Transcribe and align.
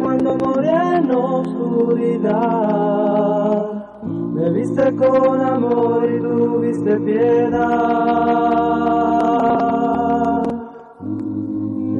cuando 0.00 0.36
moría 0.36 0.98
en 0.98 1.10
oscuridad. 1.10 2.32
Me 4.34 4.50
viste 4.52 4.94
con 4.94 5.40
amor 5.40 6.08
y 6.08 6.20
tuviste 6.20 7.00
piedad. 7.00 7.58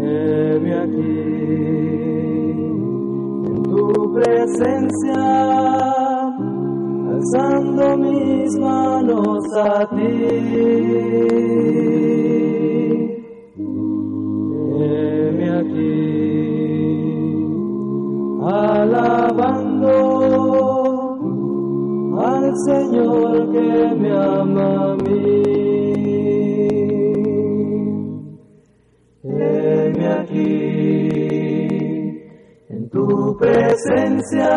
Heme 0.00 0.74
aquí 0.74 1.18
en 3.48 3.62
tu 3.64 4.14
presencia, 4.14 5.24
alzando 7.10 7.96
mis 7.98 8.56
manos 8.58 9.44
a 9.56 9.88
ti. 9.96 12.01
Señor 22.54 23.50
que 23.50 23.94
me 23.96 24.10
ama 24.12 24.92
a 24.92 24.96
mí. 24.96 25.42
Heme 29.24 30.06
aquí, 30.20 30.58
en 32.68 32.90
tu 32.90 33.36
presencia, 33.38 34.50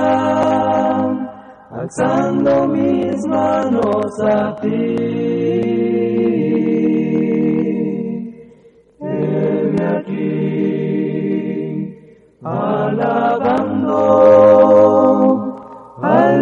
alzando 1.71 2.68
mis 2.68 3.26
manos 3.27 4.20
a 4.23 4.55
ti. 4.55 5.34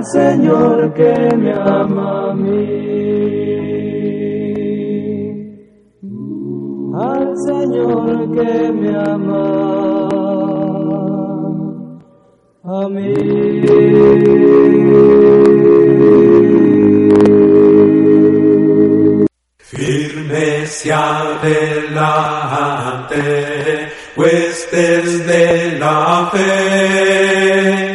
Al 0.03 0.09
Señor 0.11 0.93
que 0.93 1.13
me 1.37 1.53
ama 1.53 2.31
a 2.31 2.33
mí. 2.33 2.67
Al 6.93 7.33
Señor 7.47 8.31
que 8.35 8.71
me 8.73 8.89
ama 8.97 9.45
a 12.63 12.89
mí. 12.89 13.13
Firme 19.57 20.65
se 20.65 20.91
adelante, 20.91 21.93
huestes 24.17 25.25
de 25.27 25.77
la 25.79 26.29
fe, 26.33 27.92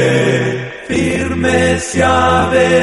Firme 0.89 1.78
se 1.78 2.03
adelante, 2.03 2.80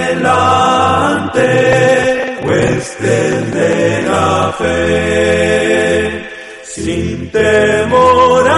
huestes 2.43 3.53
de 3.53 4.01
la 4.09 4.53
fe, 4.57 6.25
sin 6.63 7.29
temor 7.29 8.48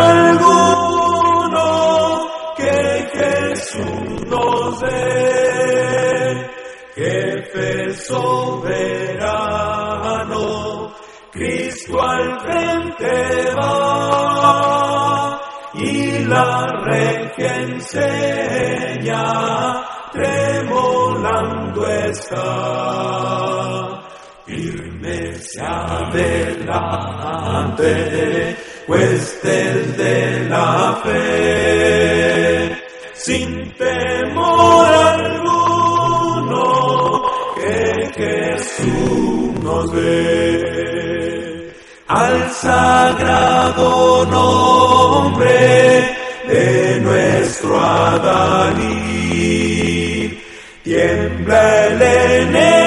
la 16.32 16.66
regia 16.86 17.52
enseña, 17.68 19.24
tremolando 20.14 21.82
está. 21.88 22.38
Firme 24.46 25.34
se 25.36 25.62
adelante, 25.62 26.76
huestes 28.88 29.98
de 29.98 30.48
la 30.50 31.00
fe, 31.04 32.78
sin 33.14 33.74
temor 33.74 34.86
alguno, 35.16 36.64
que 37.56 38.10
Jesús 38.16 39.60
nos 39.64 39.92
ve. 39.92 41.72
Al 42.08 42.50
sagrado 42.52 44.26
nombre 44.26 46.21
de 46.52 47.00
nuestro 47.02 47.80
Adalí, 47.80 48.82
tiembla 50.84 51.88
el 51.88 52.02
enemigo 52.02 52.81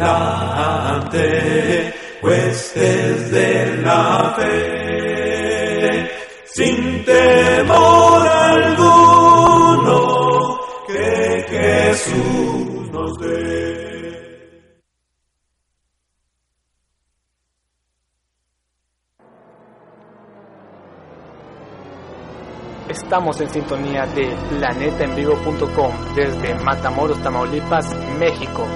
adelante, 0.00 1.94
huestes 2.22 3.30
de 3.30 3.76
la 3.82 4.34
fe, 4.36 6.10
sin 6.46 7.04
temor 7.04 8.26
alguno, 8.26 9.38
que 10.86 11.44
Jesús 11.48 12.90
nos 12.90 13.18
dé. 13.18 13.86
Estamos 22.88 23.40
en 23.40 23.50
sintonía 23.50 24.06
de 24.06 24.34
planetaenvivo.com 24.48 25.92
desde 26.14 26.54
Matamoros, 26.54 27.20
Tamaulipas, 27.22 27.94
México. 28.18 28.66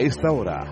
Esta 0.00 0.30
hora, 0.32 0.64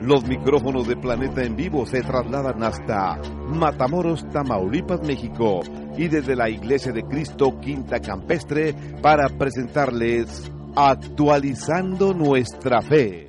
los 0.00 0.24
micrófonos 0.28 0.86
de 0.86 0.94
Planeta 0.94 1.42
en 1.42 1.56
Vivo 1.56 1.84
se 1.86 2.02
trasladan 2.02 2.62
hasta 2.62 3.18
Matamoros, 3.48 4.24
Tamaulipas, 4.28 5.00
México, 5.04 5.58
y 5.98 6.06
desde 6.06 6.36
la 6.36 6.48
Iglesia 6.48 6.92
de 6.92 7.02
Cristo 7.02 7.58
Quinta 7.60 7.98
Campestre 7.98 8.76
para 9.02 9.28
presentarles 9.36 10.52
Actualizando 10.76 12.14
nuestra 12.14 12.80
fe. 12.80 13.28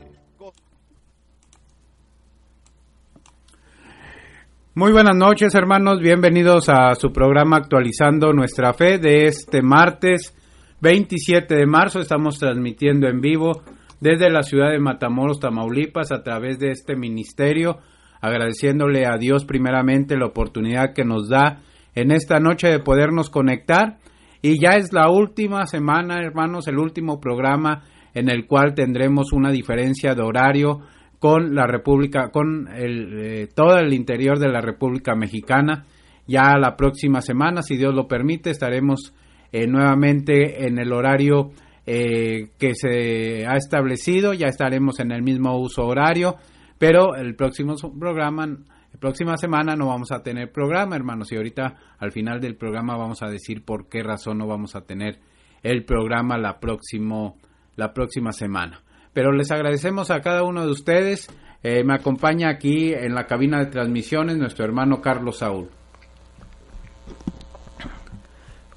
Muy 4.75 4.91
buenas 4.91 5.15
noches 5.15 5.55
hermanos, 5.55 6.01
bienvenidos 6.01 6.69
a 6.69 6.93
su 6.93 7.11
programa 7.11 7.57
Actualizando 7.57 8.31
nuestra 8.31 8.73
fe 8.73 8.99
de 8.99 9.25
este 9.25 9.63
martes 9.63 10.35
27 10.81 11.55
de 11.55 11.65
marzo. 11.65 11.99
Estamos 11.99 12.37
transmitiendo 12.37 13.07
en 13.07 13.21
vivo 13.21 13.63
desde 13.99 14.29
la 14.29 14.43
ciudad 14.43 14.71
de 14.71 14.79
Matamoros, 14.79 15.39
Tamaulipas, 15.39 16.11
a 16.11 16.23
través 16.23 16.59
de 16.59 16.71
este 16.71 16.95
ministerio, 16.95 17.79
agradeciéndole 18.21 19.05
a 19.05 19.17
Dios 19.17 19.45
primeramente 19.45 20.17
la 20.17 20.27
oportunidad 20.27 20.93
que 20.93 21.03
nos 21.03 21.29
da 21.29 21.61
en 21.95 22.11
esta 22.11 22.39
noche 22.39 22.67
de 22.67 22.79
podernos 22.79 23.29
conectar. 23.29 23.97
Y 24.41 24.61
ya 24.61 24.75
es 24.75 24.93
la 24.93 25.09
última 25.09 25.65
semana, 25.65 26.19
hermanos, 26.21 26.67
el 26.67 26.77
último 26.77 27.19
programa 27.19 27.83
en 28.13 28.29
el 28.29 28.47
cual 28.47 28.73
tendremos 28.73 29.33
una 29.33 29.51
diferencia 29.51 30.13
de 30.15 30.21
horario 30.21 30.81
con 31.19 31.55
la 31.55 31.65
República, 31.65 32.29
con 32.29 32.67
el, 32.67 33.19
eh, 33.19 33.47
todo 33.53 33.77
el 33.77 33.93
interior 33.93 34.39
de 34.39 34.49
la 34.49 34.61
República 34.61 35.15
Mexicana. 35.15 35.85
Ya 36.27 36.57
la 36.57 36.75
próxima 36.75 37.21
semana, 37.21 37.61
si 37.61 37.77
Dios 37.77 37.93
lo 37.93 38.07
permite, 38.07 38.49
estaremos 38.49 39.13
eh, 39.51 39.65
nuevamente 39.65 40.67
en 40.67 40.77
el 40.77 40.91
horario 40.93 41.51
eh, 41.89 42.49
que 42.59 42.75
se 42.75 43.47
ha 43.47 43.55
establecido, 43.55 44.33
ya 44.33 44.47
estaremos 44.47 44.99
en 44.99 45.13
el 45.13 45.23
mismo 45.23 45.57
uso 45.57 45.85
horario, 45.87 46.35
pero 46.77 47.15
el 47.15 47.33
próximo 47.33 47.75
programa 47.97 48.45
La 48.45 48.99
próxima 48.99 49.37
semana 49.37 49.75
no 49.75 49.87
vamos 49.87 50.11
a 50.11 50.21
tener 50.21 50.51
programa, 50.51 50.97
hermanos, 50.97 51.31
y 51.31 51.37
ahorita 51.37 51.75
al 51.97 52.11
final 52.11 52.41
del 52.41 52.57
programa 52.57 52.97
vamos 52.97 53.23
a 53.23 53.29
decir 53.29 53.63
por 53.63 53.87
qué 53.87 54.03
razón 54.03 54.39
no 54.39 54.47
vamos 54.47 54.75
a 54.75 54.81
tener 54.81 55.19
el 55.63 55.85
programa 55.85 56.37
la, 56.37 56.59
próximo, 56.59 57.37
la 57.77 57.93
próxima 57.93 58.33
semana. 58.33 58.81
Pero 59.13 59.31
les 59.31 59.49
agradecemos 59.51 60.11
a 60.11 60.19
cada 60.19 60.43
uno 60.43 60.65
de 60.65 60.71
ustedes. 60.71 61.29
Eh, 61.63 61.85
me 61.85 61.95
acompaña 61.95 62.49
aquí 62.49 62.93
en 62.93 63.15
la 63.15 63.27
cabina 63.27 63.59
de 63.59 63.67
transmisiones 63.67 64.35
nuestro 64.37 64.65
hermano 64.65 64.99
Carlos 64.99 65.37
Saúl. 65.37 65.69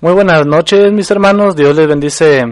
Muy 0.01 0.13
buenas 0.13 0.47
noches, 0.47 0.93
mis 0.93 1.11
hermanos. 1.11 1.57
Dios 1.57 1.75
les 1.77 1.89
bendice 1.89 2.45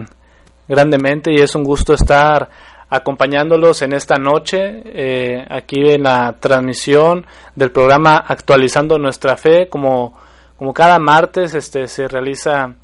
grandemente 0.69 1.33
y 1.33 1.41
es 1.41 1.53
un 1.55 1.65
gusto 1.65 1.93
estar 1.93 2.49
acompañándolos 2.89 3.81
en 3.81 3.93
esta 3.93 4.15
noche 4.15 4.81
eh, 4.85 5.45
aquí 5.49 5.81
en 5.91 6.03
la 6.03 6.37
transmisión 6.39 7.25
del 7.55 7.71
programa 7.71 8.23
Actualizando 8.25 8.97
Nuestra 8.97 9.35
Fe. 9.35 9.67
Como, 9.67 10.17
como 10.57 10.73
cada 10.73 10.97
martes 10.99 11.53
este, 11.53 11.87
se 11.87 12.07
realiza 12.07 12.75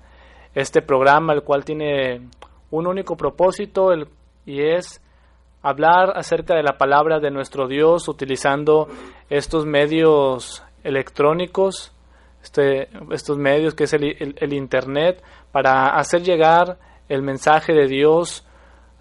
este 0.53 0.81
programa, 0.81 1.33
el 1.33 1.43
cual 1.43 1.63
tiene 1.63 2.27
un 2.71 2.87
único 2.87 3.15
propósito 3.15 3.93
el, 3.93 4.07
y 4.45 4.61
es 4.61 5.01
hablar 5.61 6.11
acerca 6.17 6.55
de 6.55 6.63
la 6.63 6.77
palabra 6.77 7.19
de 7.19 7.31
nuestro 7.31 7.67
Dios 7.67 8.09
utilizando 8.09 8.89
estos 9.29 9.65
medios 9.65 10.63
electrónicos 10.83 11.93
este, 12.45 12.89
estos 13.11 13.39
medios 13.39 13.73
que 13.73 13.85
es 13.85 13.93
el, 13.93 14.53
Internet 14.53 15.23
para 15.51 15.97
hacer 15.97 16.21
llegar 16.21 16.77
el 17.09 17.21
mensaje 17.21 17.73
de 17.73 17.87
Dios 17.87 18.45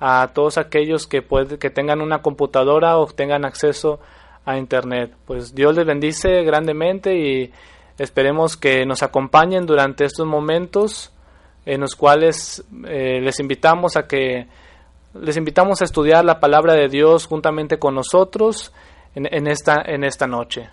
a 0.00 0.30
todos 0.34 0.58
aquellos 0.58 1.06
que, 1.06 1.22
puede, 1.22 1.58
que 1.58 1.70
tengan 1.70 2.00
una 2.00 2.20
computadora 2.20 2.98
o 2.98 3.06
tengan 3.06 3.44
acceso 3.44 4.00
a 4.44 4.58
Internet. 4.58 5.14
Pues 5.24 5.54
Dios 5.54 5.74
les 5.74 5.86
bendice 5.86 6.42
grandemente 6.42 7.16
y 7.16 7.52
esperemos 7.98 8.56
que 8.56 8.84
nos 8.84 9.02
acompañen 9.02 9.66
durante 9.66 10.04
estos 10.04 10.26
momentos 10.26 11.12
en 11.64 11.80
los 11.80 11.96
cuales 11.96 12.64
eh, 12.86 13.20
les 13.22 13.40
invitamos 13.40 13.96
a 13.96 14.06
que 14.06 14.46
les 15.14 15.36
invitamos 15.36 15.80
a 15.80 15.84
estudiar 15.84 16.24
la 16.24 16.40
palabra 16.40 16.74
de 16.74 16.88
Dios 16.88 17.26
juntamente 17.26 17.78
con 17.78 17.94
nosotros 17.94 18.72
en, 19.14 19.46
esta, 19.46 19.80
en 19.86 20.02
esta 20.02 20.26
noche. 20.26 20.70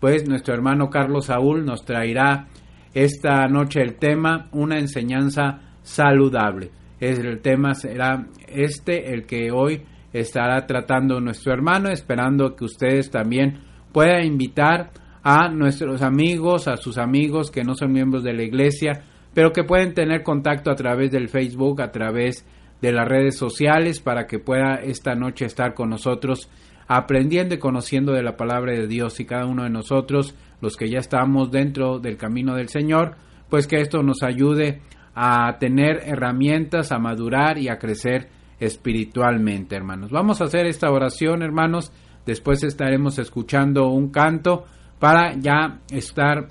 pues 0.00 0.28
nuestro 0.28 0.54
hermano 0.54 0.88
Carlos 0.90 1.26
Saúl 1.26 1.64
nos 1.64 1.84
traerá 1.84 2.48
esta 2.94 3.46
noche 3.46 3.82
el 3.82 3.96
tema, 3.96 4.48
una 4.52 4.78
enseñanza 4.78 5.60
saludable. 5.82 6.70
El 6.98 7.40
tema 7.40 7.74
será 7.74 8.26
este, 8.48 9.12
el 9.12 9.26
que 9.26 9.50
hoy 9.50 9.82
estará 10.14 10.66
tratando 10.66 11.20
nuestro 11.20 11.52
hermano, 11.52 11.90
esperando 11.90 12.56
que 12.56 12.64
ustedes 12.64 13.10
también 13.10 13.65
pueda 13.96 14.22
invitar 14.22 14.90
a 15.22 15.48
nuestros 15.48 16.02
amigos, 16.02 16.68
a 16.68 16.76
sus 16.76 16.98
amigos 16.98 17.50
que 17.50 17.64
no 17.64 17.74
son 17.74 17.92
miembros 17.92 18.22
de 18.22 18.34
la 18.34 18.42
iglesia, 18.42 19.04
pero 19.32 19.54
que 19.54 19.64
pueden 19.64 19.94
tener 19.94 20.22
contacto 20.22 20.70
a 20.70 20.74
través 20.74 21.10
del 21.10 21.30
Facebook, 21.30 21.80
a 21.80 21.92
través 21.92 22.46
de 22.82 22.92
las 22.92 23.08
redes 23.08 23.38
sociales, 23.38 24.00
para 24.00 24.26
que 24.26 24.38
pueda 24.38 24.74
esta 24.74 25.14
noche 25.14 25.46
estar 25.46 25.72
con 25.72 25.88
nosotros 25.88 26.50
aprendiendo 26.86 27.54
y 27.54 27.58
conociendo 27.58 28.12
de 28.12 28.22
la 28.22 28.36
palabra 28.36 28.74
de 28.74 28.86
Dios 28.86 29.18
y 29.18 29.24
cada 29.24 29.46
uno 29.46 29.62
de 29.62 29.70
nosotros, 29.70 30.34
los 30.60 30.76
que 30.76 30.90
ya 30.90 30.98
estamos 30.98 31.50
dentro 31.50 31.98
del 31.98 32.18
camino 32.18 32.54
del 32.54 32.68
Señor, 32.68 33.14
pues 33.48 33.66
que 33.66 33.80
esto 33.80 34.02
nos 34.02 34.22
ayude 34.22 34.82
a 35.14 35.56
tener 35.58 36.02
herramientas, 36.04 36.92
a 36.92 36.98
madurar 36.98 37.56
y 37.56 37.70
a 37.70 37.78
crecer 37.78 38.28
espiritualmente, 38.60 39.74
hermanos. 39.74 40.10
Vamos 40.10 40.42
a 40.42 40.44
hacer 40.44 40.66
esta 40.66 40.90
oración, 40.90 41.42
hermanos, 41.42 41.94
Después 42.26 42.62
estaremos 42.64 43.18
escuchando 43.18 43.88
un 43.88 44.10
canto 44.10 44.66
para 44.98 45.34
ya 45.38 45.80
estar 45.90 46.50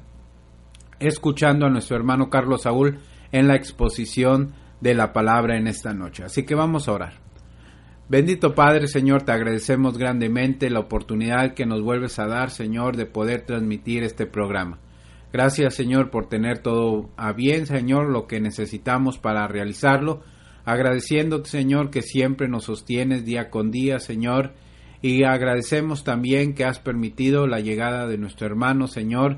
escuchando 1.00 1.66
a 1.66 1.70
nuestro 1.70 1.98
hermano 1.98 2.30
Carlos 2.30 2.64
Saúl 2.64 3.00
en 3.32 3.48
la 3.48 3.56
exposición 3.56 4.54
de 4.80 4.94
la 4.94 5.14
palabra 5.14 5.58
en 5.58 5.68
esta 5.68 5.94
noche. 5.94 6.24
Así 6.24 6.46
que 6.46 6.56
vamos 6.56 6.88
a 6.88 6.94
orar. 6.94 7.14
Bendito 8.08 8.54
Padre, 8.54 8.88
Señor, 8.88 9.24
te 9.24 9.32
agradecemos 9.32 9.98
grandemente 9.98 10.70
la 10.70 10.80
oportunidad 10.80 11.56
que 11.56 11.66
nos 11.66 11.82
vuelves 11.82 12.20
a 12.20 12.28
dar, 12.28 12.52
Señor, 12.52 12.96
de 12.96 13.08
poder 13.08 13.42
transmitir 13.42 14.04
este 14.04 14.28
programa. 14.28 14.80
Gracias, 15.34 15.74
Señor, 15.74 16.12
por 16.12 16.30
tener 16.30 16.60
todo 16.60 17.10
a 17.18 17.34
bien, 17.34 17.66
Señor, 17.66 18.10
lo 18.10 18.28
que 18.28 18.40
necesitamos 18.40 19.18
para 19.18 19.48
realizarlo. 19.48 20.22
Agradeciéndote, 20.66 21.50
Señor, 21.50 21.90
que 21.90 22.04
siempre 22.04 22.48
nos 22.48 22.66
sostienes 22.66 23.26
día 23.26 23.50
con 23.50 23.72
día, 23.72 24.00
Señor, 24.00 24.54
y 25.02 25.24
agradecemos 25.24 26.04
también 26.04 26.54
que 26.54 26.66
has 26.66 26.80
permitido 26.80 27.48
la 27.48 27.60
llegada 27.60 28.08
de 28.08 28.18
nuestro 28.18 28.48
hermano 28.48 28.88
Señor 28.88 29.38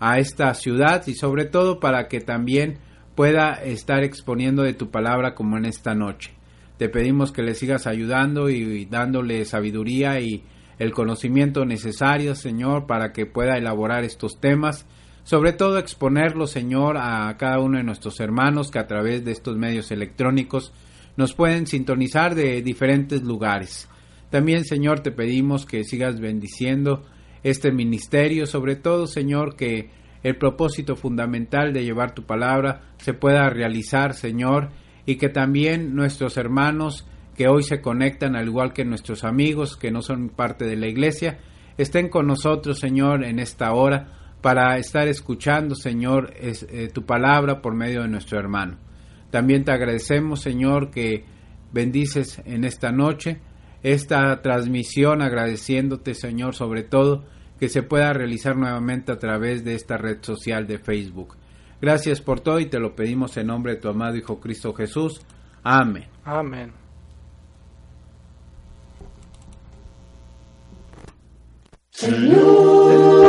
a 0.00 0.18
esta 0.18 0.54
ciudad 0.54 1.06
y 1.06 1.14
sobre 1.14 1.44
todo 1.44 1.80
para 1.80 2.08
que 2.08 2.20
también 2.20 2.78
pueda 3.14 3.54
estar 3.54 4.04
exponiendo 4.04 4.62
de 4.62 4.74
tu 4.74 4.90
palabra 4.90 5.34
como 5.34 5.56
en 5.56 5.64
esta 5.64 5.94
noche. 5.94 6.32
Te 6.76 6.88
pedimos 6.88 7.32
que 7.32 7.42
le 7.42 7.54
sigas 7.54 7.88
ayudando 7.88 8.48
y 8.48 8.84
dándole 8.84 9.44
sabiduría 9.44 10.20
y 10.20 10.44
el 10.78 10.92
conocimiento 10.92 11.64
necesario, 11.64 12.36
Señor, 12.36 12.86
para 12.86 13.12
que 13.12 13.26
pueda 13.26 13.58
elaborar 13.58 14.04
estos 14.04 14.38
temas, 14.38 14.86
sobre 15.24 15.52
todo 15.52 15.78
exponerlos, 15.78 16.52
Señor, 16.52 16.96
a 16.96 17.36
cada 17.36 17.58
uno 17.58 17.78
de 17.78 17.84
nuestros 17.84 18.20
hermanos 18.20 18.70
que 18.70 18.78
a 18.78 18.86
través 18.86 19.24
de 19.24 19.32
estos 19.32 19.56
medios 19.56 19.90
electrónicos 19.90 20.72
nos 21.16 21.34
pueden 21.34 21.66
sintonizar 21.66 22.36
de 22.36 22.62
diferentes 22.62 23.22
lugares. 23.24 23.88
También, 24.30 24.64
Señor, 24.64 25.00
te 25.00 25.10
pedimos 25.10 25.64
que 25.64 25.84
sigas 25.84 26.20
bendiciendo 26.20 27.04
este 27.42 27.72
ministerio, 27.72 28.46
sobre 28.46 28.76
todo, 28.76 29.06
Señor, 29.06 29.56
que 29.56 29.90
el 30.22 30.36
propósito 30.36 30.96
fundamental 30.96 31.72
de 31.72 31.84
llevar 31.84 32.14
tu 32.14 32.24
palabra 32.24 32.82
se 32.98 33.14
pueda 33.14 33.48
realizar, 33.48 34.14
Señor, 34.14 34.70
y 35.06 35.16
que 35.16 35.28
también 35.28 35.94
nuestros 35.94 36.36
hermanos 36.36 37.06
que 37.34 37.48
hoy 37.48 37.62
se 37.62 37.80
conectan, 37.80 38.36
al 38.36 38.48
igual 38.48 38.72
que 38.72 38.84
nuestros 38.84 39.24
amigos 39.24 39.76
que 39.76 39.90
no 39.90 40.02
son 40.02 40.28
parte 40.28 40.66
de 40.66 40.76
la 40.76 40.88
iglesia, 40.88 41.38
estén 41.78 42.08
con 42.08 42.26
nosotros, 42.26 42.78
Señor, 42.80 43.24
en 43.24 43.38
esta 43.38 43.72
hora 43.72 44.34
para 44.42 44.76
estar 44.76 45.08
escuchando, 45.08 45.74
Señor, 45.74 46.34
eh, 46.36 46.90
tu 46.92 47.04
palabra 47.06 47.62
por 47.62 47.74
medio 47.74 48.02
de 48.02 48.08
nuestro 48.08 48.38
hermano. 48.38 48.76
También 49.30 49.64
te 49.64 49.72
agradecemos, 49.72 50.40
Señor, 50.40 50.90
que 50.90 51.24
bendices 51.72 52.40
en 52.44 52.64
esta 52.64 52.90
noche 52.90 53.40
esta 53.82 54.40
transmisión 54.42 55.22
agradeciéndote 55.22 56.14
Señor 56.14 56.54
sobre 56.54 56.82
todo 56.82 57.24
que 57.58 57.68
se 57.68 57.82
pueda 57.82 58.12
realizar 58.12 58.56
nuevamente 58.56 59.12
a 59.12 59.18
través 59.18 59.64
de 59.64 59.74
esta 59.74 59.96
red 59.96 60.18
social 60.22 60.66
de 60.66 60.78
Facebook. 60.78 61.36
Gracias 61.80 62.20
por 62.20 62.40
todo 62.40 62.60
y 62.60 62.66
te 62.66 62.78
lo 62.78 62.94
pedimos 62.94 63.36
en 63.36 63.48
nombre 63.48 63.74
de 63.74 63.80
tu 63.80 63.88
amado 63.88 64.16
Hijo 64.16 64.40
Cristo 64.40 64.72
Jesús. 64.74 65.20
Amén. 65.62 66.06
Amén. 66.24 66.72
Señor. 71.90 73.27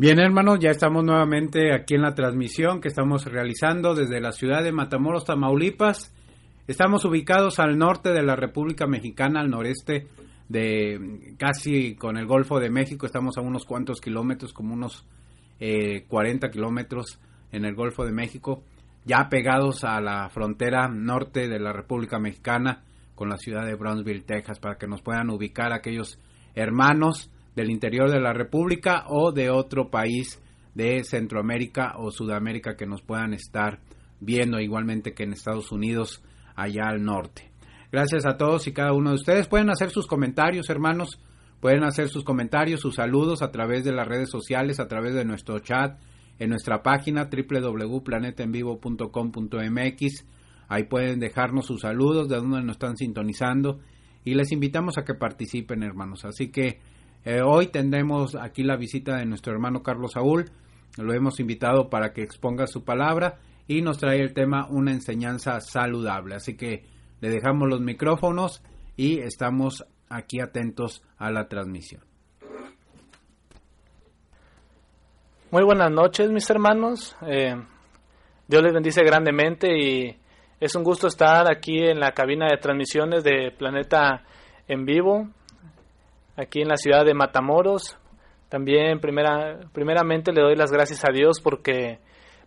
Bien, 0.00 0.20
hermanos, 0.20 0.60
ya 0.60 0.70
estamos 0.70 1.02
nuevamente 1.02 1.74
aquí 1.74 1.96
en 1.96 2.02
la 2.02 2.14
transmisión 2.14 2.80
que 2.80 2.86
estamos 2.86 3.24
realizando 3.24 3.96
desde 3.96 4.20
la 4.20 4.30
ciudad 4.30 4.62
de 4.62 4.70
Matamoros, 4.70 5.24
Tamaulipas. 5.24 6.14
Estamos 6.68 7.04
ubicados 7.04 7.58
al 7.58 7.76
norte 7.76 8.12
de 8.12 8.22
la 8.22 8.36
República 8.36 8.86
Mexicana, 8.86 9.40
al 9.40 9.50
noreste 9.50 10.06
de 10.48 11.34
casi 11.36 11.96
con 11.96 12.16
el 12.16 12.26
Golfo 12.26 12.60
de 12.60 12.70
México. 12.70 13.06
Estamos 13.06 13.38
a 13.38 13.40
unos 13.40 13.64
cuantos 13.64 14.00
kilómetros, 14.00 14.52
como 14.52 14.72
unos 14.72 15.04
eh, 15.58 16.04
40 16.06 16.48
kilómetros 16.52 17.18
en 17.50 17.64
el 17.64 17.74
Golfo 17.74 18.04
de 18.04 18.12
México, 18.12 18.62
ya 19.04 19.28
pegados 19.28 19.82
a 19.82 20.00
la 20.00 20.28
frontera 20.28 20.86
norte 20.86 21.48
de 21.48 21.58
la 21.58 21.72
República 21.72 22.20
Mexicana 22.20 22.84
con 23.16 23.28
la 23.28 23.36
ciudad 23.36 23.66
de 23.66 23.74
Brownsville, 23.74 24.22
Texas, 24.22 24.60
para 24.60 24.78
que 24.78 24.86
nos 24.86 25.02
puedan 25.02 25.28
ubicar 25.28 25.72
aquellos 25.72 26.20
hermanos 26.54 27.32
del 27.58 27.70
interior 27.70 28.10
de 28.10 28.20
la 28.20 28.32
República 28.32 29.04
o 29.08 29.32
de 29.32 29.50
otro 29.50 29.90
país 29.90 30.40
de 30.74 31.02
Centroamérica 31.02 31.94
o 31.98 32.12
Sudamérica 32.12 32.76
que 32.76 32.86
nos 32.86 33.02
puedan 33.02 33.34
estar 33.34 33.80
viendo 34.20 34.60
igualmente 34.60 35.12
que 35.12 35.24
en 35.24 35.32
Estados 35.32 35.72
Unidos 35.72 36.22
allá 36.54 36.84
al 36.86 37.02
norte. 37.02 37.50
Gracias 37.90 38.26
a 38.26 38.36
todos 38.36 38.68
y 38.68 38.72
cada 38.72 38.92
uno 38.92 39.10
de 39.10 39.16
ustedes. 39.16 39.48
Pueden 39.48 39.70
hacer 39.70 39.90
sus 39.90 40.06
comentarios, 40.06 40.70
hermanos. 40.70 41.20
Pueden 41.60 41.82
hacer 41.82 42.06
sus 42.08 42.22
comentarios, 42.22 42.80
sus 42.80 42.94
saludos 42.94 43.42
a 43.42 43.50
través 43.50 43.84
de 43.84 43.90
las 43.90 44.06
redes 44.06 44.30
sociales, 44.30 44.78
a 44.78 44.86
través 44.86 45.14
de 45.14 45.24
nuestro 45.24 45.58
chat, 45.58 45.98
en 46.38 46.50
nuestra 46.50 46.84
página 46.84 47.28
www.planetaenvivo.com.mx. 47.28 50.26
Ahí 50.68 50.84
pueden 50.84 51.18
dejarnos 51.18 51.66
sus 51.66 51.80
saludos 51.80 52.28
de 52.28 52.36
donde 52.36 52.62
nos 52.62 52.76
están 52.76 52.96
sintonizando 52.96 53.80
y 54.24 54.34
les 54.34 54.52
invitamos 54.52 54.96
a 54.96 55.04
que 55.04 55.14
participen, 55.14 55.82
hermanos. 55.82 56.24
Así 56.24 56.52
que 56.52 56.78
eh, 57.30 57.42
hoy 57.42 57.66
tendremos 57.66 58.34
aquí 58.34 58.62
la 58.62 58.76
visita 58.76 59.18
de 59.18 59.26
nuestro 59.26 59.52
hermano 59.52 59.82
Carlos 59.82 60.12
Saúl. 60.12 60.46
Lo 60.96 61.12
hemos 61.12 61.38
invitado 61.40 61.90
para 61.90 62.14
que 62.14 62.22
exponga 62.22 62.66
su 62.66 62.84
palabra 62.84 63.36
y 63.66 63.82
nos 63.82 63.98
trae 63.98 64.22
el 64.22 64.32
tema 64.32 64.66
una 64.70 64.92
enseñanza 64.92 65.60
saludable. 65.60 66.36
Así 66.36 66.56
que 66.56 66.86
le 67.20 67.28
dejamos 67.28 67.68
los 67.68 67.82
micrófonos 67.82 68.62
y 68.96 69.18
estamos 69.18 69.84
aquí 70.08 70.40
atentos 70.40 71.02
a 71.18 71.30
la 71.30 71.48
transmisión. 71.48 72.00
Muy 75.50 75.64
buenas 75.64 75.90
noches, 75.90 76.30
mis 76.30 76.48
hermanos. 76.48 77.14
Eh, 77.26 77.62
Dios 78.46 78.62
les 78.62 78.72
bendice 78.72 79.02
grandemente 79.04 79.68
y 79.78 80.16
es 80.58 80.74
un 80.74 80.82
gusto 80.82 81.08
estar 81.08 81.46
aquí 81.46 81.76
en 81.76 82.00
la 82.00 82.12
cabina 82.12 82.46
de 82.46 82.56
transmisiones 82.56 83.22
de 83.22 83.50
Planeta 83.50 84.24
en 84.66 84.86
Vivo 84.86 85.28
aquí 86.38 86.60
en 86.62 86.68
la 86.68 86.76
ciudad 86.76 87.04
de 87.04 87.14
Matamoros. 87.14 87.98
También 88.48 89.00
primera, 89.00 89.58
primeramente 89.72 90.32
le 90.32 90.40
doy 90.40 90.54
las 90.54 90.70
gracias 90.70 91.04
a 91.04 91.12
Dios 91.12 91.40
porque 91.42 91.98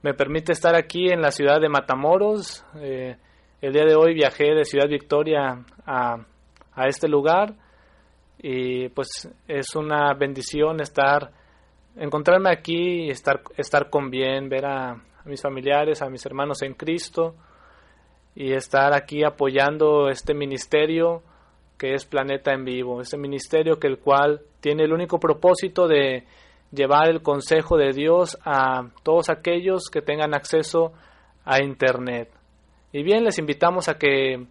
me 0.02 0.14
permite 0.14 0.54
estar 0.54 0.76
aquí 0.76 1.10
en 1.10 1.22
la 1.22 1.32
ciudad 1.32 1.60
de 1.60 1.70
Matamoros. 1.70 2.66
Eh, 2.78 3.18
el 3.62 3.74
día 3.74 3.86
de 3.86 3.96
hoy 3.96 4.14
viajé 4.14 4.56
de 4.56 4.66
Ciudad 4.66 4.88
Victoria 4.88 5.64
a, 5.86 6.26
a 6.74 6.88
este 6.88 7.08
lugar 7.08 7.54
y 8.40 8.90
pues 8.90 9.30
es 9.48 9.76
una 9.76 10.14
bendición 10.16 10.82
estar, 10.82 11.32
encontrarme 11.96 12.50
aquí 12.50 13.04
y 13.06 13.10
estar, 13.12 13.42
estar 13.58 13.90
con 13.92 14.10
bien, 14.10 14.50
ver 14.50 14.66
a, 14.66 14.92
a 14.94 15.26
mis 15.26 15.42
familiares, 15.42 16.02
a 16.02 16.10
mis 16.10 16.26
hermanos 16.26 16.64
en 16.64 16.74
Cristo 16.74 17.36
y 18.34 18.54
estar 18.54 18.94
aquí 18.94 19.24
apoyando 19.24 20.10
este 20.10 20.34
ministerio 20.34 21.22
que 21.82 21.96
es 21.96 22.06
Planeta 22.06 22.54
en 22.54 22.64
Vivo, 22.64 23.02
ese 23.02 23.18
ministerio 23.18 23.80
que 23.80 23.88
el 23.88 23.98
cual 23.98 24.42
tiene 24.60 24.84
el 24.84 24.94
único 24.94 25.20
propósito 25.20 25.88
de 25.88 26.26
llevar 26.72 27.10
el 27.10 27.24
consejo 27.24 27.76
de 27.76 27.92
Dios 27.92 28.38
a 28.46 28.90
todos 29.02 29.32
aquellos 29.32 29.90
que 29.92 30.04
tengan 30.04 30.36
acceso 30.36 30.94
a 31.44 31.64
Internet. 31.64 32.30
Y 32.94 33.02
bien, 33.02 33.24
les 33.24 33.40
invitamos 33.40 33.90
a 33.90 33.98
que 33.98 34.46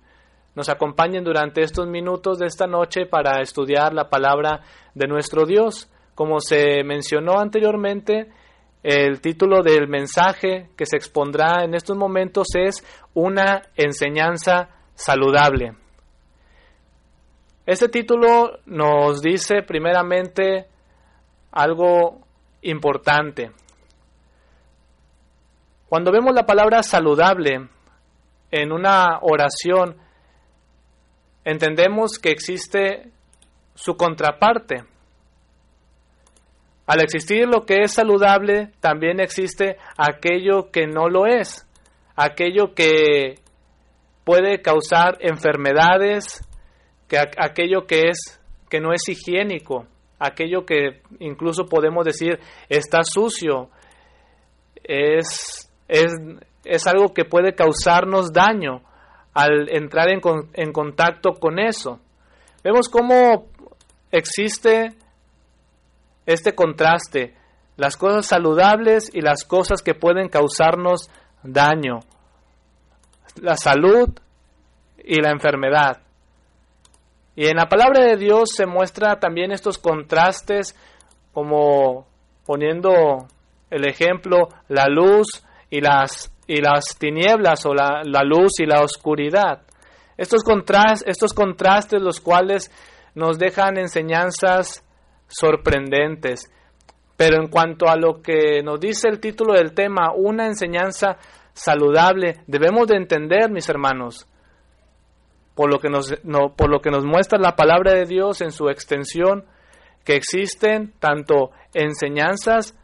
nos 0.57 0.69
acompañen 0.69 1.23
durante 1.23 1.63
estos 1.63 1.87
minutos 1.87 2.41
de 2.41 2.47
esta 2.47 2.67
noche 2.67 3.07
para 3.07 3.41
estudiar 3.41 3.95
la 3.95 4.11
palabra 4.11 4.63
de 4.97 5.07
nuestro 5.07 5.47
Dios. 5.47 5.89
Como 6.17 6.41
se 6.41 6.83
mencionó 6.83 7.39
anteriormente, 7.39 8.27
el 8.83 9.21
título 9.21 9.63
del 9.63 9.87
mensaje 9.87 10.71
que 10.77 10.85
se 10.85 10.97
expondrá 10.97 11.63
en 11.63 11.75
estos 11.77 11.97
momentos 11.97 12.49
es 12.57 12.85
una 13.15 13.63
enseñanza 13.77 14.71
saludable. 14.95 15.80
Este 17.67 17.89
título 17.89 18.59
nos 18.67 19.21
dice 19.21 19.63
primeramente 19.63 20.67
algo 21.53 22.21
importante. 22.63 23.51
Cuando 25.89 26.11
vemos 26.11 26.35
la 26.35 26.47
palabra 26.47 26.83
saludable 26.83 27.69
en 28.51 28.73
una 28.73 29.19
oración, 29.21 29.97
entendemos 31.45 32.19
que 32.19 32.31
existe 32.31 33.11
su 33.75 33.97
contraparte. 33.97 34.85
Al 36.87 37.01
existir 37.03 37.47
lo 37.47 37.67
que 37.67 37.83
es 37.83 37.93
saludable, 37.93 38.73
también 38.81 39.21
existe 39.21 39.77
aquello 39.97 40.71
que 40.71 40.87
no 40.87 41.09
lo 41.09 41.27
es, 41.27 41.69
aquello 42.17 42.75
que 42.75 43.37
puede 44.25 44.61
causar 44.63 45.19
enfermedades, 45.21 46.41
que 47.11 47.19
aquello 47.19 47.87
que 47.89 48.09
es 48.09 48.41
que 48.71 48.81
no 48.81 48.93
es 48.93 49.03
higiénico, 49.09 49.87
aquello 50.21 50.65
que 50.65 51.03
incluso 51.19 51.67
podemos 51.67 52.05
decir 52.05 52.39
está 52.69 53.01
sucio, 53.03 53.69
es, 54.85 55.69
es, 55.89 56.13
es 56.65 56.87
algo 56.87 57.13
que 57.13 57.25
puede 57.25 57.55
causarnos 57.55 58.33
daño 58.33 58.83
al 59.35 59.69
entrar 59.71 60.09
en, 60.09 60.21
en 60.55 60.73
contacto 60.73 61.33
con 61.33 61.59
eso. 61.59 61.99
Vemos 62.63 62.89
cómo 62.89 63.49
existe 64.13 64.95
este 66.27 66.55
contraste, 66.55 67.35
las 67.77 67.97
cosas 67.97 68.27
saludables 68.27 69.11
y 69.13 69.21
las 69.21 69.45
cosas 69.45 69.83
que 69.83 69.95
pueden 69.95 70.29
causarnos 70.29 71.11
daño, 71.43 72.01
la 73.41 73.57
salud 73.57 74.11
y 75.03 75.21
la 75.21 75.31
enfermedad. 75.31 76.03
Y 77.41 77.47
en 77.47 77.57
la 77.57 77.71
palabra 77.71 78.05
de 78.05 78.19
Dios 78.19 78.51
se 78.55 78.67
muestra 78.67 79.19
también 79.19 79.51
estos 79.51 79.79
contrastes 79.79 80.77
como 81.33 82.07
poniendo 82.45 83.29
el 83.71 83.89
ejemplo 83.89 84.49
la 84.69 84.89
luz 84.89 85.43
y 85.71 85.81
las, 85.81 86.31
y 86.47 86.61
las 86.61 86.99
tinieblas 86.99 87.65
o 87.65 87.73
la, 87.73 88.03
la 88.05 88.25
luz 88.25 88.61
y 88.61 88.67
la 88.67 88.83
oscuridad. 88.83 89.63
Estos, 90.19 90.43
contras, 90.45 91.03
estos 91.07 91.33
contrastes 91.33 92.03
los 92.03 92.21
cuales 92.21 92.71
nos 93.15 93.39
dejan 93.39 93.79
enseñanzas 93.79 94.85
sorprendentes. 95.27 96.53
Pero 97.17 97.43
en 97.43 97.49
cuanto 97.49 97.89
a 97.89 97.97
lo 97.97 98.21
que 98.21 98.63
nos 98.63 98.79
dice 98.81 99.09
el 99.09 99.19
título 99.19 99.55
del 99.55 99.73
tema, 99.73 100.13
una 100.15 100.47
enseñanza 100.47 101.17
saludable, 101.55 102.43
debemos 102.47 102.87
de 102.87 102.97
entender, 102.97 103.51
mis 103.51 103.71
hermanos, 103.71 104.27
por 105.61 105.71
lo 105.71 105.79
que 105.79 105.91
nos, 105.91 106.15
por 106.57 106.71
lo 106.71 106.81
que 106.81 106.91
nos 106.91 107.05
muestra 107.05 107.39
la 107.39 107.55
palabra 107.55 107.93
de 107.93 108.07
Dios 108.07 108.41
en 108.41 108.51
su 108.51 108.71
extensión, 108.71 109.45
que 110.07 110.17
existen 110.17 110.95
tanto 110.99 111.51
enseñanzas 111.75 112.75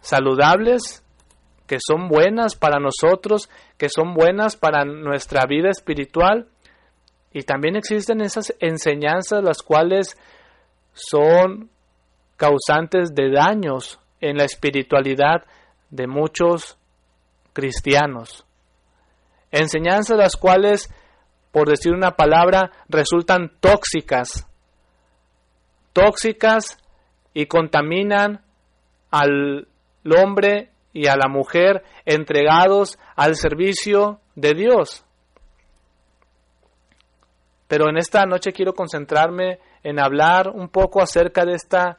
saludables, 0.00 1.04
que 1.66 1.76
son 1.78 2.08
buenas 2.08 2.56
para 2.56 2.80
nosotros, 2.80 3.50
que 3.76 3.90
son 3.90 4.14
buenas 4.14 4.56
para 4.56 4.86
nuestra 4.86 5.44
vida 5.44 5.68
espiritual, 5.68 6.48
y 7.34 7.42
también 7.42 7.76
existen 7.76 8.22
esas 8.22 8.56
enseñanzas 8.60 9.44
las 9.44 9.62
cuales 9.62 10.16
son 10.94 11.68
causantes 12.38 13.14
de 13.14 13.30
daños 13.30 14.00
en 14.22 14.38
la 14.38 14.44
espiritualidad 14.44 15.44
de 15.90 16.06
muchos 16.06 16.78
cristianos. 17.52 18.46
Enseñanzas 19.50 20.16
las 20.16 20.36
cuales, 20.36 20.88
por 21.52 21.68
decir 21.68 21.92
una 21.92 22.12
palabra, 22.12 22.70
resultan 22.88 23.52
tóxicas, 23.60 24.46
tóxicas 25.92 26.78
y 27.34 27.46
contaminan 27.46 28.42
al 29.10 29.68
hombre 30.16 30.70
y 30.92 31.06
a 31.06 31.16
la 31.16 31.28
mujer 31.28 31.82
entregados 32.04 32.98
al 33.16 33.36
servicio 33.36 34.20
de 34.34 34.54
Dios. 34.54 35.04
Pero 37.68 37.88
en 37.88 37.98
esta 37.98 38.26
noche 38.26 38.52
quiero 38.52 38.74
concentrarme 38.74 39.60
en 39.82 40.00
hablar 40.00 40.48
un 40.48 40.68
poco 40.68 41.00
acerca 41.00 41.44
de 41.44 41.54
esta 41.54 41.98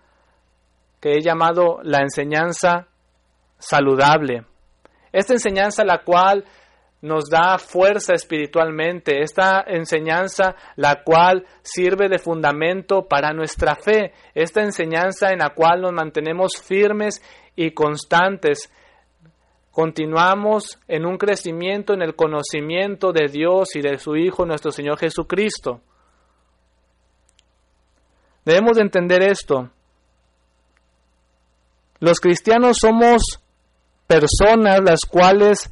que 0.99 1.13
he 1.13 1.21
llamado 1.21 1.79
la 1.83 1.99
enseñanza 1.99 2.87
saludable. 3.57 4.45
Esta 5.11 5.33
enseñanza 5.33 5.83
la 5.83 6.03
cual 6.03 6.45
nos 7.01 7.29
da 7.29 7.57
fuerza 7.57 8.13
espiritualmente, 8.13 9.21
esta 9.21 9.63
enseñanza 9.65 10.55
la 10.75 11.03
cual 11.03 11.45
sirve 11.63 12.09
de 12.09 12.19
fundamento 12.19 13.07
para 13.07 13.33
nuestra 13.33 13.75
fe, 13.75 14.13
esta 14.35 14.61
enseñanza 14.61 15.31
en 15.31 15.39
la 15.39 15.49
cual 15.49 15.81
nos 15.81 15.93
mantenemos 15.93 16.51
firmes 16.63 17.21
y 17.55 17.71
constantes, 17.71 18.71
continuamos 19.71 20.79
en 20.87 21.05
un 21.05 21.17
crecimiento 21.17 21.93
en 21.93 22.03
el 22.03 22.15
conocimiento 22.15 23.11
de 23.11 23.27
Dios 23.31 23.75
y 23.75 23.81
de 23.81 23.97
su 23.97 24.15
Hijo 24.15 24.45
nuestro 24.45 24.71
Señor 24.71 24.99
Jesucristo. 24.99 25.81
Debemos 28.45 28.77
de 28.77 28.81
entender 28.83 29.23
esto. 29.23 29.69
Los 31.99 32.19
cristianos 32.19 32.77
somos 32.81 33.21
personas 34.07 34.81
las 34.83 35.01
cuales 35.07 35.71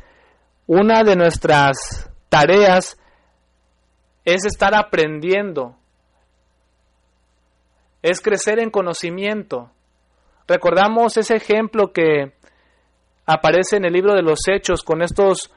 una 0.72 1.04
de 1.04 1.16
nuestras 1.16 2.12
tareas 2.30 2.96
es 4.24 4.46
estar 4.46 4.76
aprendiendo, 4.76 5.76
es 8.04 8.22
crecer 8.22 8.60
en 8.60 8.70
conocimiento. 8.70 9.72
Recordamos 10.48 11.18
ese 11.18 11.38
ejemplo 11.38 11.92
que 11.92 12.34
aparece 13.26 13.78
en 13.78 13.86
el 13.86 13.94
libro 13.94 14.14
de 14.14 14.22
los 14.22 14.42
Hechos 14.48 14.84
con 14.84 15.02
estos 15.02 15.52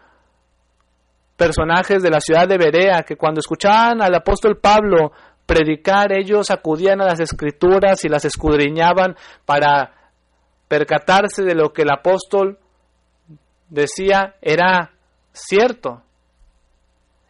personajes 1.37 2.03
de 2.03 2.09
la 2.09 2.21
ciudad 2.21 2.49
de 2.49 2.57
Berea 2.57 3.03
que 3.03 3.17
cuando 3.17 3.41
escuchaban 3.41 4.01
al 4.01 4.15
apóstol 4.15 4.61
Pablo 4.61 5.13
predicar, 5.45 6.11
ellos 6.11 6.51
acudían 6.51 7.03
a 7.03 7.05
las 7.05 7.21
escrituras 7.21 8.03
y 8.07 8.09
las 8.09 8.25
escudriñaban 8.25 9.15
para 9.45 9.93
percatarse 10.69 11.43
de 11.43 11.55
lo 11.55 11.71
que 11.71 11.83
el 11.83 11.91
apóstol 11.91 12.59
decía 13.69 14.37
era 14.41 14.92
cierto. 15.33 16.03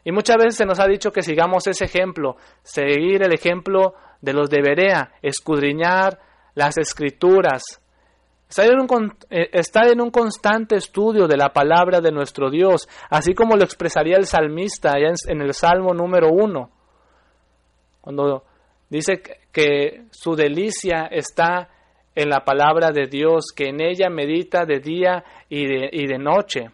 Y 0.04 0.12
muchas 0.12 0.36
veces 0.36 0.56
se 0.56 0.66
nos 0.66 0.80
ha 0.80 0.86
dicho 0.86 1.12
que 1.12 1.22
sigamos 1.22 1.66
ese 1.66 1.84
ejemplo, 1.84 2.36
seguir 2.62 3.22
el 3.22 3.32
ejemplo 3.32 3.94
de 4.20 4.32
los 4.32 4.50
de 4.50 4.62
Berea, 4.62 5.12
escudriñar 5.22 6.18
las 6.54 6.76
escrituras, 6.76 7.62
estar 8.48 8.66
en, 8.66 8.80
un, 8.80 9.12
eh, 9.30 9.48
estar 9.52 9.88
en 9.88 10.00
un 10.00 10.10
constante 10.10 10.76
estudio 10.76 11.26
de 11.26 11.36
la 11.36 11.50
palabra 11.52 12.00
de 12.00 12.12
nuestro 12.12 12.50
Dios, 12.50 12.88
así 13.10 13.32
como 13.32 13.56
lo 13.56 13.64
expresaría 13.64 14.16
el 14.16 14.26
salmista 14.26 14.92
allá 14.92 15.14
en, 15.28 15.40
el 15.40 15.54
Salmo 15.54 15.94
número 15.94 16.28
uno, 16.30 16.70
cuando 18.00 18.44
dice 18.90 19.22
que 19.52 20.04
su 20.10 20.34
delicia 20.34 21.06
está 21.06 21.68
en 22.14 22.28
la 22.28 22.44
palabra 22.44 22.90
de 22.90 23.06
Dios, 23.06 23.52
que 23.56 23.68
en 23.68 23.80
ella 23.80 24.10
medita 24.10 24.66
de 24.66 24.80
día 24.80 25.24
y 25.48 25.66
de, 25.66 25.88
y 25.90 26.06
de 26.06 26.18
noche, 26.18 26.70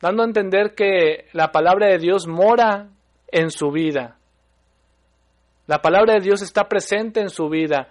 dando 0.00 0.22
a 0.22 0.26
entender 0.26 0.74
que 0.74 1.26
la 1.32 1.50
palabra 1.52 1.88
de 1.88 1.98
Dios 1.98 2.26
mora 2.26 2.88
en 3.28 3.50
su 3.50 3.70
vida. 3.70 4.18
La 5.66 5.82
palabra 5.82 6.14
de 6.14 6.20
Dios 6.20 6.40
está 6.42 6.68
presente 6.68 7.20
en 7.20 7.30
su 7.30 7.48
vida. 7.48 7.88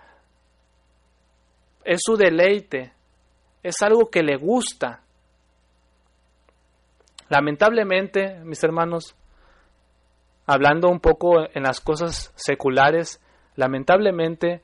Es 1.84 2.00
su 2.04 2.18
deleite. 2.18 2.94
Es 3.62 3.76
algo 3.82 4.10
que 4.10 4.24
le 4.24 4.36
gusta. 4.36 5.04
Lamentablemente, 7.30 8.40
mis 8.44 8.64
hermanos, 8.64 9.16
hablando 10.46 10.90
un 10.90 11.00
poco 11.00 11.42
en 11.54 11.64
las 11.64 11.82
cosas 11.82 12.32
seculares, 12.36 13.22
lamentablemente 13.56 14.64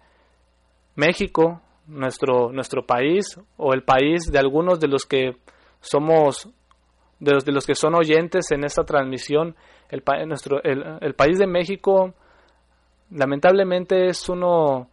México, 0.96 1.62
nuestro, 1.88 2.52
nuestro 2.52 2.86
país, 2.86 3.38
o 3.58 3.74
el 3.74 3.84
país 3.84 4.32
de 4.32 4.40
algunos 4.40 4.80
de 4.80 4.88
los 4.88 5.06
que 5.06 5.38
somos, 5.82 6.50
de 7.24 7.34
los, 7.34 7.46
de 7.46 7.52
los 7.52 7.66
que 7.66 7.76
son 7.76 7.96
oyentes 7.96 8.52
en 8.52 8.64
esta 8.64 8.84
transmisión, 8.84 9.56
el, 9.90 10.04
nuestro, 10.28 10.62
el 10.64 11.14
país 11.16 11.38
de 11.38 11.48
México 11.48 12.14
lamentablemente 13.12 14.08
es 14.08 14.28
uno 14.30 14.90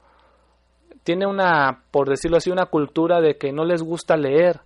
tiene 1.03 1.27
una, 1.27 1.83
por 1.91 2.09
decirlo 2.09 2.37
así, 2.37 2.51
una 2.51 2.67
cultura 2.67 3.21
de 3.21 3.37
que 3.37 3.53
no 3.53 3.65
les 3.65 3.83
gusta 3.83 4.17
leer. 4.17 4.61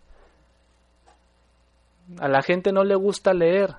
A 2.18 2.28
la 2.28 2.42
gente 2.42 2.72
no 2.72 2.84
le 2.84 2.96
gusta 2.96 3.32
leer. 3.32 3.76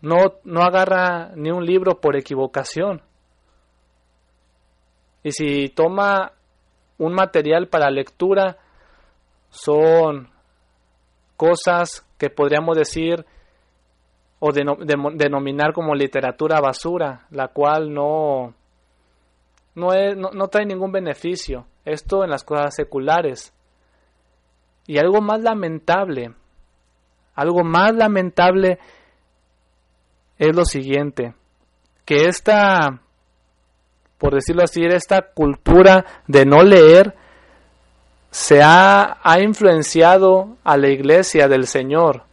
No, 0.00 0.16
no 0.44 0.62
agarra 0.62 1.32
ni 1.36 1.50
un 1.50 1.64
libro 1.64 2.00
por 2.00 2.16
equivocación. 2.16 3.02
Y 5.22 5.32
si 5.32 5.68
toma 5.68 6.32
un 6.98 7.12
material 7.12 7.68
para 7.68 7.90
lectura, 7.90 8.56
son 9.50 10.30
cosas 11.36 12.05
que 12.18 12.30
podríamos 12.30 12.76
decir 12.76 13.24
o 14.38 14.52
denominar 14.52 15.72
como 15.72 15.94
literatura 15.94 16.60
basura, 16.60 17.26
la 17.30 17.48
cual 17.48 17.92
no, 17.92 18.54
no, 19.74 19.90
no, 20.14 20.48
trae 20.48 20.66
ningún 20.66 20.92
beneficio. 20.92 21.66
Esto 21.84 22.22
en 22.24 22.30
las 22.30 22.44
cosas 22.44 22.74
seculares. 22.74 23.52
Y 24.86 24.98
algo 24.98 25.20
más 25.20 25.40
lamentable, 25.40 26.34
algo 27.34 27.64
más 27.64 27.94
lamentable 27.94 28.78
es 30.38 30.54
lo 30.54 30.64
siguiente, 30.64 31.34
que 32.04 32.26
esta, 32.26 33.00
por 34.18 34.34
decirlo 34.34 34.62
así, 34.62 34.84
esta 34.84 35.32
cultura 35.32 36.04
de 36.26 36.44
no 36.44 36.62
leer 36.62 37.16
se 38.36 38.62
ha, 38.62 39.16
ha 39.22 39.40
influenciado 39.40 40.58
a 40.62 40.76
la 40.76 40.88
iglesia 40.88 41.48
del 41.48 41.66
Señor 41.66 42.24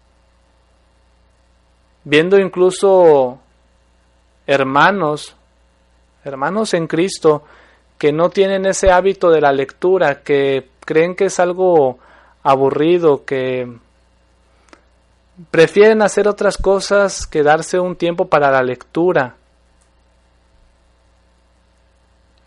viendo 2.03 2.37
incluso 2.37 3.39
hermanos, 4.45 5.33
hermanos 6.25 6.73
en 6.73 6.87
Cristo, 6.87 7.43
que 7.97 8.11
no 8.11 8.29
tienen 8.31 8.65
ese 8.65 8.91
hábito 8.91 9.29
de 9.29 9.39
la 9.39 9.53
lectura, 9.53 10.23
que 10.23 10.67
creen 10.81 11.15
que 11.15 11.27
es 11.27 11.39
algo 11.39 11.99
aburrido, 12.43 13.23
que 13.23 13.71
prefieren 15.51 16.01
hacer 16.01 16.27
otras 16.27 16.57
cosas 16.57 17.25
que 17.25 17.43
darse 17.43 17.79
un 17.79 17.95
tiempo 17.95 18.27
para 18.27 18.51
la 18.51 18.61
lectura. 18.61 19.37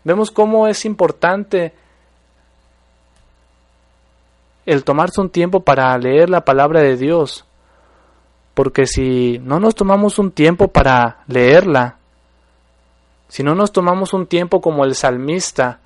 Vemos 0.03 0.29
cómo 0.29 0.67
es 0.67 0.85
importante 0.85 1.73
el 4.67 4.83
tomarse 4.83 5.21
un 5.21 5.29
tiempo 5.29 5.61
para 5.61 5.97
leer 5.97 6.29
la 6.29 6.41
palabra 6.41 6.81
de 6.81 6.97
Dios. 6.97 7.45
Porque 8.53 8.85
si 8.85 9.39
no 9.39 9.59
nos 9.59 9.73
tomamos 9.75 10.19
un 10.19 10.31
tiempo 10.31 10.67
para 10.67 11.23
leerla, 11.27 11.97
si 13.29 13.43
no 13.43 13.55
nos 13.55 13.71
tomamos 13.71 14.13
un 14.13 14.27
tiempo 14.27 14.59
como 14.61 14.83
el 14.83 14.93
salmista 14.93 15.79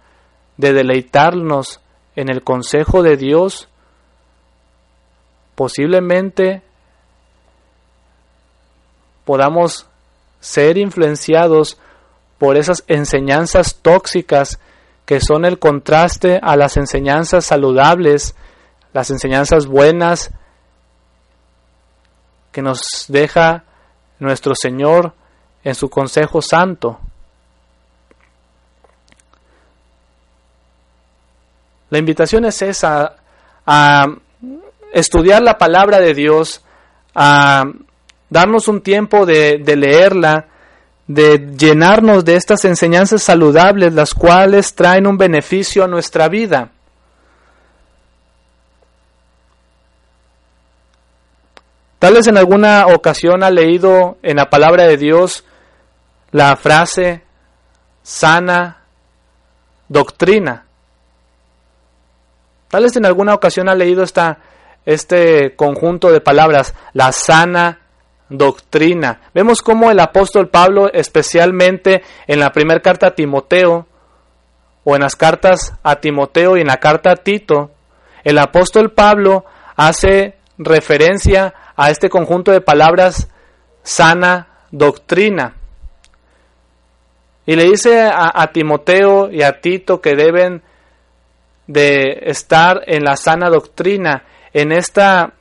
de 0.57 0.73
deleitarnos 0.73 1.79
en 2.15 2.29
el 2.29 2.43
consejo 2.43 3.03
de 3.03 3.17
Dios, 3.17 3.67
posiblemente 5.53 6.63
podamos 9.25 9.85
ser 10.39 10.79
influenciados 10.79 11.77
por 12.39 12.57
esas 12.57 12.83
enseñanzas 12.87 13.75
tóxicas 13.75 14.59
que 15.05 15.19
son 15.19 15.45
el 15.45 15.59
contraste 15.59 16.39
a 16.41 16.55
las 16.55 16.77
enseñanzas 16.77 17.45
saludables, 17.45 18.33
las 18.93 19.09
enseñanzas 19.09 19.67
buenas 19.67 20.31
que 22.51 22.61
nos 22.61 23.05
deja 23.07 23.63
nuestro 24.19 24.53
Señor 24.55 25.13
en 25.63 25.75
su 25.75 25.89
consejo 25.89 26.41
santo. 26.41 26.99
La 31.89 31.97
invitación 31.97 32.45
es 32.45 32.61
esa, 32.61 33.17
a 33.65 34.05
estudiar 34.93 35.41
la 35.41 35.57
palabra 35.57 35.99
de 35.99 36.13
Dios, 36.13 36.63
a 37.13 37.65
darnos 38.29 38.67
un 38.67 38.81
tiempo 38.81 39.25
de, 39.25 39.57
de 39.57 39.75
leerla, 39.75 40.47
de 41.07 41.53
llenarnos 41.57 42.23
de 42.23 42.35
estas 42.35 42.63
enseñanzas 42.63 43.23
saludables, 43.23 43.93
las 43.93 44.13
cuales 44.13 44.73
traen 44.73 45.05
un 45.05 45.17
beneficio 45.17 45.83
a 45.83 45.87
nuestra 45.87 46.29
vida. 46.29 46.71
Tal 52.01 52.15
vez 52.15 52.25
en 52.25 52.35
alguna 52.35 52.87
ocasión 52.87 53.43
ha 53.43 53.51
leído 53.51 54.17
en 54.23 54.37
la 54.37 54.49
palabra 54.49 54.87
de 54.87 54.97
Dios 54.97 55.45
la 56.31 56.55
frase 56.55 57.21
sana 58.01 58.85
doctrina. 59.87 60.65
Tal 62.69 62.85
vez 62.85 62.95
en 62.95 63.05
alguna 63.05 63.35
ocasión 63.35 63.69
ha 63.69 63.75
leído 63.75 64.01
esta, 64.01 64.39
este 64.83 65.55
conjunto 65.55 66.11
de 66.11 66.21
palabras, 66.21 66.73
la 66.93 67.11
sana 67.11 67.81
doctrina. 68.29 69.21
Vemos 69.35 69.61
cómo 69.61 69.91
el 69.91 69.99
apóstol 69.99 70.49
Pablo, 70.49 70.91
especialmente 70.91 72.01
en 72.25 72.39
la 72.39 72.51
primera 72.51 72.79
carta 72.79 73.09
a 73.09 73.15
Timoteo, 73.15 73.85
o 74.83 74.95
en 74.95 75.03
las 75.03 75.15
cartas 75.15 75.75
a 75.83 75.97
Timoteo 75.97 76.57
y 76.57 76.61
en 76.61 76.67
la 76.67 76.77
carta 76.77 77.11
a 77.11 77.17
Tito, 77.17 77.69
el 78.23 78.39
apóstol 78.39 78.89
Pablo 78.89 79.45
hace 79.75 80.39
referencia 80.57 81.53
a 81.81 81.89
este 81.89 82.11
conjunto 82.11 82.51
de 82.51 82.61
palabras 82.61 83.27
sana 83.81 84.47
doctrina. 84.69 85.55
Y 87.47 87.55
le 87.55 87.63
dice 87.63 88.07
a, 88.07 88.51
Timoteo 88.53 89.31
y 89.31 89.41
a 89.41 89.61
Tito 89.61 89.99
que 89.99 90.15
deben 90.15 90.61
de 91.65 92.19
estar 92.27 92.83
en 92.85 93.03
la 93.03 93.15
sana 93.15 93.49
doctrina, 93.49 94.25
en 94.53 94.71
esta 94.71 95.33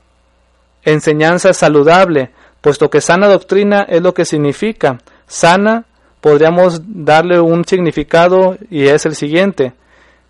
enseñanza 0.83 1.53
saludable, 1.53 2.31
puesto 2.59 2.89
que 2.89 3.01
sana 3.01 3.27
doctrina 3.27 3.85
es 3.87 4.01
lo 4.01 4.15
que 4.15 4.25
significa. 4.25 4.97
Sana 5.27 5.85
podríamos 6.21 6.81
darle 6.87 7.39
un 7.39 7.65
significado 7.65 8.57
y 8.71 8.87
es 8.87 9.05
el 9.05 9.13
siguiente, 9.13 9.73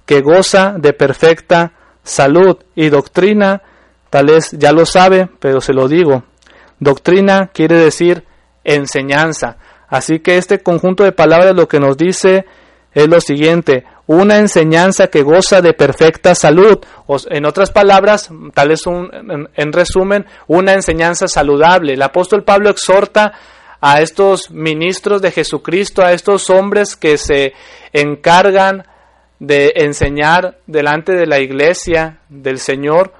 que 0.05 0.19
goza 0.19 0.73
de 0.77 0.91
perfecta 0.91 1.71
salud 2.03 2.57
y 2.75 2.89
doctrina 2.89 3.61
Tal 4.11 4.27
vez 4.27 4.51
ya 4.51 4.73
lo 4.73 4.85
sabe, 4.85 5.29
pero 5.39 5.61
se 5.61 5.73
lo 5.73 5.87
digo. 5.87 6.23
Doctrina 6.79 7.49
quiere 7.53 7.79
decir 7.79 8.25
enseñanza. 8.63 9.57
Así 9.87 10.19
que 10.19 10.37
este 10.37 10.59
conjunto 10.59 11.03
de 11.03 11.13
palabras 11.13 11.55
lo 11.55 11.67
que 11.67 11.79
nos 11.79 11.97
dice 11.97 12.45
es 12.93 13.07
lo 13.07 13.21
siguiente, 13.21 13.85
una 14.05 14.37
enseñanza 14.37 15.07
que 15.07 15.21
goza 15.21 15.61
de 15.61 15.73
perfecta 15.73 16.35
salud. 16.35 16.79
O, 17.07 17.15
en 17.29 17.45
otras 17.45 17.71
palabras, 17.71 18.29
tal 18.53 18.67
vez 18.67 18.85
un, 18.85 19.09
en, 19.13 19.49
en 19.55 19.71
resumen, 19.71 20.25
una 20.47 20.73
enseñanza 20.73 21.29
saludable. 21.29 21.93
El 21.93 22.01
apóstol 22.01 22.43
Pablo 22.43 22.69
exhorta 22.69 23.31
a 23.79 24.01
estos 24.01 24.51
ministros 24.51 25.21
de 25.21 25.31
Jesucristo, 25.31 26.03
a 26.03 26.11
estos 26.11 26.49
hombres 26.49 26.97
que 26.97 27.17
se 27.17 27.53
encargan 27.93 28.83
de 29.39 29.71
enseñar 29.77 30.59
delante 30.67 31.13
de 31.13 31.25
la 31.25 31.39
iglesia 31.39 32.19
del 32.27 32.59
Señor, 32.59 33.13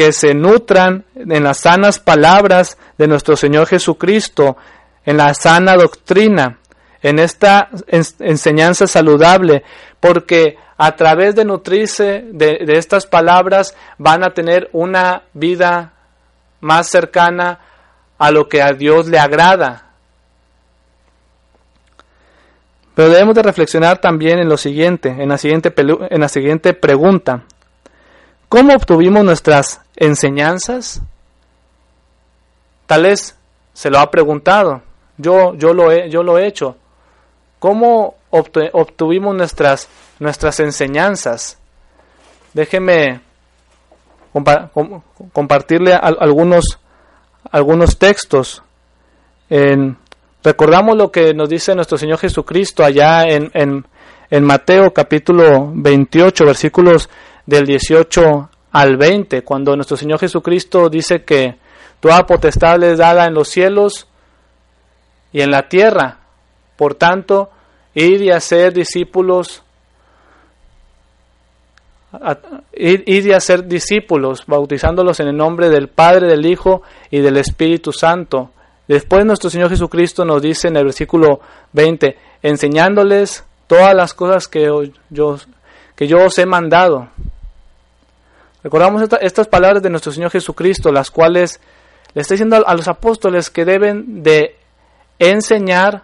que 0.00 0.14
se 0.14 0.32
nutran 0.32 1.04
en 1.14 1.44
las 1.44 1.58
sanas 1.58 1.98
palabras 1.98 2.78
de 2.96 3.06
nuestro 3.06 3.36
Señor 3.36 3.66
Jesucristo, 3.66 4.56
en 5.04 5.18
la 5.18 5.34
sana 5.34 5.76
doctrina, 5.76 6.58
en 7.02 7.18
esta 7.18 7.68
enseñanza 7.86 8.86
saludable, 8.86 9.62
porque 10.00 10.56
a 10.78 10.96
través 10.96 11.34
de 11.34 11.44
nutrirse 11.44 12.24
de, 12.32 12.64
estas 12.68 13.04
palabras 13.04 13.76
van 13.98 14.24
a 14.24 14.30
tener 14.30 14.70
una 14.72 15.24
vida 15.34 15.92
más 16.62 16.88
cercana 16.88 17.58
a 18.16 18.30
lo 18.30 18.48
que 18.48 18.62
a 18.62 18.72
Dios 18.72 19.06
le 19.06 19.18
agrada. 19.18 19.90
Pero 22.94 23.10
debemos 23.10 23.34
de 23.34 23.42
reflexionar 23.42 23.98
también 23.98 24.38
en 24.38 24.48
lo 24.48 24.56
siguiente, 24.56 25.10
en 25.10 25.28
la 25.28 25.36
siguiente, 25.36 25.74
en 25.76 26.20
la 26.22 26.28
siguiente 26.30 26.72
pregunta. 26.72 27.42
¿Cómo 28.50 28.74
obtuvimos 28.74 29.24
nuestras 29.24 29.80
enseñanzas? 29.94 31.00
Tal 32.88 33.04
vez 33.04 33.36
se 33.72 33.90
lo 33.90 34.00
ha 34.00 34.10
preguntado. 34.10 34.82
Yo, 35.18 35.54
yo, 35.54 35.72
lo, 35.72 35.92
he, 35.92 36.10
yo 36.10 36.24
lo 36.24 36.36
he 36.36 36.48
hecho. 36.48 36.76
¿Cómo 37.60 38.16
obtuvimos 38.30 39.36
nuestras, 39.36 39.88
nuestras 40.18 40.58
enseñanzas? 40.58 41.58
Déjeme 42.52 43.20
compa 44.32 44.68
compartirle 45.32 45.94
algunos, 45.94 46.80
algunos 47.52 47.98
textos. 47.98 48.64
En, 49.48 49.96
recordamos 50.42 50.96
lo 50.96 51.12
que 51.12 51.34
nos 51.34 51.48
dice 51.48 51.76
nuestro 51.76 51.96
Señor 51.96 52.18
Jesucristo 52.18 52.82
allá 52.82 53.22
en, 53.28 53.48
en, 53.54 53.86
en 54.28 54.44
Mateo 54.44 54.92
capítulo 54.92 55.70
28, 55.72 56.44
versículos 56.44 57.08
del 57.50 57.66
18 57.66 58.48
al 58.70 58.96
20, 58.96 59.42
cuando 59.42 59.74
nuestro 59.74 59.96
Señor 59.96 60.20
Jesucristo 60.20 60.88
dice 60.88 61.24
que 61.24 61.56
toda 61.98 62.24
potestad 62.24 62.80
es 62.84 62.98
dada 62.98 63.26
en 63.26 63.34
los 63.34 63.48
cielos 63.48 64.06
y 65.32 65.40
en 65.40 65.50
la 65.50 65.68
tierra. 65.68 66.18
Por 66.76 66.94
tanto, 66.94 67.50
id 67.92 68.20
y 68.20 68.30
hacer 68.30 68.72
discípulos, 68.72 69.64
id 72.72 73.02
y 73.06 73.32
hacer 73.32 73.66
discípulos, 73.66 74.44
bautizándolos 74.46 75.18
en 75.18 75.26
el 75.26 75.36
nombre 75.36 75.70
del 75.70 75.88
Padre, 75.88 76.28
del 76.28 76.46
Hijo 76.46 76.82
y 77.10 77.18
del 77.18 77.36
Espíritu 77.36 77.92
Santo. 77.92 78.50
Después 78.86 79.24
nuestro 79.24 79.50
Señor 79.50 79.70
Jesucristo 79.70 80.24
nos 80.24 80.40
dice 80.40 80.68
en 80.68 80.76
el 80.76 80.84
versículo 80.84 81.40
20, 81.72 82.16
enseñándoles 82.42 83.44
todas 83.66 83.92
las 83.94 84.14
cosas 84.14 84.46
que 84.46 84.70
yo 85.10 86.24
os 86.24 86.38
he 86.38 86.46
mandado. 86.46 87.08
Recordamos 88.62 89.02
esta, 89.02 89.16
estas 89.16 89.48
palabras 89.48 89.82
de 89.82 89.90
nuestro 89.90 90.12
Señor 90.12 90.30
Jesucristo, 90.30 90.92
las 90.92 91.10
cuales 91.10 91.60
le 92.14 92.22
está 92.22 92.34
diciendo 92.34 92.62
a 92.66 92.74
los 92.74 92.88
apóstoles 92.88 93.50
que 93.50 93.64
deben 93.64 94.22
de 94.22 94.56
enseñar 95.18 96.02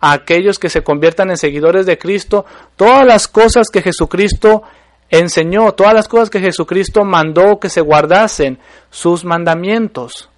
a 0.00 0.12
aquellos 0.12 0.58
que 0.58 0.68
se 0.68 0.82
conviertan 0.82 1.30
en 1.30 1.36
seguidores 1.36 1.86
de 1.86 1.98
Cristo 1.98 2.44
todas 2.76 3.06
las 3.06 3.28
cosas 3.28 3.68
que 3.72 3.82
Jesucristo 3.82 4.62
enseñó, 5.08 5.72
todas 5.72 5.94
las 5.94 6.08
cosas 6.08 6.30
que 6.30 6.40
Jesucristo 6.40 7.04
mandó 7.04 7.58
que 7.60 7.68
se 7.68 7.80
guardasen, 7.80 8.58
sus 8.90 9.24
mandamientos. 9.24 10.28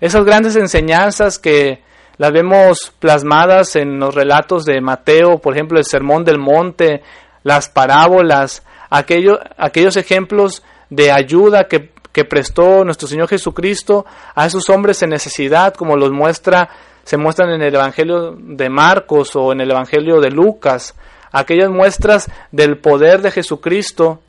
Esas 0.00 0.24
grandes 0.24 0.56
enseñanzas 0.56 1.38
que 1.38 1.82
las 2.16 2.32
vemos 2.32 2.92
plasmadas 2.98 3.76
en 3.76 3.98
los 3.98 4.14
relatos 4.14 4.64
de 4.64 4.80
Mateo, 4.80 5.38
por 5.38 5.54
ejemplo, 5.54 5.78
el 5.78 5.84
Sermón 5.84 6.24
del 6.24 6.38
Monte, 6.38 7.02
las 7.42 7.68
parábolas, 7.68 8.62
aquello, 8.90 9.38
aquellos 9.56 9.96
ejemplos 9.96 10.62
de 10.90 11.12
ayuda 11.12 11.68
que, 11.68 11.92
que 12.12 12.24
prestó 12.24 12.84
nuestro 12.84 13.08
Señor 13.08 13.28
Jesucristo 13.28 14.04
a 14.34 14.46
esos 14.46 14.68
hombres 14.68 15.02
en 15.02 15.10
necesidad, 15.10 15.74
como 15.74 15.96
los 15.96 16.10
muestra, 16.10 16.68
se 17.04 17.16
muestran 17.16 17.50
en 17.50 17.62
el 17.62 17.74
Evangelio 17.74 18.36
de 18.36 18.68
Marcos 18.68 19.34
o 19.36 19.52
en 19.52 19.60
el 19.60 19.70
Evangelio 19.70 20.20
de 20.20 20.30
Lucas, 20.30 20.94
aquellas 21.32 21.70
muestras 21.70 22.30
del 22.50 22.78
poder 22.78 23.22
de 23.22 23.30
Jesucristo 23.30 24.20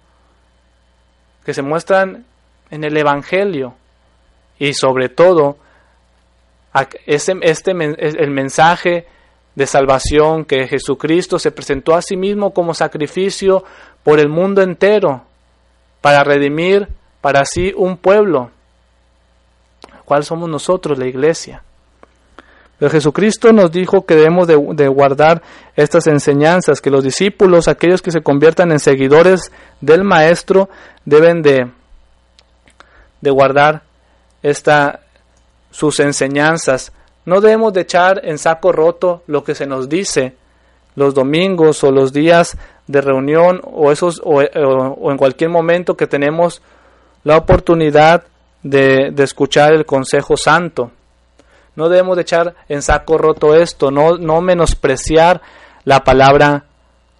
que 1.43 1.53
se 1.53 1.63
muestran 1.63 2.25
en 2.69 2.83
el 2.83 2.95
Evangelio. 2.95 3.73
Y 4.59 4.73
sobre 4.73 5.09
todo 5.09 5.57
este, 7.05 7.33
este, 7.41 7.71
el 7.71 8.29
mensaje 8.29 9.07
de 9.55 9.67
salvación 9.67 10.45
que 10.45 10.67
Jesucristo 10.67 11.37
se 11.37 11.51
presentó 11.51 11.93
a 11.93 12.01
sí 12.01 12.15
mismo 12.15 12.53
como 12.53 12.73
sacrificio 12.73 13.63
por 14.03 14.19
el 14.19 14.29
mundo 14.29 14.61
entero 14.61 15.23
para 16.01 16.23
redimir 16.23 16.87
para 17.21 17.45
sí 17.45 17.73
un 17.75 17.97
pueblo. 17.97 18.51
¿Cuál 20.05 20.23
somos 20.23 20.49
nosotros, 20.49 20.97
la 20.97 21.05
iglesia? 21.05 21.63
Pero 22.79 22.89
Jesucristo 22.89 23.53
nos 23.53 23.71
dijo 23.71 24.07
que 24.07 24.15
debemos 24.15 24.47
de, 24.47 24.87
guardar 24.87 25.43
estas 25.75 26.07
enseñanzas, 26.07 26.81
que 26.81 26.89
los 26.89 27.03
discípulos, 27.03 27.67
aquellos 27.67 28.01
que 28.01 28.11
se 28.11 28.21
conviertan 28.21 28.71
en 28.71 28.79
seguidores 28.79 29.51
del 29.81 30.03
Maestro, 30.03 30.67
deben 31.05 31.43
de, 31.43 31.69
de 33.21 33.29
guardar 33.29 33.83
esta, 34.41 35.01
sus 35.69 35.99
enseñanzas 35.99 36.91
No 37.23 37.39
debemos 37.39 37.71
de 37.73 37.81
echar 37.81 38.21
en 38.23 38.39
saco 38.39 38.71
roto 38.71 39.23
lo 39.27 39.43
que 39.43 39.53
se 39.53 39.67
nos 39.67 39.87
dice 39.87 40.35
los 40.95 41.13
domingos 41.13 41.83
o 41.83 41.91
los 41.91 42.11
días 42.11 42.57
de 42.91 43.01
reunión 43.01 43.61
o 43.63 43.91
esos 43.91 44.21
o, 44.23 44.41
en 44.41 45.17
cualquier 45.17 45.49
momento 45.49 45.95
que 45.95 46.07
tenemos 46.07 46.61
la 47.23 47.37
oportunidad 47.37 48.23
de, 48.63 49.11
de, 49.11 49.23
escuchar 49.23 49.73
el 49.73 49.85
consejo 49.85 50.37
santo. 50.37 50.91
No 51.75 51.89
debemos 51.89 52.15
de 52.15 52.23
echar 52.23 52.55
en 52.67 52.81
saco 52.81 53.17
roto 53.17 53.55
esto, 53.55 53.91
no, 53.91 54.17
no 54.17 54.41
menospreciar 54.41 55.41
la 55.85 56.03
palabra, 56.03 56.65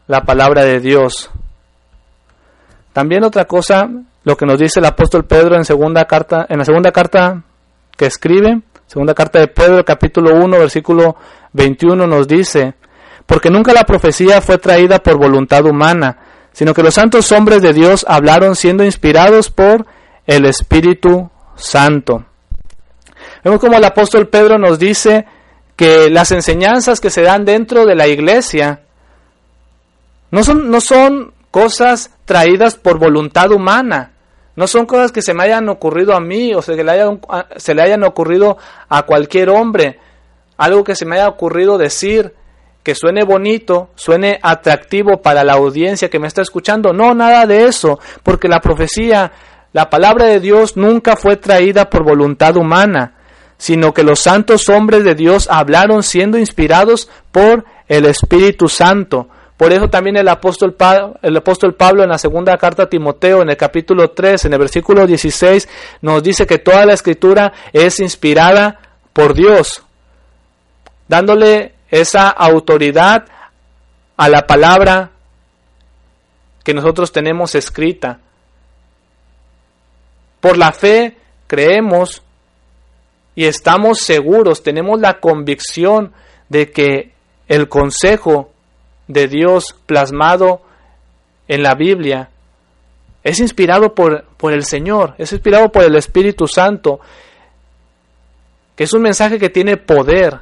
la 0.08 0.22
palabra 0.22 0.64
de 0.64 0.80
Dios. 0.80 1.32
También 2.94 3.24
otra 3.24 3.46
cosa, 3.46 3.90
lo 4.24 4.36
que 4.36 4.46
nos 4.46 4.60
dice 4.60 4.80
el 4.80 4.86
apóstol 4.86 5.26
Pedro 5.26 5.56
en 5.56 5.66
segunda 5.66 6.06
carta, 6.06 6.46
en 6.50 6.60
la 6.60 6.66
segunda 6.66 6.92
carta 6.92 7.42
que 7.96 8.06
escribe, 8.06 8.62
segunda 8.88 9.14
carta 9.14 9.40
de 9.40 9.48
Pedro, 9.48 9.86
capítulo 9.86 10.36
1, 10.36 10.60
versículo 10.60 11.16
21 11.54 12.06
nos 12.08 12.28
dice, 12.28 12.74
porque 13.26 13.50
nunca 13.50 13.74
la 13.74 13.84
profecía 13.84 14.42
fue 14.42 14.58
traída 14.58 15.00
por 15.00 15.18
voluntad 15.18 15.66
humana, 15.66 16.18
sino 16.52 16.74
que 16.74 16.84
los 16.84 16.94
santos 16.94 17.32
hombres 17.32 17.62
de 17.62 17.74
Dios 17.74 18.06
hablaron 18.08 18.56
siendo 18.56 18.84
inspirados 18.84 19.50
por 19.50 19.86
el 20.26 20.46
Espíritu 20.46 21.30
Santo. 21.56 22.26
Vemos 23.44 23.60
como 23.60 23.78
el 23.78 23.86
apóstol 23.86 24.28
Pedro 24.28 24.58
nos 24.58 24.78
dice 24.78 25.26
que 25.76 26.10
las 26.10 26.32
enseñanzas 26.32 27.00
que 27.00 27.10
se 27.10 27.22
dan 27.22 27.46
dentro 27.46 27.86
de 27.86 27.96
la 27.96 28.08
iglesia 28.08 28.82
no 30.30 30.44
son, 30.44 30.70
no 30.70 30.80
son 30.80 31.34
cosas 31.50 32.12
traídas 32.26 32.76
por 32.76 33.00
voluntad 33.00 33.52
humana, 33.52 34.14
no 34.56 34.68
son 34.68 34.86
cosas 34.86 35.12
que 35.12 35.22
se 35.22 35.34
me 35.34 35.44
hayan 35.44 35.70
ocurrido 35.70 36.16
a 36.16 36.20
mí 36.20 36.54
o 36.54 36.62
se 36.62 36.76
le, 36.76 37.20
se 37.58 37.74
le 37.74 37.82
hayan 37.82 38.04
ocurrido 38.04 38.58
a 38.90 39.04
cualquier 39.04 39.50
hombre, 39.50 40.00
algo 40.58 40.84
que 40.84 40.96
se 40.96 41.06
me 41.06 41.16
haya 41.16 41.28
ocurrido 41.28 41.78
decir, 41.78 42.36
que 42.84 42.96
suene 42.96 43.24
bonito, 43.24 43.90
suene 43.96 44.40
atractivo 44.42 45.22
para 45.22 45.44
la 45.44 45.54
audiencia 45.54 46.10
que 46.10 46.20
me 46.20 46.28
está 46.28 46.42
escuchando. 46.42 46.94
No, 46.94 47.14
nada 47.14 47.46
de 47.46 47.66
eso, 47.66 48.00
porque 48.24 48.48
la 48.48 48.60
profecía, 48.60 49.32
la 49.74 49.90
palabra 49.90 50.26
de 50.26 50.40
Dios 50.40 50.78
nunca 50.78 51.16
fue 51.16 51.38
traída 51.38 51.90
por 51.90 52.04
voluntad 52.04 52.58
humana, 52.58 53.16
sino 53.58 53.94
que 53.94 54.04
los 54.04 54.20
santos 54.20 54.68
hombres 54.70 55.04
de 55.04 55.14
Dios 55.14 55.48
hablaron 55.52 56.02
siendo 56.02 56.40
inspirados 56.40 57.10
por 57.32 57.66
el 57.88 58.06
Espíritu 58.06 58.68
Santo. 58.68 59.28
Por 59.58 59.72
eso 59.72 59.90
también 59.90 60.18
el 60.18 60.28
apóstol, 60.28 60.74
Pablo, 60.74 61.20
el 61.22 61.38
apóstol 61.38 61.76
Pablo 61.76 62.02
en 62.02 62.10
la 62.10 62.18
segunda 62.18 62.58
carta 62.58 62.84
a 62.84 62.90
Timoteo, 62.90 63.44
en 63.44 63.52
el 63.52 63.58
capítulo 63.58 64.10
3, 64.10 64.46
en 64.46 64.54
el 64.54 64.60
versículo 64.60 65.06
16, 65.06 65.70
nos 66.02 66.24
dice 66.24 66.48
que 66.48 66.58
toda 66.58 66.84
la 66.88 66.94
escritura 66.94 67.54
es 67.72 68.00
inspirada 68.00 68.80
por 69.14 69.36
Dios, 69.36 69.84
dándole 71.08 71.76
esa 71.92 72.30
autoridad 72.30 73.26
a 74.18 74.30
la 74.30 74.48
palabra 74.48 75.12
que 76.64 76.74
nosotros 76.74 77.12
tenemos 77.12 77.54
escrita. 77.54 78.20
Por 80.40 80.58
la 80.58 80.72
fe 80.72 81.18
creemos 81.48 82.24
y 83.36 83.46
estamos 83.46 84.00
seguros, 84.00 84.64
tenemos 84.64 85.00
la 85.00 85.20
convicción 85.20 86.14
de 86.50 86.72
que 86.72 87.12
el 87.48 87.68
consejo 87.68 88.52
de 89.08 89.28
Dios 89.28 89.76
plasmado 89.86 90.62
en 91.48 91.64
la 91.64 91.76
Biblia 91.76 92.30
es 93.24 93.40
inspirado 93.40 93.94
por, 93.94 94.24
por, 94.38 94.54
el 94.54 94.64
Señor, 94.64 95.16
es 95.18 95.32
inspirado 95.32 95.72
por 95.72 95.84
el 95.84 95.96
Espíritu 95.96 96.48
Santo, 96.48 97.00
que 98.76 98.86
es 98.86 98.94
un 98.94 99.02
mensaje 99.02 99.38
que 99.38 99.50
tiene 99.50 99.78
poder, 99.78 100.40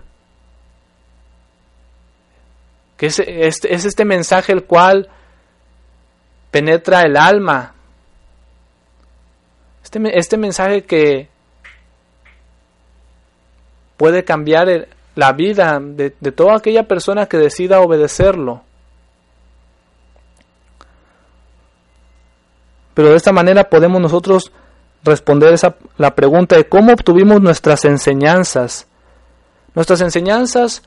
que 3.00 3.06
es, 3.06 3.20
este 3.64 4.04
mensaje 4.04 4.52
el 4.52 4.66
cual 4.66 5.08
penetra 6.52 7.04
el 7.04 7.16
alma. 7.16 7.74
Este, 9.82 10.20
este 10.20 10.38
mensaje 10.38 10.84
que 10.84 11.30
puede 13.96 14.26
cambiar 14.26 14.90
la 15.16 15.32
vida 15.32 15.80
de, 15.82 16.10
toda 16.10 16.58
aquella 16.58 16.90
persona 16.90 17.28
que 17.28 17.38
decida 17.38 17.80
obedecerlo. 17.80 18.64
Pero 22.96 23.12
de 23.12 23.16
esta 23.16 23.32
manera 23.32 23.70
podemos 23.70 24.02
nosotros 24.02 24.52
responder 25.06 25.54
esa, 25.54 25.78
la 25.98 26.16
pregunta 26.16 26.58
de 26.58 26.68
cómo 26.68 26.92
obtuvimos 26.92 27.40
nuestras 27.40 27.86
enseñanzas. 27.86 28.88
Nuestras 29.74 30.02
enseñanzas 30.02 30.84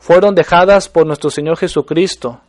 fueron 0.00 0.34
dejadas 0.34 0.88
por 0.88 1.06
nuestro 1.06 1.30
Señor 1.30 1.56
Jesucristo. 1.58 2.40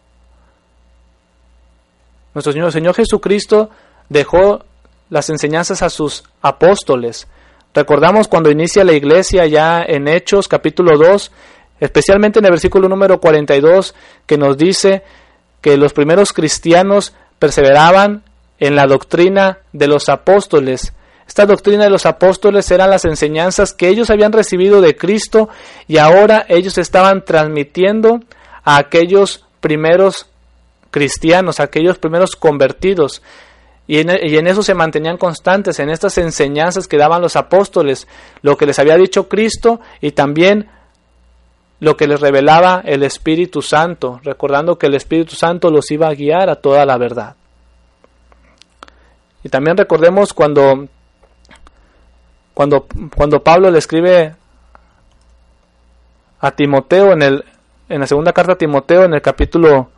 Nuestro 2.33 2.53
Señor, 2.53 2.71
Señor 2.71 2.95
Jesucristo 2.95 3.69
dejó 4.09 4.63
las 5.09 5.29
enseñanzas 5.29 5.83
a 5.83 5.89
sus 5.89 6.23
apóstoles. 6.41 7.27
Recordamos 7.73 8.29
cuando 8.29 8.49
inicia 8.49 8.85
la 8.85 8.93
iglesia 8.93 9.45
ya 9.45 9.83
en 9.85 10.07
Hechos 10.07 10.47
capítulo 10.47 10.97
2, 10.97 11.31
especialmente 11.81 12.39
en 12.39 12.45
el 12.45 12.51
versículo 12.51 12.87
número 12.87 13.19
42, 13.19 13.95
que 14.25 14.37
nos 14.37 14.57
dice 14.57 15.03
que 15.59 15.75
los 15.75 15.91
primeros 15.91 16.31
cristianos 16.31 17.13
perseveraban 17.37 18.23
en 18.59 18.75
la 18.75 18.87
doctrina 18.87 19.59
de 19.73 19.87
los 19.87 20.07
apóstoles 20.07 20.93
esta 21.31 21.45
doctrina 21.45 21.85
de 21.85 21.89
los 21.89 22.05
apóstoles 22.05 22.69
eran 22.71 22.89
las 22.89 23.05
enseñanzas 23.05 23.71
que 23.71 23.87
ellos 23.87 24.09
habían 24.09 24.33
recibido 24.33 24.81
de 24.81 24.97
Cristo 24.97 25.47
y 25.87 25.95
ahora 25.95 26.45
ellos 26.49 26.77
estaban 26.77 27.23
transmitiendo 27.23 28.19
a 28.65 28.75
aquellos 28.75 29.45
primeros 29.61 30.27
cristianos, 30.89 31.61
a 31.61 31.63
aquellos 31.63 31.97
primeros 31.99 32.35
convertidos. 32.35 33.21
Y 33.87 33.99
en, 33.99 34.09
y 34.21 34.35
en, 34.35 34.45
eso 34.45 34.61
se 34.61 34.73
mantenían 34.73 35.15
constantes, 35.15 35.79
en 35.79 35.89
estas 35.89 36.17
enseñanzas 36.17 36.89
que 36.89 36.97
daban 36.97 37.21
los 37.21 37.37
apóstoles, 37.37 38.09
lo 38.41 38.57
que 38.57 38.65
les 38.65 38.77
había 38.77 38.97
dicho 38.97 39.29
Cristo 39.29 39.79
y 40.01 40.11
también 40.11 40.69
lo 41.79 41.95
que 41.95 42.07
les 42.07 42.19
revelaba 42.19 42.81
el 42.83 43.03
Espíritu 43.03 43.61
Santo, 43.61 44.19
recordando 44.25 44.77
que 44.77 44.87
el 44.87 44.95
Espíritu 44.95 45.35
Santo 45.35 45.69
los 45.69 45.91
iba 45.91 46.09
a 46.09 46.13
guiar 46.13 46.49
a 46.49 46.57
toda 46.57 46.85
la 46.85 46.97
verdad. 46.97 47.37
Y 49.45 49.49
también 49.49 49.77
recordemos 49.77 50.33
cuando 50.33 50.89
cuando, 52.53 52.87
cuando 53.15 53.43
Pablo 53.43 53.71
le 53.71 53.79
escribe 53.79 54.35
a 56.39 56.51
Timoteo 56.51 57.13
en, 57.13 57.21
el, 57.21 57.45
en 57.89 58.01
la 58.01 58.07
segunda 58.07 58.33
carta 58.33 58.53
a 58.53 58.57
Timoteo 58.57 59.03
en 59.03 59.13
el 59.13 59.21
capítulo 59.21 59.89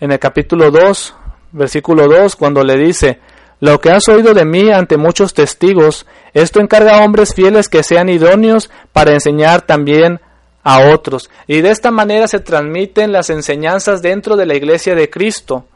en 0.00 0.12
el 0.12 0.18
capítulo 0.18 0.70
2, 0.70 1.14
versículo 1.52 2.08
2, 2.08 2.34
cuando 2.36 2.64
le 2.64 2.76
dice, 2.76 3.20
lo 3.60 3.78
que 3.80 3.90
has 3.90 4.08
oído 4.08 4.32
de 4.32 4.46
mí 4.46 4.70
ante 4.72 4.96
muchos 4.96 5.34
testigos, 5.34 6.06
esto 6.32 6.60
encarga 6.60 6.98
a 6.98 7.04
hombres 7.04 7.34
fieles 7.34 7.68
que 7.68 7.82
sean 7.82 8.08
idóneos 8.08 8.70
para 8.92 9.12
enseñar 9.12 9.62
también 9.62 10.20
a 10.62 10.90
otros. 10.90 11.30
Y 11.46 11.60
de 11.60 11.70
esta 11.70 11.90
manera 11.90 12.26
se 12.28 12.40
transmiten 12.40 13.12
las 13.12 13.28
enseñanzas 13.28 14.00
dentro 14.00 14.36
de 14.36 14.46
la 14.46 14.54
iglesia 14.54 14.94
de 14.94 15.10
Cristo. 15.10 15.66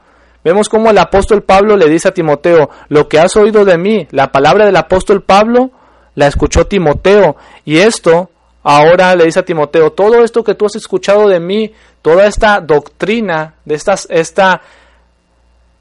Vemos 0.44 0.68
cómo 0.68 0.90
el 0.90 0.98
apóstol 0.98 1.42
Pablo 1.42 1.76
le 1.76 1.88
dice 1.88 2.08
a 2.08 2.14
Timoteo, 2.14 2.68
lo 2.88 3.08
que 3.08 3.18
has 3.18 3.34
oído 3.34 3.64
de 3.64 3.78
mí, 3.78 4.06
la 4.10 4.30
palabra 4.30 4.66
del 4.66 4.76
apóstol 4.76 5.22
Pablo 5.22 5.70
la 6.14 6.26
escuchó 6.26 6.66
Timoteo. 6.66 7.36
Y 7.64 7.78
esto 7.78 8.30
ahora 8.62 9.14
le 9.16 9.24
dice 9.24 9.40
a 9.40 9.44
Timoteo, 9.44 9.92
todo 9.92 10.22
esto 10.22 10.44
que 10.44 10.54
tú 10.54 10.66
has 10.66 10.76
escuchado 10.76 11.28
de 11.28 11.40
mí, 11.40 11.72
toda 12.02 12.26
esta 12.26 12.60
doctrina, 12.60 13.54
de 13.64 13.74
estas, 13.74 14.06
esta 14.10 14.60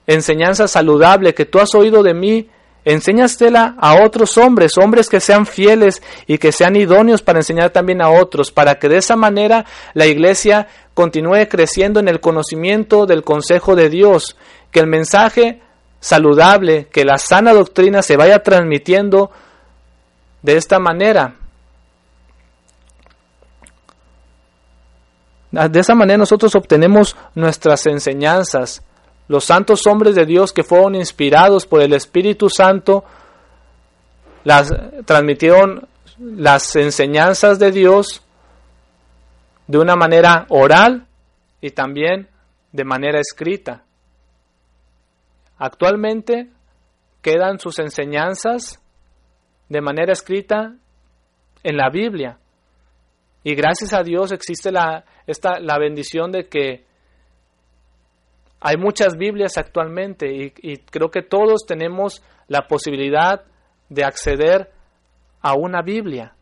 enseñanza 0.08 0.67
saludable 0.67 1.34
que 1.34 1.45
tú 1.45 1.60
has 1.60 1.76
oído 1.76 2.02
de 2.02 2.13
mí, 2.13 2.49
enséñastela 2.86 3.76
a 3.80 4.04
otros 4.04 4.38
hombres, 4.38 4.78
hombres 4.78 5.10
que 5.10 5.19
sean 5.19 5.46
fieles 5.46 6.02
y 6.28 6.38
que 6.38 6.52
sean 6.52 6.76
idóneos 6.76 7.22
para 7.22 7.39
enseñar 7.39 7.69
también 7.69 8.02
a 8.02 8.10
otros, 8.10 8.52
para 8.52 8.76
que 8.76 8.89
de 8.89 8.98
esa 8.98 9.15
manera 9.15 9.65
la 9.93 10.06
iglesia 10.06 10.67
continúe 10.93 11.48
creciendo 11.50 12.00
en 12.00 12.08
el 12.08 12.19
conocimiento 12.19 13.06
del 13.06 13.24
consejo 13.24 13.76
de 13.76 13.89
Dios, 13.89 14.36
que 14.72 14.80
el 14.80 14.88
mensaje 14.88 15.62
saludable, 16.00 16.88
que 16.91 17.06
la 17.06 17.17
sana 17.17 17.54
doctrina 17.54 18.02
se 18.02 18.17
vaya 18.17 18.43
transmitiendo 18.43 19.32
de 20.41 20.58
esta 20.58 20.78
manera. 20.80 21.36
De 25.52 25.80
esa 25.80 25.93
manera 25.93 26.17
nosotros 26.17 26.56
obtenemos 26.56 27.15
nuestras 27.36 27.86
enseñanzas. 27.86 28.82
Los 29.28 29.46
santos 29.46 29.88
hombres 29.88 30.16
de 30.16 30.26
Dios 30.26 30.52
que 30.52 30.64
fueron 30.64 30.96
inspirados 30.96 31.66
por 31.66 31.82
el 31.82 31.94
Espíritu 31.94 32.50
Santo 32.50 33.04
las 34.44 34.70
transmitieron 35.06 35.88
las 36.20 36.76
enseñanzas 36.76 37.60
de 37.60 37.72
Dios 37.72 38.22
de 39.68 39.78
una 39.78 39.96
manera 39.96 40.46
oral 40.50 41.08
y 41.62 41.72
también 41.72 42.28
de 42.72 42.84
manera 42.84 43.20
escrita. 43.20 43.84
Actualmente 45.58 46.50
quedan 47.22 47.60
sus 47.60 47.80
enseñanzas 47.80 48.82
de 49.70 49.82
manera 49.82 50.12
escrita 50.12 50.76
en 51.64 51.78
la 51.78 51.90
Biblia. 51.90 52.38
Y 53.44 53.56
gracias 53.56 53.94
a 53.94 54.04
Dios 54.04 54.32
existe 54.32 54.72
la, 54.72 55.06
esta, 55.26 55.60
la 55.60 55.78
bendición 55.78 56.32
de 56.32 56.48
que 56.48 56.86
hay 58.65 58.78
muchas 58.78 59.17
Biblias 59.17 59.58
actualmente 59.58 60.34
y, 60.34 60.54
y 60.62 60.78
creo 60.78 61.12
que 61.12 61.21
todos 61.21 61.65
tenemos 61.67 62.23
la 62.47 62.62
posibilidad 62.62 63.43
de 63.89 64.06
acceder 64.06 64.71
a 65.41 65.54
una 65.54 65.82
Biblia 65.82 66.34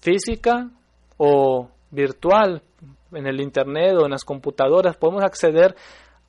física 0.00 0.70
o 1.16 1.68
virtual 1.90 2.62
en 3.12 3.26
el 3.26 3.40
internet 3.40 3.96
o 3.98 4.04
en 4.04 4.12
las 4.12 4.24
computadoras. 4.24 4.96
Podemos 4.96 5.24
acceder 5.24 5.74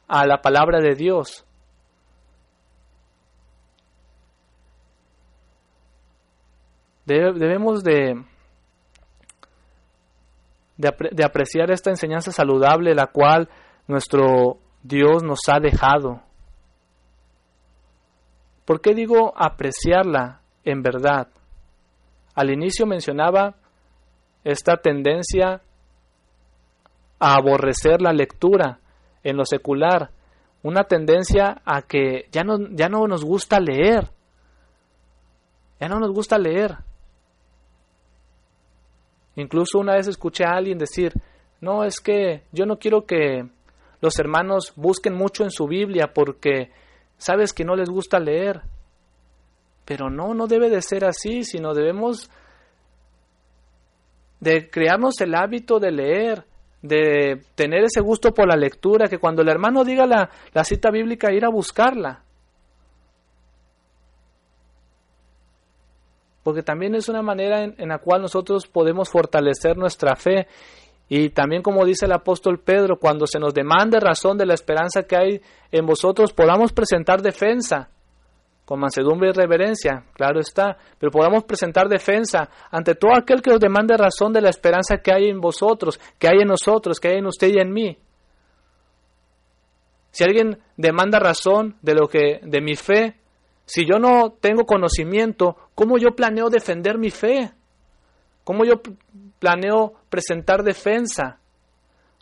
a 0.08 0.26
la 0.26 0.42
palabra 0.42 0.80
de 0.80 0.96
Dios. 0.96 1.46
Debemos 7.06 7.84
de, 7.84 8.24
de, 10.76 11.24
apreciar 11.24 11.70
esta 11.70 11.92
enseñanza 11.92 12.32
saludable 12.32 12.96
la 12.96 13.06
cual 13.08 13.48
nuestro 13.88 14.58
Dios 14.84 15.24
nos 15.24 15.40
ha 15.48 15.60
dejado. 15.60 16.22
¿Por 18.66 18.82
qué 18.82 18.94
digo 18.94 19.34
apreciarla 19.36 20.42
en 20.64 20.82
verdad? 20.82 21.28
Al 22.34 22.50
inicio 22.52 22.86
mencionaba 22.86 23.56
esta 24.44 24.78
tendencia 24.78 25.62
a 27.20 27.36
aborrecer 27.36 28.02
la 28.02 28.12
lectura 28.12 28.80
en 29.24 29.38
lo 29.38 29.46
secular, 29.46 30.12
una 30.64 30.84
tendencia 30.84 31.62
a 31.66 31.84
que 31.84 32.28
ya 32.32 32.44
no, 32.44 32.58
ya 32.72 32.90
no 32.90 33.08
nos 33.08 33.24
gusta 33.24 33.60
leer, 33.60 34.10
ya 35.80 35.88
no 35.88 36.00
nos 36.00 36.12
gusta 36.12 36.38
leer. 36.38 36.78
Incluso 39.36 39.80
una 39.80 39.94
vez 39.94 40.08
escuché 40.08 40.46
a 40.46 40.56
alguien 40.56 40.78
decir, 40.78 41.14
no, 41.62 41.84
es 41.84 42.00
que 42.00 42.44
yo 42.52 42.66
no 42.66 42.78
quiero 42.78 43.06
que 43.06 43.50
los 44.02 44.18
hermanos 44.20 44.74
busquen 44.76 45.14
mucho 45.14 45.44
en 45.44 45.52
su 45.52 45.68
Biblia 45.68 46.12
porque 46.14 46.72
sabes 47.18 47.54
que 47.54 47.64
no 47.64 47.76
les 47.76 47.90
gusta 47.90 48.20
leer. 48.20 48.62
Pero 49.86 50.10
no, 50.10 50.34
no 50.34 50.48
debe 50.48 50.70
de 50.70 50.82
ser 50.82 51.06
así, 51.06 51.44
sino 51.44 51.74
debemos 51.74 52.30
de 54.40 54.70
crearnos 54.70 55.20
el 55.22 55.36
hábito 55.36 55.80
de 55.80 55.92
leer, 55.92 56.46
de 56.82 57.42
tener 57.56 57.84
ese 57.84 58.02
gusto 58.02 58.34
por 58.34 58.48
la 58.48 58.56
lectura, 58.56 59.08
que 59.08 59.20
cuando 59.20 59.42
el 59.42 59.50
hermano 59.50 59.84
diga 59.84 60.06
la, 60.06 60.30
la 60.54 60.64
cita 60.64 60.90
bíblica, 60.92 61.32
ir 61.32 61.46
a 61.46 61.50
buscarla. 61.50 62.26
porque 66.46 66.62
también 66.62 66.94
es 66.94 67.10
una 67.10 67.24
manera 67.24 67.64
en, 67.64 67.90
la 67.90 67.98
cual 67.98 68.22
nosotros 68.22 68.68
podemos 68.68 69.10
fortalecer 69.10 69.78
nuestra 69.78 70.16
fe. 70.16 70.46
Y 71.08 71.30
también 71.30 71.62
como 71.62 71.86
dice 71.86 72.06
el 72.06 72.14
apóstol 72.14 72.60
Pedro, 72.60 72.98
cuando 72.98 73.28
se 73.28 73.40
nos 73.40 73.54
demande 73.54 74.00
razón 74.00 74.38
de 74.38 74.46
la 74.46 74.56
esperanza 74.56 75.04
que 75.04 75.16
hay 75.16 75.42
en 75.72 75.86
vosotros, 75.86 76.34
podamos 76.34 76.74
presentar 76.74 77.22
defensa 77.22 77.90
con 78.66 78.80
mansedumbre 78.80 79.30
y 79.30 79.32
reverencia, 79.32 80.06
claro 80.14 80.40
está, 80.40 80.78
pero 80.98 81.12
podamos 81.12 81.44
presentar 81.44 81.88
defensa 81.88 82.50
ante 82.72 82.96
todo 82.96 83.16
aquel 83.16 83.42
que 83.42 83.52
os 83.52 83.60
demande 83.60 83.96
razón 83.96 84.34
de 84.34 84.42
la 84.42 84.50
esperanza 84.50 84.98
que 84.98 85.14
hay 85.14 85.30
en 85.30 85.40
vosotros, 85.40 86.00
que 86.18 86.28
hay 86.28 86.40
en 86.42 86.48
nosotros, 86.48 87.00
que 87.00 87.10
hay 87.10 87.18
en 87.20 87.28
usted 87.28 87.50
y 87.54 87.60
en 87.60 87.72
mí. 87.72 87.98
Si 90.10 90.24
alguien 90.24 90.58
demanda 90.78 91.20
razón 91.20 91.76
de 91.84 91.94
lo 91.94 92.08
que 92.08 92.40
de 92.42 92.62
mi 92.62 92.76
fe, 92.76 93.18
si 93.66 93.86
yo 93.86 94.00
no 94.00 94.32
tengo 94.40 94.66
conocimiento, 94.66 95.58
¿cómo 95.76 95.98
yo 96.00 96.16
planeo 96.16 96.50
defender 96.50 96.98
mi 96.98 97.12
fe? 97.12 97.52
¿Cómo 98.44 98.64
yo 98.64 98.82
planeo 99.40 99.94
presentar 100.10 100.64
defensa? 100.64 101.40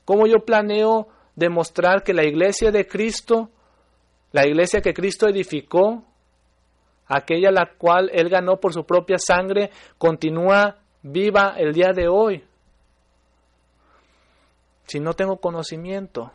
¿Cómo 0.06 0.28
yo 0.28 0.46
planeo 0.46 1.08
demostrar 1.36 2.04
que 2.04 2.14
la 2.14 2.26
iglesia 2.26 2.72
de 2.72 2.88
Cristo, 2.88 3.50
la 4.32 4.46
iglesia 4.46 4.82
que 4.82 4.94
Cristo 4.94 5.28
edificó, 5.28 6.04
aquella 7.08 7.52
la 7.52 7.72
cual 7.78 8.10
Él 8.14 8.30
ganó 8.30 8.60
por 8.60 8.74
su 8.74 8.86
propia 8.86 9.18
sangre, 9.18 9.72
continúa 9.98 10.78
viva 11.02 11.56
el 11.58 11.74
día 11.74 11.92
de 11.94 12.08
hoy? 12.08 12.44
Si 14.86 15.00
no 15.00 15.14
tengo 15.14 15.38
conocimiento, 15.38 16.32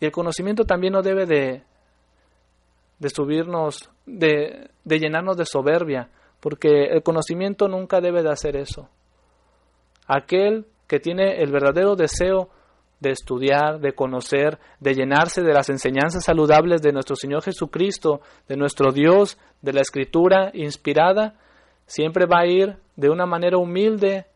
Y 0.00 0.04
el 0.04 0.12
conocimiento 0.12 0.64
también 0.64 0.92
no 0.92 1.02
debe 1.02 1.26
de, 1.26 1.62
de 2.98 3.08
subirnos, 3.08 3.90
de, 4.04 4.70
de 4.84 4.98
llenarnos 4.98 5.36
de 5.36 5.46
soberbia, 5.46 6.10
porque 6.46 6.84
el 6.92 7.02
conocimiento 7.02 7.66
nunca 7.66 8.00
debe 8.00 8.22
de 8.22 8.30
hacer 8.30 8.54
eso. 8.54 8.88
Aquel 10.06 10.64
que 10.86 11.00
tiene 11.00 11.42
el 11.42 11.50
verdadero 11.50 11.96
deseo 11.96 12.50
de 13.00 13.10
estudiar, 13.10 13.80
de 13.80 13.94
conocer, 13.94 14.60
de 14.78 14.94
llenarse 14.94 15.42
de 15.42 15.52
las 15.52 15.70
enseñanzas 15.70 16.22
saludables 16.22 16.82
de 16.82 16.92
nuestro 16.92 17.16
Señor 17.16 17.42
Jesucristo, 17.42 18.20
de 18.46 18.56
nuestro 18.56 18.92
Dios, 18.92 19.38
de 19.60 19.72
la 19.72 19.80
Escritura 19.80 20.52
inspirada, 20.54 21.34
siempre 21.84 22.26
va 22.26 22.42
a 22.42 22.46
ir 22.46 22.76
de 22.94 23.10
una 23.10 23.26
manera 23.26 23.58
humilde 23.58 24.26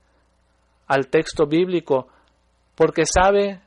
al 0.88 1.07
texto 1.11 1.46
bíblico, 1.46 2.09
porque 2.75 3.05
sabe 3.07 3.61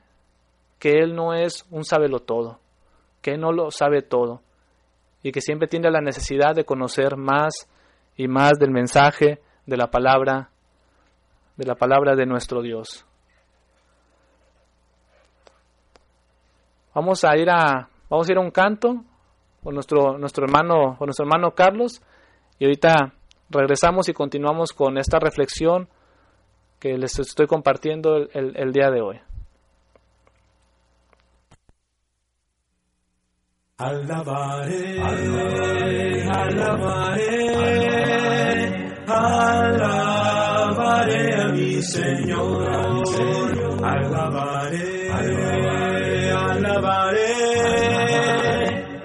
que 0.80 1.00
Él 1.00 1.16
no 1.16 1.34
es 1.34 1.66
un 1.72 1.86
sábelo 1.86 2.20
todo, 2.20 2.60
que 3.22 3.36
Él 3.36 3.40
no 3.40 3.54
lo 3.54 3.72
sabe 3.72 4.02
todo 4.02 4.42
y 5.22 5.32
que 5.32 5.40
siempre 5.40 5.70
tiene 5.70 5.90
la 5.90 6.02
necesidad 6.02 6.54
de 6.54 6.66
conocer 6.66 7.16
más 7.16 7.70
y 8.16 8.28
más 8.28 8.54
del 8.60 8.72
mensaje 8.72 9.42
de 9.66 9.78
la 9.78 9.88
palabra 9.90 10.50
de 11.56 11.66
la 11.66 11.76
palabra 11.76 12.16
de 12.16 12.26
nuestro 12.26 12.62
Dios. 12.62 13.06
Vamos 16.94 17.24
a 17.24 17.38
ir 17.38 17.50
a 17.50 17.90
vamos 18.10 18.28
a 18.28 18.32
ir 18.32 18.38
a 18.38 18.42
un 18.42 18.52
canto 18.52 19.04
con 19.64 19.74
nuestro 19.74 20.18
nuestro 20.18 20.46
hermano 20.46 20.96
con 20.98 21.08
nuestro 21.08 21.26
hermano 21.26 21.52
Carlos 21.52 22.02
y 22.60 22.66
ahorita 22.66 23.14
regresamos 23.50 24.10
y 24.10 24.14
continuamos 24.14 24.74
con 24.74 24.98
esta 24.98 25.20
reflexión 25.20 25.88
que 26.80 26.98
les 26.98 27.18
estoy 27.20 27.48
compartiendo 27.48 28.18
el 28.34 28.74
día 28.74 28.90
de 28.90 29.02
hoy. 29.02 29.22
Alabaré, 33.84 35.02
alabaré, 35.02 36.30
alabaré, 36.30 38.03
a 39.08 40.84
mi 41.54 41.82
Señor, 41.82 43.04
alabaré, 43.84 45.12
alabaré, 45.12 46.32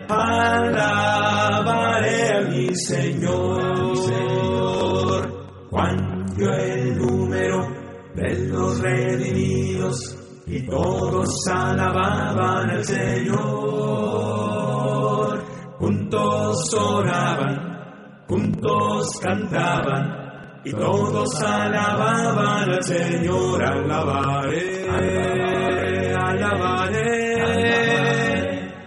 alabaré, 0.08 2.32
a 2.32 2.40
mi 2.48 2.74
Señor, 2.74 3.58
cuando 5.70 6.52
el 6.54 6.98
número 6.98 7.68
de 8.14 8.48
los 8.48 8.80
redimidos 8.80 10.16
y 10.46 10.66
todos 10.66 11.28
alababan 11.50 12.70
al 12.70 12.84
Señor. 12.84 14.08
Juntos 15.78 16.74
oraban, 16.74 17.77
juntos 18.28 19.18
cantaban, 19.22 20.60
y 20.64 20.72
todos 20.72 21.40
alababan 21.42 22.70
al 22.70 22.82
Señor. 22.82 23.62
Alabaré, 23.64 24.86
alabaré, 26.20 27.24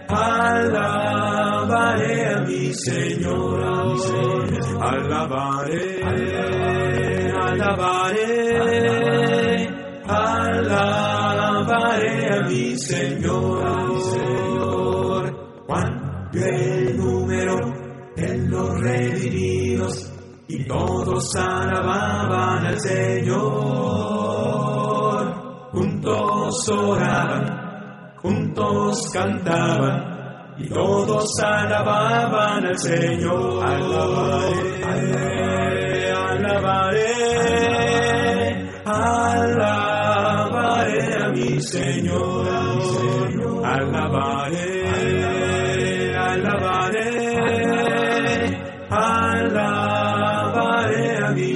alabaré 0.08 2.26
a 2.28 2.40
mi 2.42 2.72
Señor. 2.72 3.60
Alabaré, 4.80 6.00
alabaré, 7.34 8.30
alabaré 10.06 12.14
a 12.34 12.36
mi 12.48 12.78
Señor, 12.78 13.11
todos 20.64 21.34
alababan 21.36 22.66
al 22.66 22.78
Señor. 22.80 23.42
Juntos 25.72 26.68
oraban, 26.68 28.14
juntos 28.22 29.10
cantaban 29.12 30.54
y 30.58 30.68
todos 30.68 31.28
alababan 31.42 32.66
al 32.66 32.78
Señor. 32.78 33.64
Alabaré, 33.66 34.82
alabaré, 36.12 37.12
alabaré 38.84 39.92
mi 41.32 41.60
Señor, 41.60 42.46
alabaré, 42.48 43.32
alabaré, 43.64 43.64
alabaré. 43.64 44.11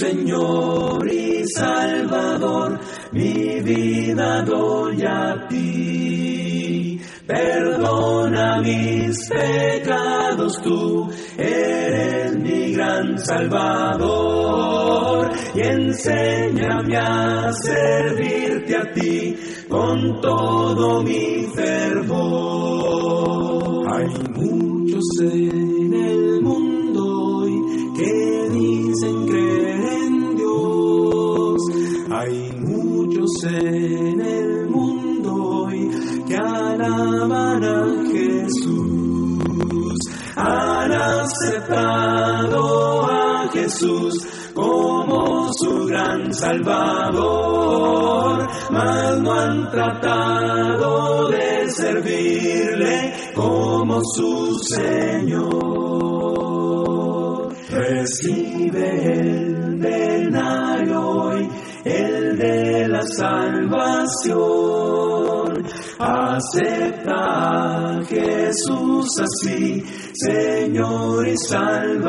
Señor 0.00 1.12
y 1.12 1.44
Salvador, 1.46 2.80
mi 3.12 3.60
vida 3.60 4.40
doy 4.44 5.02
a 5.02 5.46
ti. 5.46 6.98
Perdona 7.26 8.62
mis 8.62 9.28
pecados 9.28 10.62
tú, 10.62 11.06
eres 11.36 12.34
mi 12.38 12.72
gran 12.72 13.18
Salvador 13.18 14.50
y 15.54 15.60
enséñame 15.60 16.96
a 16.96 17.52
servirte 17.52 18.76
a 18.78 18.90
ti 18.94 19.36
con 19.68 20.18
todo 20.22 21.02
mi 21.02 21.46
fervor. 21.54 22.80
Hay 23.92 24.06
muchos 24.34 25.04
aceptado 41.70 43.06
a 43.06 43.48
Jesús 43.52 44.26
como 44.54 45.50
su 45.52 45.86
gran 45.86 46.32
Salvador, 46.34 47.68
mas 48.70 49.20
no 49.20 49.32
han 49.32 49.70
tratado 49.70 51.28
de 51.28 51.70
servirle 51.70 53.12
como 53.34 54.00
su 54.04 54.58
Señor. 54.74 55.60
Recibe 57.70 59.12
el 59.12 59.78
denario 59.80 61.00
hoy, 61.00 61.48
de 62.40 62.88
la 62.88 63.02
salvación. 63.02 64.40
Acepta 65.98 67.12
a 67.12 68.02
Jesús 68.04 69.06
así, 69.20 69.84
Señor 70.14 71.28
y 71.28 71.36
Salvador. 71.36 72.00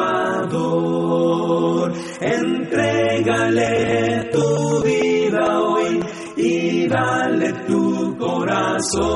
Entrégale 2.21 4.29
tu 4.31 4.81
vida 4.83 5.59
hoy 5.59 5.99
y 6.37 6.87
dale 6.87 7.51
tu 7.67 8.15
corazón. 8.17 9.11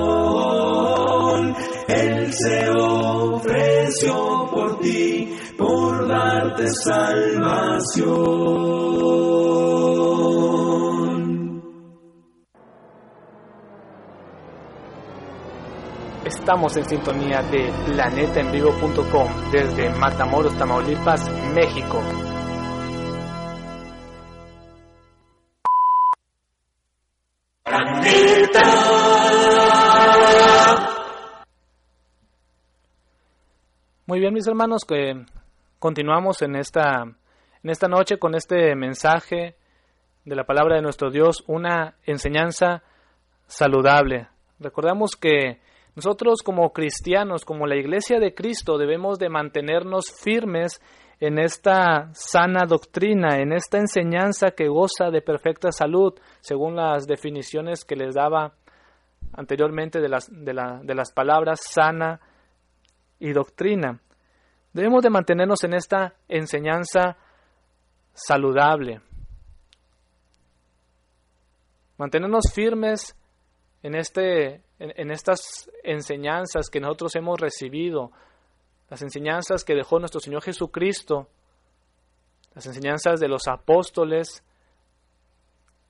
Él 1.87 2.33
se 2.33 2.69
ofreció 2.77 4.49
por 4.53 4.79
ti, 4.79 5.33
por 5.57 6.09
darte 6.09 6.67
salvación. 6.83 8.75
Estamos 16.45 16.77
en 16.77 16.85
sintonía 16.85 17.41
de 17.41 17.73
planetaenvivo.com 17.87 19.51
desde 19.51 19.89
Matamoros, 19.89 20.55
Tamaulipas, 20.59 21.27
México. 21.55 21.99
Muy 34.05 34.19
bien, 34.19 34.31
mis 34.31 34.45
hermanos, 34.45 34.85
que 34.87 35.25
continuamos 35.79 36.43
en 36.43 36.57
esta 36.57 37.05
en 37.63 37.69
esta 37.71 37.87
noche 37.87 38.19
con 38.19 38.35
este 38.35 38.75
mensaje 38.75 39.55
de 40.25 40.35
la 40.35 40.43
palabra 40.43 40.75
de 40.75 40.83
nuestro 40.83 41.09
Dios, 41.09 41.43
una 41.47 41.95
enseñanza 42.05 42.83
saludable. 43.47 44.27
Recordamos 44.59 45.15
que 45.15 45.59
nosotros 45.95 46.41
como 46.43 46.73
cristianos, 46.73 47.45
como 47.45 47.67
la 47.67 47.77
iglesia 47.77 48.19
de 48.19 48.33
Cristo, 48.33 48.77
debemos 48.77 49.17
de 49.17 49.29
mantenernos 49.29 50.11
firmes 50.11 50.81
en 51.19 51.39
esta 51.39 52.09
sana 52.13 52.65
doctrina, 52.65 53.39
en 53.39 53.53
esta 53.53 53.77
enseñanza 53.77 54.51
que 54.51 54.67
goza 54.67 55.09
de 55.11 55.21
perfecta 55.21 55.71
salud, 55.71 56.13
según 56.41 56.75
las 56.75 57.07
definiciones 57.07 57.85
que 57.85 57.95
les 57.95 58.15
daba 58.15 58.53
anteriormente 59.33 60.01
de 60.01 60.09
las, 60.09 60.27
de, 60.29 60.53
la, 60.53 60.81
de 60.83 60.95
las 60.95 61.13
palabras 61.13 61.61
sana 61.61 62.19
y 63.19 63.31
doctrina. 63.31 64.01
Debemos 64.73 65.01
de 65.01 65.09
mantenernos 65.09 65.63
en 65.63 65.73
esta 65.73 66.15
enseñanza 66.27 67.15
saludable. 68.13 68.99
Mantenernos 71.97 72.51
firmes 72.53 73.15
en, 73.83 73.95
este, 73.95 74.64
en, 74.79 75.11
estas 75.11 75.69
enseñanzas 75.83 76.69
que 76.69 76.79
nosotros 76.79 77.15
hemos 77.15 77.39
recibido, 77.39 78.11
las 78.89 79.01
enseñanzas 79.01 79.63
que 79.63 79.75
dejó 79.75 79.99
nuestro 79.99 80.19
Señor 80.19 80.41
Jesucristo, 80.43 81.27
las 82.53 82.65
enseñanzas 82.65 83.19
de 83.19 83.27
los 83.27 83.47
apóstoles, 83.47 84.43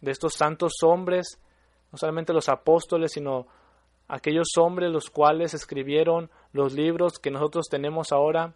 de 0.02 0.12
estos 0.12 0.34
santos 0.36 0.74
hombres, 0.84 1.40
no 1.92 1.98
solamente 1.98 2.34
los 2.34 2.50
apóstoles, 2.50 3.12
sino 3.14 3.48
aquellos 4.08 4.50
hombres 4.58 4.92
los 4.92 5.10
cuales 5.10 5.54
escribieron 5.54 6.30
los 6.54 6.74
libros 6.74 7.18
que 7.18 7.32
nosotros 7.32 7.68
tenemos 7.70 8.12
ahora 8.12 8.54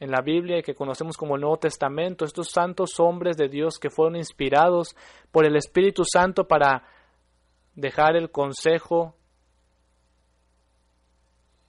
en 0.00 0.10
la 0.10 0.20
Biblia 0.20 0.58
y 0.58 0.62
que 0.62 0.74
conocemos 0.74 1.16
como 1.16 1.34
el 1.34 1.40
Nuevo 1.40 1.58
Testamento, 1.58 2.24
estos 2.24 2.50
santos 2.50 2.98
hombres 2.98 3.36
de 3.36 3.48
Dios 3.48 3.78
que 3.78 3.90
fueron 3.90 4.16
inspirados 4.16 4.94
por 5.32 5.44
el 5.44 5.56
Espíritu 5.56 6.04
Santo 6.04 6.46
para 6.46 6.84
dejar 7.78 8.16
el 8.16 8.30
consejo 8.30 9.14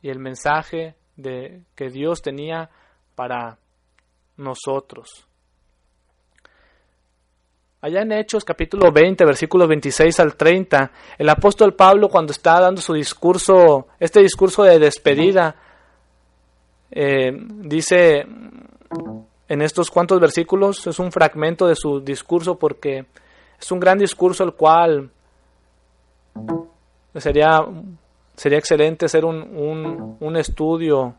y 0.01 0.09
el 0.09 0.17
mensaje 0.17 0.95
de 1.15 1.61
que 1.75 1.89
Dios 1.89 2.23
tenía 2.23 2.71
para 3.13 3.59
nosotros. 4.35 5.27
Allá 7.81 8.01
en 8.01 8.11
Hechos 8.11 8.43
capítulo 8.43 8.91
20, 8.91 9.23
versículos 9.23 9.67
26 9.67 10.19
al 10.19 10.35
30, 10.35 10.91
el 11.19 11.29
apóstol 11.29 11.75
Pablo 11.75 12.09
cuando 12.09 12.31
está 12.31 12.59
dando 12.59 12.81
su 12.81 12.93
discurso, 12.93 13.87
este 13.99 14.21
discurso 14.21 14.63
de 14.63 14.79
despedida, 14.79 15.55
eh, 16.89 17.31
dice 17.31 18.25
en 19.47 19.61
estos 19.61 19.91
cuantos 19.91 20.19
versículos, 20.19 20.87
es 20.87 20.97
un 20.97 21.11
fragmento 21.11 21.67
de 21.67 21.75
su 21.75 22.01
discurso 22.01 22.57
porque 22.57 23.05
es 23.59 23.71
un 23.71 23.79
gran 23.79 23.99
discurso 23.99 24.43
el 24.43 24.53
cual 24.53 25.11
sería, 27.15 27.65
sería 28.35 28.57
excelente 28.57 29.05
hacer 29.05 29.25
un, 29.25 30.17
un, 30.19 30.37
estudio 30.37 31.15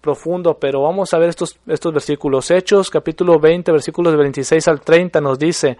profundo, 0.00 0.58
pero 0.58 0.82
vamos 0.82 1.12
a 1.12 1.18
ver 1.18 1.30
estos, 1.30 1.58
estos 1.66 1.92
versículos. 1.92 2.50
Hechos 2.50 2.90
capítulo 2.90 3.38
20, 3.38 3.72
versículos 3.72 4.12
de 4.12 4.18
26 4.18 4.68
al 4.68 4.80
30 4.80 5.20
nos 5.20 5.38
dice, 5.38 5.76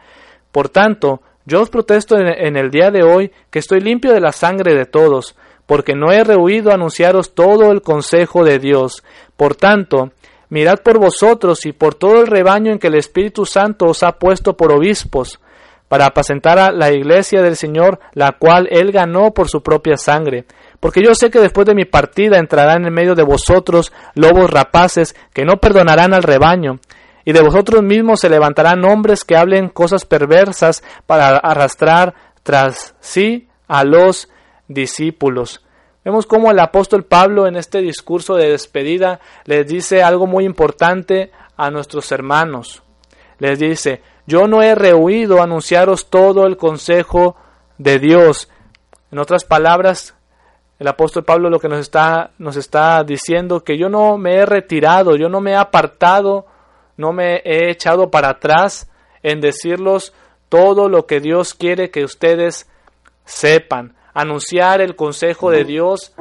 Por 0.50 0.68
tanto, 0.68 1.22
yo 1.44 1.62
os 1.62 1.70
protesto 1.70 2.16
en, 2.16 2.26
en 2.26 2.56
el 2.56 2.70
día 2.70 2.90
de 2.90 3.02
hoy 3.02 3.30
que 3.50 3.58
estoy 3.58 3.80
limpio 3.80 4.12
de 4.12 4.20
la 4.20 4.32
sangre 4.32 4.74
de 4.74 4.86
todos, 4.86 5.36
porque 5.66 5.94
no 5.94 6.10
he 6.12 6.24
rehuido 6.24 6.72
anunciaros 6.72 7.34
todo 7.34 7.70
el 7.70 7.82
consejo 7.82 8.44
de 8.44 8.58
Dios. 8.58 9.04
Por 9.36 9.54
tanto, 9.54 10.12
mirad 10.48 10.78
por 10.82 10.98
vosotros 10.98 11.66
y 11.66 11.72
por 11.72 11.94
todo 11.94 12.20
el 12.20 12.26
rebaño 12.26 12.72
en 12.72 12.78
que 12.78 12.88
el 12.88 12.94
Espíritu 12.94 13.44
Santo 13.44 13.86
os 13.86 14.02
ha 14.02 14.12
puesto 14.12 14.56
por 14.56 14.72
obispos, 14.72 15.40
para 15.88 16.06
apacentar 16.06 16.58
a 16.58 16.70
la 16.70 16.92
iglesia 16.92 17.42
del 17.42 17.56
Señor, 17.56 17.98
la 18.12 18.32
cual 18.32 18.68
él 18.70 18.92
ganó 18.92 19.32
por 19.32 19.48
su 19.48 19.62
propia 19.62 19.96
sangre. 19.96 20.44
Porque 20.80 21.02
yo 21.02 21.14
sé 21.14 21.30
que 21.30 21.40
después 21.40 21.66
de 21.66 21.74
mi 21.74 21.84
partida 21.84 22.38
entrarán 22.38 22.86
en 22.86 22.92
medio 22.92 23.14
de 23.14 23.24
vosotros 23.24 23.92
lobos 24.14 24.50
rapaces 24.50 25.16
que 25.32 25.44
no 25.44 25.56
perdonarán 25.56 26.14
al 26.14 26.22
rebaño, 26.22 26.78
y 27.24 27.32
de 27.32 27.42
vosotros 27.42 27.82
mismos 27.82 28.20
se 28.20 28.30
levantarán 28.30 28.84
hombres 28.84 29.24
que 29.24 29.36
hablen 29.36 29.68
cosas 29.68 30.04
perversas 30.04 30.82
para 31.06 31.36
arrastrar 31.36 32.14
tras 32.42 32.94
sí 33.00 33.48
a 33.66 33.84
los 33.84 34.28
discípulos. 34.66 35.62
Vemos 36.04 36.24
cómo 36.24 36.50
el 36.50 36.58
apóstol 36.58 37.04
Pablo 37.04 37.46
en 37.46 37.56
este 37.56 37.82
discurso 37.82 38.36
de 38.36 38.50
despedida 38.50 39.20
les 39.44 39.66
dice 39.66 40.02
algo 40.02 40.26
muy 40.26 40.44
importante 40.44 41.30
a 41.56 41.70
nuestros 41.70 42.10
hermanos. 42.12 42.82
Les 43.38 43.58
dice, 43.58 44.00
yo 44.28 44.46
no 44.46 44.60
he 44.60 44.74
rehuido 44.74 45.40
anunciaros 45.40 46.10
todo 46.10 46.44
el 46.44 46.58
consejo 46.58 47.34
de 47.78 47.98
Dios. 47.98 48.50
En 49.10 49.18
otras 49.20 49.42
palabras, 49.44 50.14
el 50.78 50.86
apóstol 50.86 51.24
Pablo 51.24 51.48
lo 51.48 51.58
que 51.58 51.70
nos 51.70 51.78
está, 51.78 52.32
nos 52.36 52.56
está 52.56 53.02
diciendo 53.04 53.64
que 53.64 53.78
yo 53.78 53.88
no 53.88 54.18
me 54.18 54.34
he 54.34 54.44
retirado, 54.44 55.16
yo 55.16 55.30
no 55.30 55.40
me 55.40 55.52
he 55.52 55.56
apartado, 55.56 56.44
no 56.98 57.14
me 57.14 57.36
he 57.36 57.70
echado 57.70 58.10
para 58.10 58.28
atrás 58.28 58.90
en 59.22 59.40
decirlos 59.40 60.12
todo 60.50 60.90
lo 60.90 61.06
que 61.06 61.20
Dios 61.20 61.54
quiere 61.54 61.90
que 61.90 62.04
ustedes 62.04 62.68
sepan, 63.24 63.94
anunciar 64.12 64.82
el 64.82 64.94
consejo 64.94 65.50
de 65.50 65.64
Dios 65.64 66.12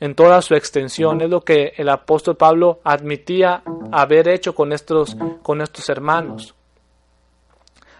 en 0.00 0.14
toda 0.14 0.40
su 0.42 0.54
extensión. 0.54 1.20
Es 1.20 1.30
lo 1.30 1.42
que 1.42 1.74
el 1.76 1.88
apóstol 1.90 2.36
Pablo 2.36 2.80
admitía 2.82 3.62
haber 3.92 4.28
hecho 4.28 4.54
con 4.54 4.72
estos, 4.72 5.16
con 5.42 5.60
estos 5.60 5.88
hermanos. 5.88 6.54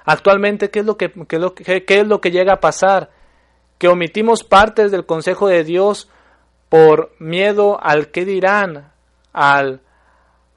Actualmente, 0.05 0.71
¿qué 0.71 0.81
es, 0.81 0.87
lo 0.87 0.97
que, 0.97 1.13
qué, 1.29 2.01
es 2.01 2.07
lo 2.07 2.21
que 2.21 2.31
llega 2.31 2.55
a 2.55 2.61
pasar? 2.61 3.11
Que 3.79 3.89
omitimos 3.89 4.43
partes 4.43 4.91
del 4.91 5.07
consejo 5.07 5.47
de 5.47 5.63
Dios 5.63 6.09
por 6.69 7.13
miedo 7.19 7.79
al 7.81 8.09
que 8.09 8.25
dirán, 8.25 8.93
al, 9.33 9.83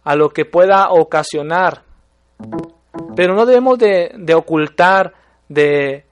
a 0.03 0.15
lo 0.15 0.29
que 0.29 0.45
pueda 0.45 0.89
ocasionar. 0.91 1.83
Pero 3.15 3.35
no 3.35 3.45
debemos 3.45 3.77
de, 3.77 4.13
de 4.17 4.33
ocultar, 4.33 5.13
de... 5.49 6.05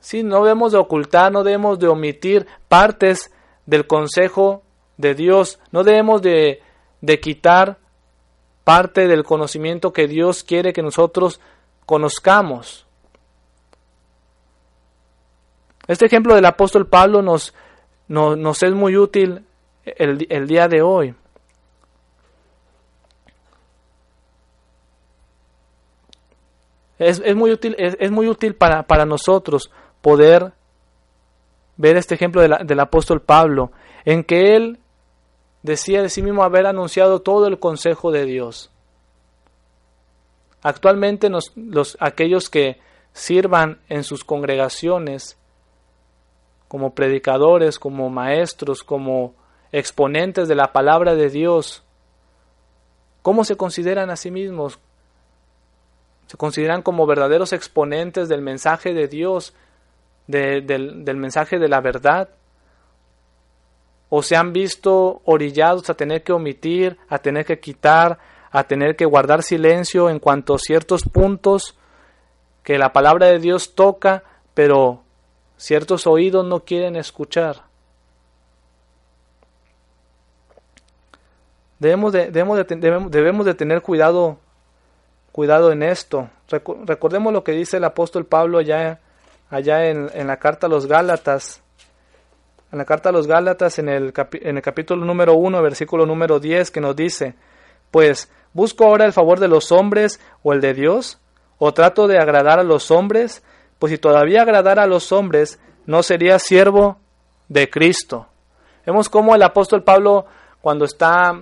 Sí, 0.00 0.22
no 0.22 0.44
debemos 0.44 0.72
de 0.72 0.78
ocultar, 0.78 1.32
no 1.32 1.44
debemos 1.44 1.78
de 1.78 1.88
omitir 1.88 2.46
partes 2.68 3.32
del 3.66 3.86
consejo 3.86 4.62
de 4.96 5.14
Dios. 5.14 5.58
No 5.70 5.84
debemos 5.84 6.22
de, 6.22 6.62
de 7.00 7.20
quitar 7.20 7.78
parte 8.64 9.06
del 9.06 9.24
conocimiento 9.24 9.92
que 9.92 10.08
Dios 10.08 10.42
quiere 10.42 10.72
que 10.72 10.82
nosotros 10.82 11.40
conozcamos. 11.86 12.86
Este 15.86 16.06
ejemplo 16.06 16.34
del 16.34 16.46
apóstol 16.46 16.86
Pablo 16.86 17.20
nos, 17.20 17.52
nos, 18.08 18.62
es 18.62 18.72
muy 18.72 18.96
útil 18.96 19.44
el, 19.84 20.26
el 20.30 20.46
día 20.46 20.66
de 20.66 20.80
hoy. 20.80 21.14
Es, 26.98 27.20
es, 27.24 27.36
muy 27.36 27.50
útil, 27.50 27.74
es, 27.78 27.96
es 27.98 28.10
muy 28.10 28.28
útil 28.28 28.54
para, 28.54 28.84
para, 28.84 29.04
nosotros 29.04 29.70
poder 30.00 30.52
ver 31.76 31.96
este 31.96 32.14
ejemplo 32.14 32.42
del 32.42 32.80
apóstol 32.80 33.20
Pablo, 33.20 33.72
en 34.04 34.24
que 34.24 34.56
él 34.56 34.78
decía 35.62 36.02
de 36.02 36.10
sí 36.10 36.22
mismo 36.22 36.44
haber 36.44 36.66
anunciado 36.66 37.22
todo 37.22 37.46
el 37.46 37.58
consejo 37.58 38.12
de 38.12 38.26
Dios. 38.26 38.70
Actualmente 40.62 41.28
los, 41.30 41.96
aquellos 42.00 42.50
que 42.50 42.80
sirvan 43.12 43.80
en 43.88 44.04
sus 44.04 44.24
congregaciones 44.24 45.38
como 46.68 46.94
predicadores, 46.94 47.78
como 47.78 48.10
maestros, 48.10 48.82
como 48.82 49.34
exponentes 49.72 50.48
de 50.48 50.54
la 50.54 50.72
palabra 50.72 51.14
de 51.14 51.30
Dios, 51.30 51.82
¿cómo 53.22 53.44
se 53.44 53.56
consideran 53.56 54.10
a 54.10 54.16
sí 54.16 54.30
mismos? 54.30 54.78
¿Se 56.26 56.36
consideran 56.36 56.82
como 56.82 57.06
verdaderos 57.06 57.52
exponentes 57.52 58.28
del 58.28 58.42
mensaje 58.42 58.94
de 58.94 59.08
Dios, 59.08 59.54
del, 60.26 61.04
del 61.04 61.16
mensaje 61.16 61.58
de 61.58 61.68
la 61.68 61.80
verdad? 61.80 62.28
o 64.16 64.22
se 64.22 64.36
han 64.36 64.52
visto 64.52 65.22
orillados 65.24 65.90
a 65.90 65.94
tener 65.94 66.22
que 66.22 66.32
omitir, 66.32 66.98
a 67.08 67.18
tener 67.18 67.44
que 67.44 67.58
quitar, 67.58 68.20
a 68.52 68.62
tener 68.62 68.94
que 68.94 69.06
guardar 69.06 69.42
silencio 69.42 70.08
en 70.08 70.20
cuanto 70.20 70.54
a 70.54 70.58
ciertos 70.60 71.02
puntos 71.02 71.76
que 72.62 72.78
la 72.78 72.92
palabra 72.92 73.26
de 73.26 73.40
Dios 73.40 73.74
toca, 73.74 74.22
pero 74.54 75.02
ciertos 75.56 76.06
oídos 76.06 76.46
no 76.46 76.60
quieren 76.60 76.94
escuchar. 76.94 77.62
Debemos 81.80 82.12
de, 82.12 82.30
debemos 82.30 82.56
de, 82.56 82.76
debemos 83.10 83.44
de 83.44 83.54
tener 83.54 83.82
cuidado, 83.82 84.38
cuidado 85.32 85.72
en 85.72 85.82
esto. 85.82 86.30
Recordemos 86.86 87.32
lo 87.32 87.42
que 87.42 87.50
dice 87.50 87.78
el 87.78 87.84
apóstol 87.84 88.26
Pablo 88.26 88.58
allá, 88.58 89.00
allá 89.54 89.86
en, 89.86 90.10
en 90.14 90.26
la 90.26 90.38
carta 90.38 90.66
a 90.66 90.70
los 90.70 90.86
Gálatas, 90.86 91.62
en 92.72 92.78
la 92.78 92.84
carta 92.84 93.10
a 93.10 93.12
los 93.12 93.28
Gálatas, 93.28 93.78
en 93.78 93.88
el, 93.88 94.12
en 94.32 94.56
el 94.56 94.62
capítulo 94.62 95.04
número 95.04 95.34
1, 95.34 95.62
versículo 95.62 96.06
número 96.06 96.40
10, 96.40 96.72
que 96.72 96.80
nos 96.80 96.96
dice, 96.96 97.36
pues, 97.92 98.32
¿busco 98.52 98.84
ahora 98.84 99.04
el 99.04 99.12
favor 99.12 99.38
de 99.38 99.46
los 99.46 99.70
hombres 99.70 100.20
o 100.42 100.52
el 100.52 100.60
de 100.60 100.74
Dios? 100.74 101.20
¿O 101.58 101.72
trato 101.72 102.08
de 102.08 102.18
agradar 102.18 102.58
a 102.58 102.64
los 102.64 102.90
hombres? 102.90 103.44
Pues 103.78 103.92
si 103.92 103.98
todavía 103.98 104.42
agradara 104.42 104.82
a 104.82 104.88
los 104.88 105.12
hombres, 105.12 105.60
no 105.86 106.02
sería 106.02 106.40
siervo 106.40 106.98
de 107.48 107.70
Cristo. 107.70 108.26
Vemos 108.84 109.08
cómo 109.08 109.36
el 109.36 109.42
apóstol 109.44 109.84
Pablo, 109.84 110.26
cuando 110.60 110.84
está 110.84 111.40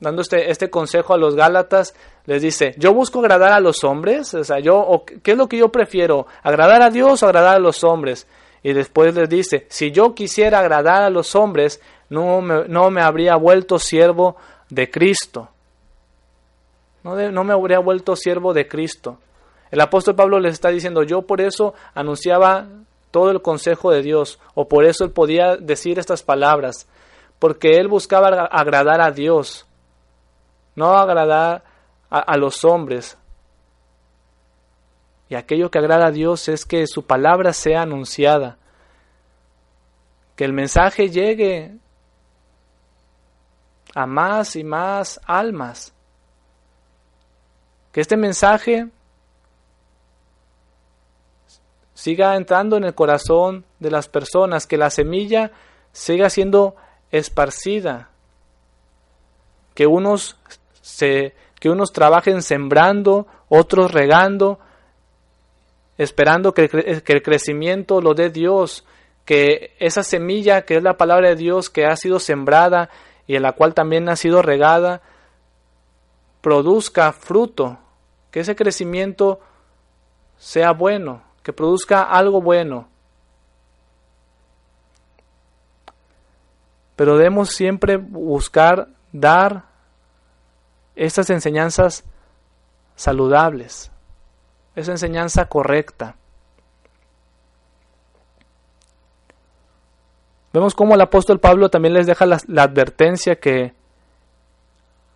dando 0.00 0.22
este, 0.22 0.50
este 0.50 0.70
consejo 0.70 1.12
a 1.12 1.18
los 1.18 1.36
Gálatas, 1.36 1.94
les 2.24 2.40
dice, 2.40 2.74
yo 2.78 2.94
busco 2.94 3.18
agradar 3.18 3.52
a 3.52 3.60
los 3.60 3.82
hombres, 3.84 4.32
o 4.34 4.44
sea, 4.44 4.60
yo, 4.60 5.04
¿qué 5.22 5.32
es 5.32 5.36
lo 5.36 5.48
que 5.48 5.58
yo 5.58 5.70
prefiero? 5.70 6.26
¿Agradar 6.42 6.82
a 6.82 6.90
Dios 6.90 7.22
o 7.22 7.26
agradar 7.26 7.56
a 7.56 7.60
los 7.60 7.82
hombres? 7.82 8.26
Y 8.62 8.72
después 8.72 9.14
les 9.14 9.28
dice, 9.28 9.66
si 9.68 9.90
yo 9.90 10.14
quisiera 10.14 10.60
agradar 10.60 11.02
a 11.02 11.10
los 11.10 11.34
hombres, 11.34 11.80
no 12.08 12.40
me, 12.40 12.68
no 12.68 12.90
me 12.90 13.02
habría 13.02 13.34
vuelto 13.34 13.78
siervo 13.78 14.36
de 14.70 14.88
Cristo. 14.88 15.48
No, 17.02 17.16
no 17.16 17.42
me 17.42 17.52
habría 17.52 17.80
vuelto 17.80 18.14
siervo 18.14 18.54
de 18.54 18.68
Cristo. 18.68 19.18
El 19.72 19.80
apóstol 19.80 20.14
Pablo 20.14 20.38
les 20.38 20.52
está 20.52 20.68
diciendo, 20.68 21.02
yo 21.02 21.22
por 21.22 21.40
eso 21.40 21.74
anunciaba 21.94 22.68
todo 23.10 23.30
el 23.30 23.42
consejo 23.42 23.90
de 23.90 24.02
Dios, 24.02 24.38
o 24.54 24.68
por 24.68 24.84
eso 24.84 25.04
él 25.04 25.10
podía 25.10 25.56
decir 25.56 25.98
estas 25.98 26.22
palabras, 26.22 26.86
porque 27.38 27.72
él 27.72 27.88
buscaba 27.88 28.28
agradar 28.46 29.00
a 29.00 29.10
Dios, 29.10 29.66
no 30.76 30.96
agradar 30.96 31.62
a, 32.14 32.36
los 32.36 32.62
hombres, 32.64 33.16
y 35.30 35.34
aquello 35.34 35.70
que 35.70 35.78
agrada 35.78 36.08
a 36.08 36.10
Dios 36.10 36.46
es 36.48 36.66
que 36.66 36.86
su 36.86 37.06
palabra 37.06 37.54
sea 37.54 37.82
anunciada, 37.82 38.58
que 40.36 40.44
el 40.44 40.52
mensaje 40.52 41.08
llegue 41.08 41.74
a 43.94 44.06
más 44.06 44.56
y 44.56 44.64
más 44.64 45.20
almas, 45.24 45.94
que 47.92 48.02
este 48.02 48.18
mensaje 48.18 48.88
siga 51.94 52.36
entrando 52.36 52.76
en 52.76 52.84
el 52.84 52.94
corazón 52.94 53.64
de 53.80 53.90
las 53.90 54.08
personas, 54.08 54.66
que 54.66 54.76
la 54.76 54.90
semilla 54.90 55.50
siga 55.92 56.28
siendo 56.28 56.76
esparcida, 57.10 58.10
que 59.74 59.86
unos 59.86 60.36
se 60.82 61.34
que 61.62 61.70
unos 61.70 61.92
trabajen 61.92 62.42
sembrando, 62.42 63.28
otros 63.48 63.92
regando, 63.92 64.58
esperando 65.96 66.54
que 66.54 66.68
el, 67.06 67.22
crecimiento 67.22 68.00
lo 68.00 68.14
dé 68.14 68.30
Dios, 68.30 68.84
que 69.24 69.72
esa 69.78 70.02
semilla 70.02 70.62
que 70.62 70.74
es 70.74 70.82
la 70.82 70.96
palabra 70.96 71.28
de 71.28 71.36
Dios 71.36 71.70
que 71.70 71.86
ha 71.86 71.94
sido 71.94 72.18
sembrada 72.18 72.90
y 73.28 73.36
en 73.36 73.42
la 73.42 73.52
cual 73.52 73.74
también 73.74 74.08
ha 74.08 74.16
sido 74.16 74.42
regada, 74.42 75.02
produzca 76.40 77.12
fruto, 77.12 77.78
que 78.32 78.40
ese 78.40 78.56
crecimiento 78.56 79.38
sea 80.38 80.72
bueno, 80.72 81.22
que 81.44 81.52
produzca 81.52 82.02
algo 82.02 82.42
bueno. 82.42 82.88
Pero 86.96 87.16
debemos 87.16 87.50
siempre 87.50 87.98
buscar 87.98 88.88
dar 89.12 89.70
estas 90.94 91.30
enseñanzas 91.30 92.04
saludables 92.96 93.92
esa 94.74 94.92
enseñanza 94.92 95.46
correcta. 95.46 96.16
Vemos 100.52 100.74
cómo 100.74 100.94
el 100.94 101.00
apóstol 101.00 101.40
Pablo 101.40 101.70
también 101.70 101.94
les 101.94 102.06
deja 102.06 102.26
la, 102.26 102.38
advertencia 102.62 103.36
que 103.36 103.74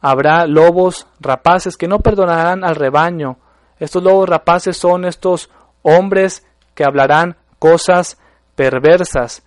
habrá 0.00 0.46
lobos 0.46 1.06
rapaces 1.20 1.76
que 1.76 1.88
no 1.88 2.00
perdonarán 2.00 2.64
al 2.64 2.74
rebaño. 2.74 3.38
Estos 3.78 4.02
lobos 4.02 4.28
rapaces 4.28 4.76
son 4.76 5.04
estos 5.04 5.50
hombres 5.82 6.46
que 6.74 6.84
hablarán 6.84 7.36
cosas 7.58 8.18
perversas 8.54 9.44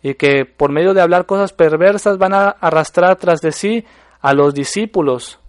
y 0.00 0.14
que 0.14 0.44
por 0.44 0.70
medio 0.70 0.94
de 0.94 1.00
hablar 1.00 1.26
cosas 1.26 1.52
perversas 1.52 2.18
van 2.18 2.34
a 2.34 2.48
arrastrar 2.48 3.16
tras 3.16 3.40
de 3.40 3.50
sí 3.50 3.84
a 4.20 4.34
los 4.34 4.54
discípulos. 4.54 5.41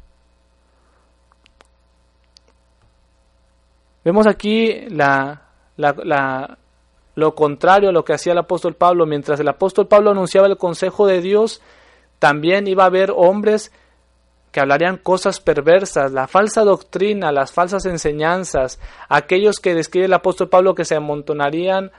Vemos 4.04 4.28
aquí 4.28 4.88
lo 7.16 7.36
contrario 7.36 7.90
a 7.90 7.94
lo 7.94 8.04
que 8.04 8.14
hacía 8.14 8.34
el 8.34 8.40
apóstol 8.40 8.76
Pablo. 8.76 9.06
Mientras 9.06 9.40
el 9.40 9.48
apóstol 9.48 9.88
Pablo 9.88 10.12
anunciaba 10.12 10.48
el 10.48 10.58
consejo 10.58 11.08
de 11.08 11.22
Dios, 11.22 11.62
también 12.20 12.68
iba 12.68 12.84
a 12.84 12.88
haber 12.88 13.12
hombres 13.16 13.72
que 14.52 14.60
hablarían 14.60 14.98
cosas 14.98 15.40
perversas, 15.40 16.12
la 16.12 16.28
falsa 16.28 16.64
doctrina, 16.64 17.32
las 17.32 17.52
falsas 17.52 17.86
enseñanzas, 17.86 18.80
aquellos 19.10 19.60
que 19.60 19.74
describe 19.74 20.06
el 20.06 20.14
apóstol 20.14 20.48
Pablo 20.48 20.76
que 20.76 20.86
se 20.86 20.96
amontonarían 20.96 21.92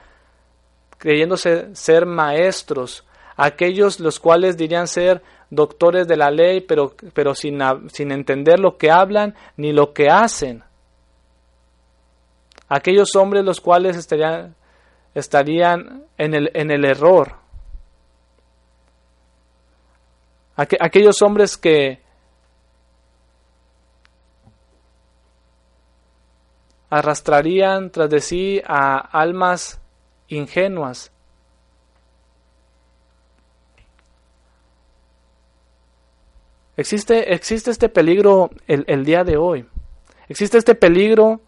creyéndose 0.98 1.74
ser 1.74 2.06
maestros, 2.06 3.04
aquellos 3.36 3.98
los 3.98 4.20
cuales 4.20 4.56
dirían 4.56 4.86
ser 4.86 5.22
doctores 5.50 6.06
de 6.06 6.16
la 6.16 6.30
ley, 6.30 6.60
pero, 6.60 6.94
pero 7.12 7.34
sin, 7.34 7.58
sin 7.88 8.12
entender 8.12 8.60
lo 8.60 8.76
que 8.76 8.90
hablan 8.90 9.34
ni 9.56 9.72
lo 9.72 9.92
que 9.92 10.08
hacen. 10.08 10.62
Aquellos 12.74 13.14
hombres 13.14 13.44
los 13.44 13.60
cuales 13.60 13.96
estarían, 13.96 14.56
estarían 15.14 16.06
en, 16.18 16.34
el, 16.34 16.50
en 16.54 16.72
el 16.72 16.84
error. 16.84 17.36
aquellos 20.56 21.22
hombres 21.22 21.56
que 21.56 22.00
arrastrarían 26.90 27.90
tras 27.90 28.10
de 28.10 28.20
sí 28.20 28.60
a 28.66 28.98
almas 28.98 29.80
ingenuas. 30.26 31.12
Existe, 36.76 37.34
existe 37.34 37.70
este 37.70 37.88
peligro 37.88 38.50
el, 38.66 38.84
el 38.88 39.04
día 39.04 39.22
de 39.22 39.36
hoy. 39.36 39.64
Existe 40.28 40.58
este 40.58 40.74
peligro 40.74 41.40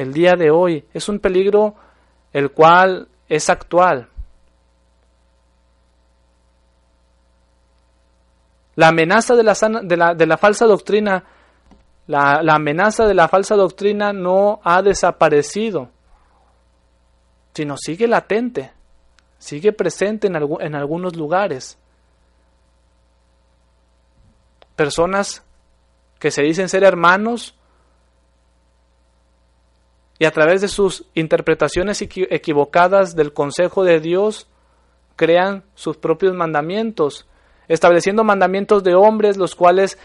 el 0.00 0.14
día 0.14 0.34
de 0.34 0.50
hoy. 0.50 0.84
Es 0.94 1.08
un 1.08 1.18
peligro 1.18 1.74
el 2.32 2.50
cual 2.52 3.08
es 3.28 3.50
actual. 3.50 4.08
La 8.76 8.88
amenaza 8.88 9.34
de 9.34 9.42
la, 9.42 9.54
de 9.82 9.96
la, 9.96 10.14
de 10.14 10.26
la 10.26 10.38
falsa 10.38 10.64
doctrina, 10.64 11.22
la, 12.06 12.42
la, 12.42 12.54
amenaza 12.54 13.06
de 13.06 13.12
la 13.12 13.28
falsa 13.28 13.56
doctrina 13.56 14.12
no 14.12 14.60
ha 14.64 14.80
desaparecido, 14.80 15.90
sino 17.52 17.76
sigue 17.76 18.08
latente, 18.08 18.72
sigue 19.38 19.72
presente 19.72 20.28
en, 20.28 20.36
en 20.36 20.74
algunos 20.74 21.14
lugares. 21.14 21.76
Personas 24.76 25.42
que 26.18 26.30
se 26.30 26.42
dicen 26.42 26.70
ser 26.70 26.84
hermanos 26.84 27.54
y 30.20 30.26
a 30.26 30.30
través 30.32 30.60
de 30.60 30.68
sus 30.68 31.06
interpretaciones 31.14 32.02
equivocadas 32.02 33.16
del 33.16 33.32
consejo 33.32 33.84
de 33.84 34.00
Dios 34.00 34.48
crean 35.16 35.64
sus 35.74 35.96
propios 35.96 36.34
mandamientos, 36.34 37.26
estableciendo 37.68 38.22
mandamientos 38.22 38.84
de 38.84 38.94
hombres 38.94 39.38
los 39.38 39.54
cuales 39.54 39.98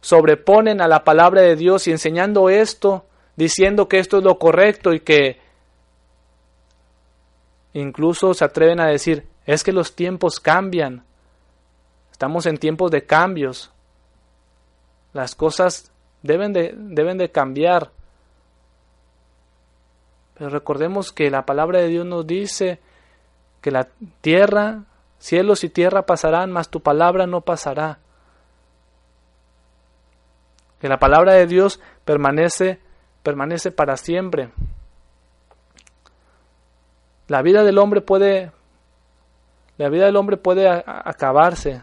sobreponen 0.00 0.80
a 0.80 0.88
la 0.88 1.04
palabra 1.04 1.42
de 1.42 1.54
Dios 1.54 1.86
y 1.86 1.92
enseñando 1.92 2.50
esto, 2.50 3.04
diciendo 3.36 3.86
que 3.88 4.00
esto 4.00 4.18
es 4.18 4.24
lo 4.24 4.40
correcto 4.40 4.92
y 4.92 4.98
que 4.98 5.38
incluso 7.72 8.34
se 8.34 8.44
atreven 8.44 8.80
a 8.80 8.88
decir, 8.88 9.28
es 9.46 9.62
que 9.62 9.72
los 9.72 9.94
tiempos 9.94 10.40
cambian, 10.40 11.04
estamos 12.10 12.46
en 12.46 12.58
tiempos 12.58 12.90
de 12.90 13.06
cambios, 13.06 13.70
las 15.12 15.36
cosas 15.36 15.92
deben 16.22 16.52
de, 16.52 16.74
deben 16.76 17.18
de 17.18 17.30
cambiar. 17.30 17.92
Recordemos 20.48 21.12
que 21.12 21.30
la 21.30 21.44
palabra 21.44 21.80
de 21.80 21.88
Dios 21.88 22.06
nos 22.06 22.26
dice 22.26 22.80
que 23.60 23.70
la 23.70 23.88
tierra, 24.22 24.84
cielos 25.18 25.64
y 25.64 25.68
tierra 25.68 26.06
pasarán, 26.06 26.50
mas 26.50 26.70
tu 26.70 26.80
palabra 26.80 27.26
no 27.26 27.42
pasará. 27.42 27.98
Que 30.80 30.88
la 30.88 30.98
palabra 30.98 31.34
de 31.34 31.46
Dios 31.46 31.78
permanece, 32.06 32.80
permanece 33.22 33.70
para 33.70 33.98
siempre. 33.98 34.50
La 37.28 37.42
vida 37.42 37.62
del 37.62 37.76
hombre 37.76 38.00
puede, 38.00 38.50
la 39.76 39.90
vida 39.90 40.06
del 40.06 40.16
hombre 40.16 40.38
puede 40.38 40.66
acabarse. 40.70 41.82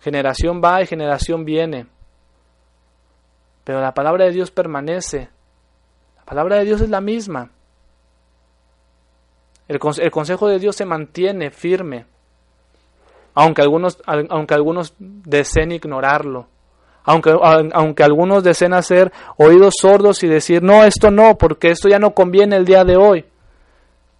Generación 0.00 0.60
va 0.62 0.82
y 0.82 0.86
generación 0.86 1.44
viene. 1.44 1.86
Pero 3.62 3.80
la 3.80 3.94
palabra 3.94 4.24
de 4.24 4.32
Dios 4.32 4.50
permanece 4.50 5.30
palabra 6.28 6.56
de 6.56 6.66
Dios 6.66 6.82
es 6.82 6.90
la 6.90 7.00
misma. 7.00 7.48
El, 9.66 9.78
consejo 9.78 10.48
de 10.48 10.58
Dios 10.58 10.76
se 10.76 10.84
mantiene 10.84 11.50
firme, 11.50 12.04
aunque 13.34 13.62
algunos, 13.62 13.98
aunque 14.06 14.54
algunos 14.54 14.94
deseen 14.98 15.72
ignorarlo, 15.72 16.46
aunque, 17.04 17.34
aunque 17.72 18.02
algunos 18.02 18.44
deseen 18.44 18.74
hacer 18.74 19.10
oídos 19.38 19.74
sordos 19.80 20.22
y 20.22 20.26
decir, 20.26 20.62
no, 20.62 20.84
esto 20.84 21.10
no, 21.10 21.38
porque 21.38 21.70
esto 21.70 21.88
ya 21.88 21.98
no 21.98 22.12
conviene 22.14 22.56
el 22.56 22.66
día 22.66 22.84
de 22.84 22.96
hoy, 22.96 23.24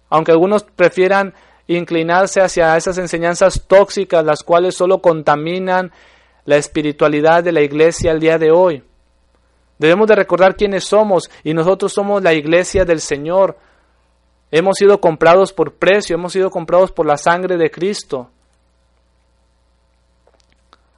aunque 0.09 0.31
algunos 0.31 0.63
prefieran 0.63 1.35
inclinarse 1.67 2.41
hacia 2.41 2.75
esas 2.75 2.97
enseñanzas 2.97 3.65
tóxicas, 3.67 4.25
las 4.25 4.41
cuales 4.41 4.75
solo 4.75 4.99
contaminan 4.99 5.91
la 6.45 6.57
espiritualidad 6.57 7.43
de 7.43 7.51
la 7.51 7.61
iglesia 7.61 8.11
el 8.11 8.19
día 8.19 8.39
de 8.39 8.49
hoy. 8.49 8.83
Debemos 9.79 10.07
de 10.07 10.15
recordar 10.15 10.57
quiénes 10.57 10.83
somos 10.83 11.31
y 11.41 11.53
nosotros 11.53 11.93
somos 11.93 12.21
la 12.21 12.33
iglesia 12.33 12.83
del 12.83 12.99
Señor. 12.99 13.57
Hemos 14.51 14.77
sido 14.77 14.99
comprados 14.99 15.53
por 15.53 15.75
precio, 15.75 16.15
hemos 16.15 16.33
sido 16.33 16.51
comprados 16.51 16.91
por 16.91 17.05
la 17.05 17.15
sangre 17.15 17.55
de 17.55 17.71
Cristo. 17.71 18.29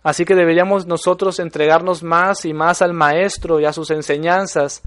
Así 0.01 0.25
que 0.25 0.33
deberíamos 0.33 0.87
nosotros 0.87 1.39
entregarnos 1.39 2.01
más 2.01 2.43
y 2.43 2.53
más 2.53 2.81
al 2.81 2.93
Maestro 2.93 3.59
y 3.59 3.65
a 3.65 3.73
sus 3.73 3.91
enseñanzas 3.91 4.81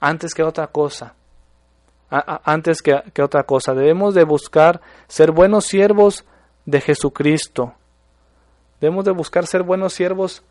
antes 0.00 0.34
que 0.34 0.42
otra 0.42 0.66
cosa. 0.66 1.14
antes 2.10 2.82
que, 2.82 3.02
que 3.14 3.22
otra 3.22 3.44
cosa. 3.44 3.72
Debemos 3.72 4.14
de 4.14 4.24
buscar 4.24 4.82
ser 5.08 5.30
buenos 5.30 5.64
siervos 5.64 6.26
de 6.66 6.82
Jesucristo. 6.82 7.72
Debemos 8.82 9.06
de 9.06 9.12
buscar 9.12 9.46
ser 9.46 9.62
buenos 9.62 9.94
siervos 9.94 10.42
de 10.42 10.50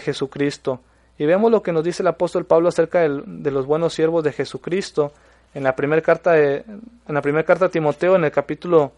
Jesucristo. 0.00 0.80
Y 1.18 1.26
vemos 1.26 1.50
lo 1.50 1.62
que 1.62 1.72
nos 1.72 1.82
dice 1.82 2.02
el 2.02 2.08
apóstol 2.08 2.44
Pablo 2.44 2.68
acerca 2.68 3.00
de, 3.00 3.50
los 3.50 3.66
buenos 3.66 3.94
siervos 3.94 4.22
de 4.22 4.32
Jesucristo 4.32 5.12
en 5.54 5.64
la 5.64 5.74
primera 5.74 6.02
carta 6.02 6.32
de, 6.32 6.56
en 6.58 7.14
la 7.14 7.22
primera 7.22 7.44
carta 7.44 7.66
a 7.66 7.70
Timoteo 7.70 8.14
en 8.14 8.24
el 8.24 8.30
capítulo 8.30 8.92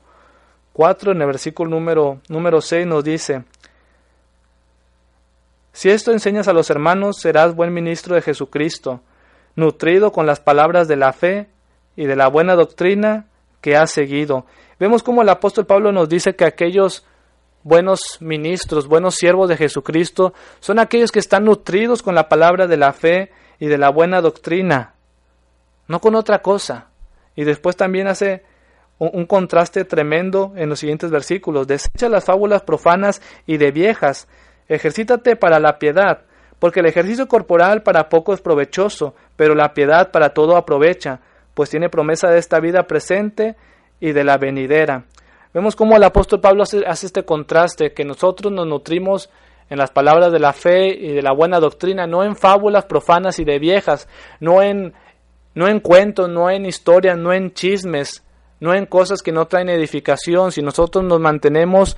4 0.73 1.13
en 1.13 1.21
el 1.21 1.27
versículo 1.27 1.71
número 1.71 2.21
número 2.29 2.61
6 2.61 2.87
nos 2.87 3.05
dice 3.05 3.45
Si 5.73 5.89
esto 5.89 6.13
enseñas 6.13 6.49
a 6.49 6.53
los 6.53 6.69
hermanos 6.71 7.19
serás 7.21 7.55
buen 7.55 7.73
ministro 7.73 8.15
de 8.17 8.23
Jesucristo, 8.23 9.01
nutrido 9.57 10.13
con 10.13 10.27
las 10.27 10.41
palabras 10.41 10.89
de 10.89 10.97
la 10.97 11.13
fe 11.13 11.47
y 11.97 12.05
de 12.05 12.17
la 12.17 12.29
buena 12.29 12.55
doctrina 12.55 13.27
que 13.61 13.77
has 13.77 13.93
seguido. 13.93 14.45
Vemos 14.79 15.03
como 15.03 15.23
el 15.23 15.29
apóstol 15.29 15.67
Pablo 15.67 15.93
nos 15.93 16.09
dice 16.09 16.35
que 16.35 16.45
aquellos 16.45 17.05
buenos 17.63 18.01
ministros, 18.21 18.87
buenos 18.87 19.17
siervos 19.17 19.49
de 19.49 19.57
Jesucristo, 19.57 20.33
son 20.61 20.79
aquellos 20.79 21.13
que 21.13 21.19
están 21.19 21.45
nutridos 21.45 22.03
con 22.03 22.15
la 22.15 22.29
palabra 22.29 22.67
de 22.67 22.77
la 22.77 22.93
fe 22.93 23.31
y 23.59 23.67
de 23.67 23.79
la 23.79 23.91
buena 23.91 24.21
doctrina, 24.21 24.95
no 25.87 26.01
con 26.01 26.15
otra 26.15 26.41
cosa. 26.41 26.89
Y 27.37 27.45
después 27.45 27.77
también 27.77 28.09
hace 28.09 28.43
un, 28.99 29.25
contraste 29.27 29.85
tremendo 29.85 30.53
en 30.57 30.69
los 30.69 30.81
siguientes 30.81 31.11
versículos. 31.11 31.67
Desecha 31.67 32.09
las 32.09 32.25
fábulas 32.25 32.63
profanas 32.63 33.23
y 33.47 33.57
de 33.57 33.71
viejas, 33.71 34.29
ejercítate 34.69 35.37
para 35.37 35.59
la 35.59 35.79
piedad, 35.79 36.23
porque 36.59 36.81
el 36.81 36.87
ejercicio 36.87 37.29
corporal 37.29 37.83
para 37.83 38.09
poco 38.09 38.35
es 38.35 38.41
provechoso, 38.41 39.15
pero 39.37 39.55
la 39.55 39.73
piedad 39.73 40.11
para 40.11 40.35
todo 40.35 40.57
aprovecha, 40.57 41.21
pues 41.55 41.71
tiene 41.71 41.89
promesa 41.89 42.29
de 42.29 42.39
esta 42.39 42.61
vida 42.61 42.87
presente 42.87 43.57
y 44.01 44.13
de 44.13 44.25
la 44.25 44.37
venidera. 44.37 45.05
Vemos 45.53 45.75
cómo 45.75 45.97
el 45.97 46.05
apóstol 46.05 46.41
Pablo 46.41 46.63
hace, 46.63 47.07
este 47.07 47.25
contraste, 47.25 47.93
que 47.93 48.05
nosotros 48.05 48.53
nos 48.53 48.67
nutrimos 48.67 49.31
en 49.69 49.79
las 49.79 49.91
palabras 49.91 50.33
de 50.33 50.39
la 50.39 50.53
fe 50.53 50.89
y 50.89 51.13
de 51.13 51.23
la 51.23 51.33
buena 51.33 51.59
doctrina, 51.59 52.07
no 52.07 52.23
en 52.23 52.37
fábulas 52.37 52.87
profanas 52.87 53.39
y 53.41 53.45
de 53.45 53.59
viejas, 53.59 54.09
no 54.39 54.63
en, 54.63 54.95
no 55.55 55.67
en 55.67 55.81
cuentos, 55.81 56.29
no 56.29 56.51
en 56.51 56.67
historias, 56.67 57.19
no 57.19 57.33
en 57.33 57.53
chismes, 57.53 58.25
no 58.61 58.75
en 58.75 58.87
cosas 58.87 59.23
que 59.23 59.33
no 59.33 59.47
traen 59.47 59.69
edificación, 59.69 60.53
si 60.53 60.63
nosotros 60.63 61.05
nos 61.05 61.19
mantenemos 61.19 61.97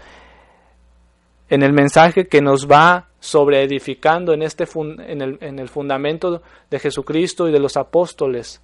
en 1.50 1.62
el 1.62 1.74
mensaje 1.74 2.28
que 2.28 2.40
nos 2.40 2.70
va 2.70 3.08
sobre 3.20 3.62
edificando 3.62 4.32
en, 4.32 4.42
este 4.42 4.66
en, 4.74 5.20
el, 5.20 5.38
en 5.42 5.58
el 5.58 5.68
fundamento 5.68 6.40
de 6.70 6.78
Jesucristo 6.78 7.48
y 7.48 7.52
de 7.52 7.60
los 7.60 7.76
apóstoles. 7.76 8.62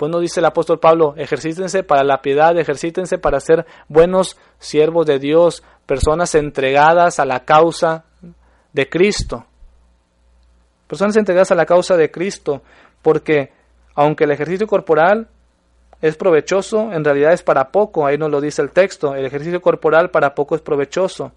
Pues 0.00 0.10
no 0.10 0.18
dice 0.18 0.40
el 0.40 0.46
apóstol 0.46 0.80
Pablo, 0.80 1.12
ejercítense 1.18 1.82
para 1.82 2.02
la 2.02 2.22
piedad, 2.22 2.56
ejercítense 2.56 3.18
para 3.18 3.38
ser 3.38 3.66
buenos 3.86 4.38
siervos 4.58 5.04
de 5.04 5.18
Dios, 5.18 5.62
personas 5.84 6.34
entregadas 6.34 7.20
a 7.20 7.26
la 7.26 7.40
causa 7.40 8.06
de 8.72 8.88
Cristo. 8.88 9.44
Personas 10.86 11.18
entregadas 11.18 11.50
a 11.50 11.54
la 11.54 11.66
causa 11.66 11.98
de 11.98 12.10
Cristo, 12.10 12.62
porque 13.02 13.52
aunque 13.94 14.24
el 14.24 14.30
ejercicio 14.30 14.66
corporal 14.66 15.28
es 16.00 16.16
provechoso, 16.16 16.90
en 16.94 17.04
realidad 17.04 17.34
es 17.34 17.42
para 17.42 17.70
poco, 17.70 18.06
ahí 18.06 18.16
nos 18.16 18.30
lo 18.30 18.40
dice 18.40 18.62
el 18.62 18.70
texto, 18.70 19.14
el 19.14 19.26
ejercicio 19.26 19.60
corporal 19.60 20.08
para 20.08 20.34
poco 20.34 20.54
es 20.54 20.62
provechoso. 20.62 21.32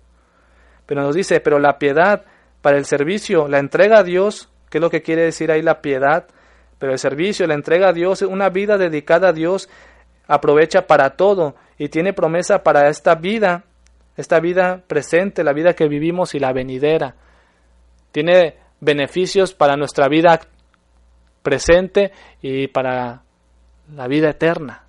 Pero 0.85 1.01
nos 1.01 1.13
dice, 1.13 1.41
pero 1.41 1.59
la 1.59 1.77
piedad 1.77 2.23
para 2.61 2.77
el 2.77 2.85
servicio, 2.85 3.49
la 3.49 3.59
entrega 3.59 3.97
a 3.97 4.03
Dios, 4.03 4.47
¿qué 4.69 4.77
es 4.77 4.81
lo 4.81 4.89
que 4.89 5.01
quiere 5.01 5.23
decir 5.23 5.51
ahí 5.51 5.61
la 5.61 5.81
piedad? 5.81 6.27
Pero 6.83 6.91
el 6.91 6.99
servicio, 6.99 7.47
la 7.47 7.53
entrega 7.53 7.87
a 7.87 7.93
Dios, 7.93 8.23
una 8.23 8.49
vida 8.49 8.77
dedicada 8.77 9.29
a 9.29 9.31
Dios, 9.31 9.69
aprovecha 10.27 10.85
para 10.85 11.11
todo 11.11 11.55
y 11.77 11.87
tiene 11.87 12.11
promesa 12.11 12.61
para 12.61 12.89
esta 12.89 13.15
vida, 13.15 13.63
esta 14.17 14.41
vida 14.41 14.83
presente, 14.85 15.45
la 15.45 15.53
vida 15.53 15.75
que 15.75 15.87
vivimos 15.87 16.35
y 16.35 16.39
la 16.39 16.51
venidera. 16.51 17.15
Tiene 18.11 18.57
beneficios 18.81 19.53
para 19.53 19.77
nuestra 19.77 20.09
vida 20.09 20.41
presente 21.41 22.11
y 22.41 22.67
para 22.67 23.21
la 23.95 24.07
vida 24.09 24.31
eterna. 24.31 24.83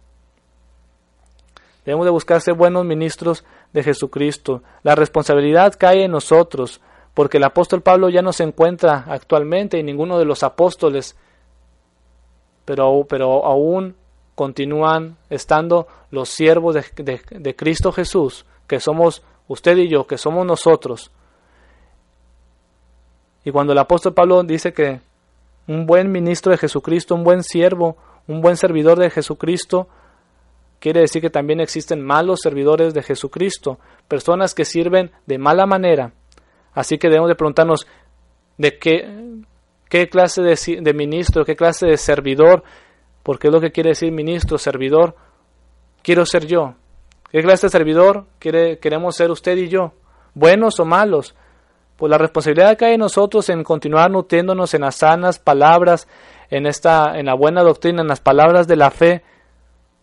Debemos 1.85 2.07
de 2.07 2.11
buscar 2.11 2.41
ser 2.41 2.55
buenos 2.55 2.85
ministros 2.85 3.45
de 3.73 3.85
Jesucristo. 3.85 4.65
La 4.83 4.97
responsabilidad 4.97 5.75
cae 5.79 6.03
en 6.03 6.11
nosotros, 6.11 6.81
porque 7.15 7.37
el 7.37 7.45
apóstol 7.45 7.83
Pablo 7.83 8.09
ya 8.09 8.21
no 8.21 8.33
se 8.33 8.43
encuentra 8.43 9.05
actualmente 9.07 9.79
y 9.79 9.85
ninguno 9.85 10.19
de 10.19 10.25
los 10.25 10.43
apóstoles, 10.43 11.17
pero, 12.65 13.07
pero 13.09 13.45
aún 13.45 13.97
continúan 14.35 15.17
estando 15.31 15.87
los 16.11 16.29
siervos 16.29 16.75
de, 16.75 17.21
de 17.31 17.57
Cristo 17.57 17.93
Jesús, 17.93 18.47
que 18.67 18.81
somos 18.81 19.23
usted 19.49 19.77
y 19.77 19.89
yo, 19.89 20.07
que 20.07 20.19
somos 20.19 20.47
nosotros. 20.47 21.11
Y 23.45 23.51
cuando 23.51 23.73
el 23.73 23.79
apóstol 23.79 24.15
Pablo 24.15 24.43
dice 24.43 24.73
que 24.73 25.01
un 25.67 25.87
buen 25.87 26.11
ministro 26.11 26.51
de 26.53 26.59
Jesucristo, 26.59 27.15
un 27.15 27.25
buen 27.25 27.43
siervo, 27.43 27.97
un 28.27 28.41
buen 28.41 28.57
servidor 28.57 28.99
de 28.99 29.11
Jesucristo, 29.11 29.89
quiere 30.81 31.01
decir 31.01 31.21
que 31.23 31.31
también 31.31 31.61
existen 31.61 32.03
malos 32.03 32.41
servidores 32.43 32.95
de 32.95 33.03
Jesucristo, 33.03 33.79
personas 34.09 34.55
que 34.55 34.65
sirven 34.65 35.11
de 35.27 35.39
mala 35.39 35.67
manera. 35.67 36.13
Así 36.73 36.99
que 36.99 37.09
debemos 37.09 37.29
de 37.29 37.37
preguntarnos 37.37 37.87
de 38.59 38.79
qué, 38.79 39.43
qué 39.89 40.09
clase 40.09 40.43
de, 40.43 40.95
ministro, 40.95 41.45
qué 41.45 41.57
clase 41.57 41.87
de 41.87 41.97
servidor, 41.97 42.65
porque 43.23 43.49
es 43.49 43.53
lo 43.53 43.61
que 43.61 43.73
quiere 43.73 43.91
decir 43.91 44.13
ministro, 44.13 44.59
servidor, 44.59 45.17
quiero 46.03 46.27
ser 46.27 46.47
yo. 46.47 46.75
¿Qué 47.31 47.43
clase 47.43 47.67
de 47.67 47.71
servidor 47.71 48.27
quiere, 48.39 48.79
queremos 48.79 49.17
ser 49.17 49.31
usted 49.31 49.57
y 49.57 49.69
yo? 49.69 49.93
¿Buenos 50.35 50.79
o 50.81 50.85
malos? 50.85 51.35
Pues 51.97 52.11
la 52.11 52.19
responsabilidad 52.19 52.77
que 52.77 52.87
hay 52.87 52.95
en 52.95 53.01
nosotros 53.01 53.49
en 53.49 53.63
continuar 53.63 54.11
nutriéndonos 54.11 54.75
en 54.75 54.83
las 54.83 54.97
sanas 54.97 55.39
palabras, 55.39 56.09
en 56.51 56.67
esta, 56.67 57.19
en 57.19 57.27
la 57.27 57.35
buena 57.35 57.63
doctrina, 57.63 58.03
en 58.03 58.09
las 58.09 58.21
palabras 58.21 58.67
de 58.67 58.77
la 58.77 58.91
fe 58.91 59.23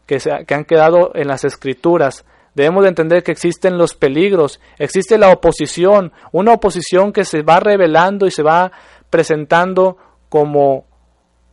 que, 0.05 0.19
se, 0.19 0.45
que 0.45 0.53
han 0.53 0.65
quedado 0.65 1.11
en 1.15 1.27
las 1.27 1.43
escrituras. 1.43 2.25
Debemos 2.53 2.83
de 2.83 2.89
entender 2.89 3.23
que 3.23 3.31
existen 3.31 3.77
los 3.77 3.95
peligros, 3.95 4.59
existe 4.77 5.17
la 5.17 5.29
oposición, 5.29 6.11
una 6.33 6.53
oposición 6.53 7.13
que 7.13 7.23
se 7.23 7.43
va 7.43 7.61
revelando 7.61 8.25
y 8.25 8.31
se 8.31 8.43
va 8.43 8.71
presentando 9.11 9.97
como 10.29 10.85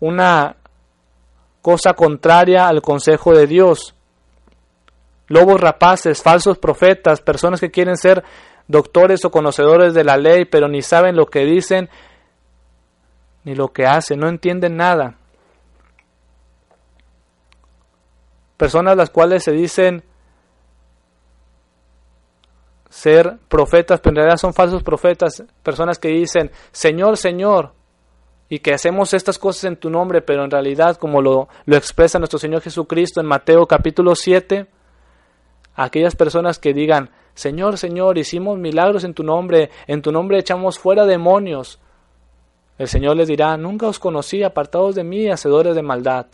una 0.00 0.56
cosa 1.60 1.92
contraria 1.92 2.68
al 2.68 2.80
consejo 2.80 3.34
de 3.34 3.46
Dios. 3.46 3.94
Lobos 5.26 5.60
rapaces, 5.60 6.22
falsos 6.22 6.56
profetas, 6.56 7.20
personas 7.20 7.60
que 7.60 7.70
quieren 7.70 7.98
ser 7.98 8.24
doctores 8.68 9.24
o 9.26 9.30
conocedores 9.30 9.92
de 9.92 10.04
la 10.04 10.16
ley, 10.16 10.46
pero 10.46 10.68
ni 10.68 10.80
saben 10.80 11.16
lo 11.16 11.26
que 11.26 11.44
dicen 11.44 11.90
ni 13.44 13.54
lo 13.54 13.68
que 13.68 13.86
hacen, 13.86 14.20
no 14.20 14.28
entienden 14.28 14.76
nada. 14.76 15.16
Personas 18.56 18.96
las 18.96 19.10
cuales 19.10 19.44
se 19.44 19.52
dicen 19.52 20.04
ser 22.98 23.38
profetas, 23.48 24.00
pero 24.00 24.10
en 24.10 24.16
realidad 24.16 24.38
son 24.38 24.52
falsos 24.52 24.82
profetas, 24.82 25.44
personas 25.62 26.00
que 26.00 26.08
dicen, 26.08 26.50
Señor, 26.72 27.16
Señor, 27.16 27.72
y 28.48 28.58
que 28.58 28.74
hacemos 28.74 29.14
estas 29.14 29.38
cosas 29.38 29.64
en 29.64 29.76
tu 29.76 29.88
nombre, 29.88 30.20
pero 30.20 30.42
en 30.42 30.50
realidad, 30.50 30.96
como 30.96 31.22
lo, 31.22 31.48
lo 31.64 31.76
expresa 31.76 32.18
nuestro 32.18 32.40
Señor 32.40 32.60
Jesucristo 32.60 33.20
en 33.20 33.26
Mateo 33.26 33.66
capítulo 33.66 34.16
7, 34.16 34.66
aquellas 35.76 36.16
personas 36.16 36.58
que 36.58 36.74
digan, 36.74 37.10
Señor, 37.34 37.78
Señor, 37.78 38.18
hicimos 38.18 38.58
milagros 38.58 39.04
en 39.04 39.14
tu 39.14 39.22
nombre, 39.22 39.70
en 39.86 40.02
tu 40.02 40.10
nombre 40.10 40.40
echamos 40.40 40.76
fuera 40.76 41.06
demonios. 41.06 41.78
El 42.78 42.88
Señor 42.88 43.16
les 43.16 43.28
dirá, 43.28 43.56
nunca 43.56 43.86
os 43.86 44.00
conocí, 44.00 44.42
apartados 44.42 44.96
de 44.96 45.04
mí, 45.04 45.28
hacedores 45.28 45.76
de 45.76 45.82
maldad. 45.82 46.26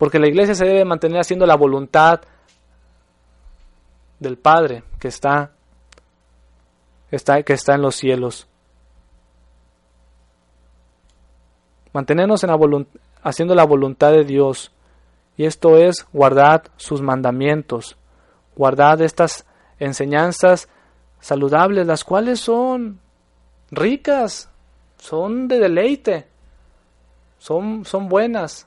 Porque 0.00 0.18
la 0.18 0.28
iglesia 0.28 0.54
se 0.54 0.64
debe 0.64 0.86
mantener 0.86 1.20
haciendo 1.20 1.44
la 1.44 1.56
voluntad 1.56 2.22
del 4.18 4.38
Padre 4.38 4.82
que 4.98 5.08
está, 5.08 5.52
está, 7.10 7.42
que 7.42 7.52
está 7.52 7.74
en 7.74 7.82
los 7.82 7.96
cielos. 7.96 8.48
Mantenernos 11.92 12.42
en 12.44 12.48
la 12.48 12.86
haciendo 13.22 13.54
la 13.54 13.66
voluntad 13.66 14.12
de 14.12 14.24
Dios 14.24 14.72
y 15.36 15.44
esto 15.44 15.76
es 15.76 16.06
guardad 16.14 16.62
sus 16.78 17.02
mandamientos, 17.02 17.98
guardad 18.56 19.02
estas 19.02 19.44
enseñanzas 19.78 20.70
saludables, 21.20 21.86
las 21.86 22.04
cuales 22.04 22.40
son 22.40 23.00
ricas, 23.70 24.48
son 24.96 25.46
de 25.46 25.58
deleite, 25.58 26.26
son, 27.38 27.84
son 27.84 28.08
buenas. 28.08 28.66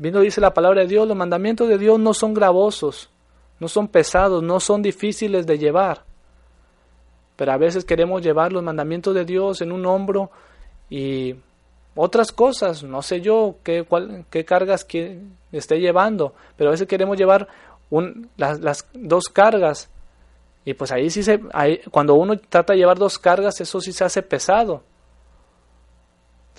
Viendo 0.00 0.20
dice 0.20 0.40
la 0.40 0.54
palabra 0.54 0.80
de 0.80 0.86
Dios, 0.86 1.06
los 1.06 1.14
mandamientos 1.14 1.68
de 1.68 1.76
Dios 1.76 2.00
no 2.00 2.14
son 2.14 2.32
gravosos, 2.32 3.10
no 3.58 3.68
son 3.68 3.86
pesados, 3.86 4.42
no 4.42 4.58
son 4.58 4.80
difíciles 4.80 5.46
de 5.46 5.58
llevar. 5.58 6.04
Pero 7.36 7.52
a 7.52 7.58
veces 7.58 7.84
queremos 7.84 8.22
llevar 8.22 8.50
los 8.50 8.62
mandamientos 8.62 9.14
de 9.14 9.26
Dios 9.26 9.60
en 9.60 9.72
un 9.72 9.84
hombro 9.84 10.30
y 10.88 11.36
otras 11.94 12.32
cosas, 12.32 12.82
no 12.82 13.02
sé 13.02 13.20
yo 13.20 13.56
qué, 13.62 13.86
qué 14.30 14.46
cargas 14.46 14.86
que 14.86 15.20
esté 15.52 15.80
llevando, 15.80 16.32
pero 16.56 16.70
a 16.70 16.72
veces 16.72 16.88
queremos 16.88 17.18
llevar 17.18 17.48
un, 17.90 18.30
las, 18.38 18.60
las, 18.60 18.86
dos 18.94 19.24
cargas 19.24 19.90
y 20.64 20.72
pues 20.72 20.92
ahí 20.92 21.10
sí 21.10 21.22
se, 21.22 21.40
ahí, 21.52 21.78
cuando 21.90 22.14
uno 22.14 22.38
trata 22.38 22.72
de 22.72 22.78
llevar 22.78 22.98
dos 22.98 23.18
cargas, 23.18 23.60
eso 23.60 23.82
sí 23.82 23.92
se 23.92 24.04
hace 24.04 24.22
pesado. 24.22 24.82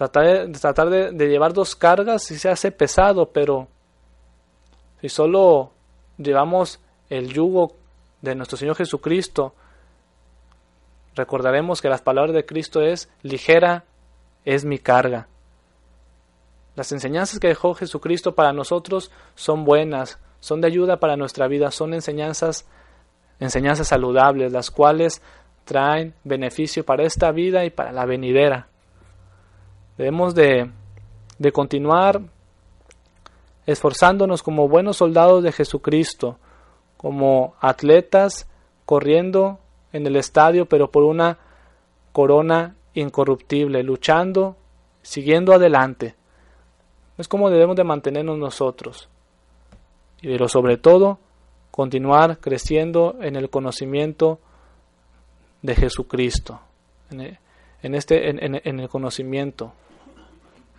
Tratar 0.02 0.48
de, 0.48 0.60
tratar 0.60 0.90
de, 0.90 1.28
llevar 1.28 1.54
dos 1.54 1.76
cargas 1.76 2.24
sí 2.24 2.40
se 2.40 2.50
hace 2.50 2.72
pesado, 2.72 3.28
pero 3.28 3.68
si 5.00 5.10
solo 5.10 5.74
llevamos 6.18 6.80
el 7.12 7.32
yugo 7.32 7.76
de 8.24 8.34
nuestro 8.34 8.58
Señor 8.58 8.76
Jesucristo, 8.76 9.54
recordaremos 11.14 11.84
que 11.84 11.90
las 11.90 12.02
palabras 12.02 12.34
de 12.34 12.48
Cristo 12.48 12.82
es 12.82 13.12
ligera 13.22 13.84
es 14.44 14.66
mi 14.66 14.80
carga. 14.80 15.28
Las 16.76 16.92
enseñanzas 16.92 17.38
que 17.38 17.50
dejó 17.50 17.76
Jesucristo 17.76 18.34
para 18.34 18.54
nosotros 18.54 19.12
son 19.36 19.66
buenas, 19.66 20.18
son 20.40 20.62
de 20.62 20.68
ayuda 20.68 21.00
para 21.00 21.16
nuestra 21.16 21.48
vida, 21.48 21.70
son 21.70 21.94
enseñanzas, 21.94 22.66
enseñanzas 23.40 23.90
saludables, 23.90 24.52
las 24.52 24.72
cuales 24.72 25.22
traen 25.64 26.16
beneficio 26.24 26.84
para 26.84 27.04
esta 27.04 27.32
vida 27.32 27.66
y 27.66 27.70
para 27.70 27.92
la 27.92 28.08
venidera. 28.08 28.71
Debemos 30.02 30.34
de, 30.34 30.68
de 31.38 31.52
continuar 31.52 32.22
esforzándonos 33.68 34.42
como 34.42 34.68
buenos 34.68 34.98
soldados 34.98 35.44
de 35.44 35.52
Jesucristo, 35.52 36.40
como 36.98 37.54
atletas 37.60 38.48
corriendo 38.88 39.60
en 39.94 40.08
el 40.08 40.16
estadio, 40.16 40.66
pero 40.66 40.90
por 40.90 41.04
una 41.04 41.38
corona 42.14 42.76
incorruptible, 42.96 43.84
luchando, 43.84 44.56
siguiendo 45.04 45.54
adelante. 45.54 46.16
Es 47.20 47.28
como 47.28 47.52
debemos 47.52 47.76
de 47.76 47.84
mantenernos 47.84 48.40
nosotros. 48.40 49.08
Pero 50.20 50.50
sobre 50.50 50.78
todo, 50.78 51.20
continuar 51.70 52.40
creciendo 52.40 53.18
en 53.22 53.36
el 53.36 53.52
conocimiento 53.52 54.40
de 55.62 55.76
Jesucristo, 55.76 56.60
en, 57.12 57.94
este, 57.94 58.32
en, 58.32 58.60
en 58.64 58.80
el 58.80 58.90
conocimiento. 58.90 59.74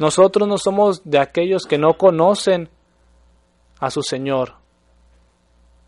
Nosotros 0.02 0.48
no 0.48 0.58
somos 0.58 1.08
de 1.08 1.20
aquellos 1.20 1.62
que 1.64 1.78
no 1.78 1.94
conocen 1.96 2.68
a 3.78 3.88
su 3.88 4.02
Señor, 4.02 4.54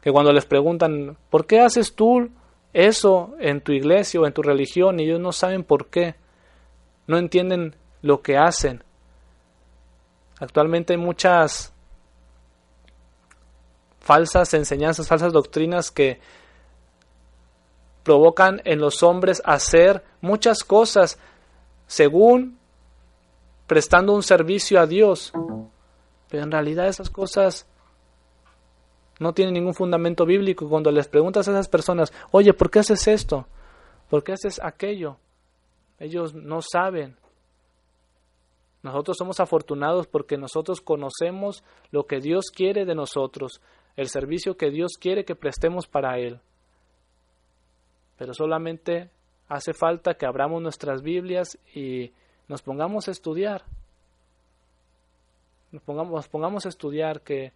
que 0.00 0.12
cuando 0.12 0.32
les 0.32 0.46
preguntan, 0.46 1.18
¿por 1.30 1.46
qué 1.46 1.58
haces 1.58 1.96
tú 1.96 2.30
eso 2.72 3.34
en 3.40 3.60
tu 3.60 3.72
iglesia 3.72 4.20
o 4.20 4.26
en 4.26 4.32
tu 4.32 4.40
religión 4.40 5.00
y 5.00 5.02
ellos 5.02 5.18
no 5.18 5.32
saben 5.32 5.64
por 5.64 5.86
qué, 5.86 6.14
no 7.08 7.18
entienden 7.18 7.74
lo 8.02 8.22
que 8.22 8.36
hacen. 8.36 8.84
Actualmente 10.38 10.92
hay 10.92 10.98
muchas 10.98 11.72
falsas 13.98 14.54
enseñanzas, 14.54 15.08
falsas 15.08 15.32
doctrinas 15.32 15.90
que 15.90 16.20
provocan 18.04 18.62
en 18.64 18.78
los 18.78 19.02
hombres 19.02 19.42
hacer 19.44 20.04
muchas 20.20 20.62
cosas 20.62 21.18
según 21.88 22.60
prestando 23.66 24.12
un 24.14 24.22
servicio 24.22 24.80
a 24.80 24.86
Dios. 24.86 25.32
Pero 26.28 26.42
en 26.42 26.50
realidad 26.50 26.88
esas 26.88 27.10
cosas 27.10 27.66
no 29.18 29.32
tienen 29.32 29.54
ningún 29.54 29.74
fundamento 29.74 30.26
bíblico. 30.26 30.68
Cuando 30.68 30.90
les 30.90 31.08
preguntas 31.08 31.46
a 31.48 31.52
esas 31.52 31.68
personas, 31.68 32.12
oye, 32.30 32.52
¿por 32.52 32.70
qué 32.70 32.80
haces 32.80 33.06
esto? 33.08 33.46
¿Por 34.08 34.22
qué 34.24 34.32
haces 34.32 34.60
aquello? 34.62 35.16
Ellos 35.98 36.34
no 36.34 36.60
saben. 36.60 37.16
Nosotros 38.82 39.16
somos 39.16 39.40
afortunados 39.40 40.06
porque 40.06 40.36
nosotros 40.36 40.80
conocemos 40.80 41.64
lo 41.90 42.06
que 42.06 42.20
Dios 42.20 42.46
quiere 42.54 42.84
de 42.84 42.94
nosotros, 42.94 43.62
el 43.96 44.08
servicio 44.08 44.58
que 44.58 44.70
Dios 44.70 44.98
quiere 45.00 45.24
que 45.24 45.34
prestemos 45.34 45.86
para 45.86 46.18
Él. 46.18 46.40
Pero 48.18 48.34
solamente 48.34 49.10
hace 49.48 49.72
falta 49.72 50.14
que 50.14 50.26
abramos 50.26 50.60
nuestras 50.60 51.00
Biblias 51.00 51.58
y 51.74 52.12
nos 52.48 52.62
pongamos 52.62 53.08
a 53.08 53.10
estudiar. 53.10 53.64
Nos 55.72 55.82
pongamos, 55.82 56.28
pongamos 56.28 56.66
a 56.66 56.68
estudiar 56.68 57.22
que 57.22 57.52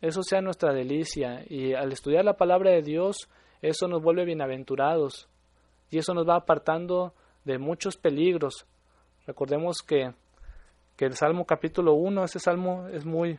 eso 0.00 0.22
sea 0.22 0.40
nuestra 0.40 0.72
delicia 0.72 1.44
y 1.48 1.74
al 1.74 1.92
estudiar 1.92 2.24
la 2.24 2.36
palabra 2.36 2.70
de 2.70 2.82
Dios, 2.82 3.28
eso 3.60 3.86
nos 3.86 4.02
vuelve 4.02 4.24
bienaventurados 4.24 5.28
y 5.90 5.98
eso 5.98 6.14
nos 6.14 6.26
va 6.26 6.36
apartando 6.36 7.12
de 7.44 7.58
muchos 7.58 7.96
peligros. 7.96 8.66
Recordemos 9.26 9.82
que, 9.86 10.14
que 10.96 11.04
el 11.04 11.14
Salmo 11.14 11.44
capítulo 11.44 11.94
1, 11.94 12.24
ese 12.24 12.38
salmo 12.38 12.88
es 12.88 13.04
muy, 13.04 13.38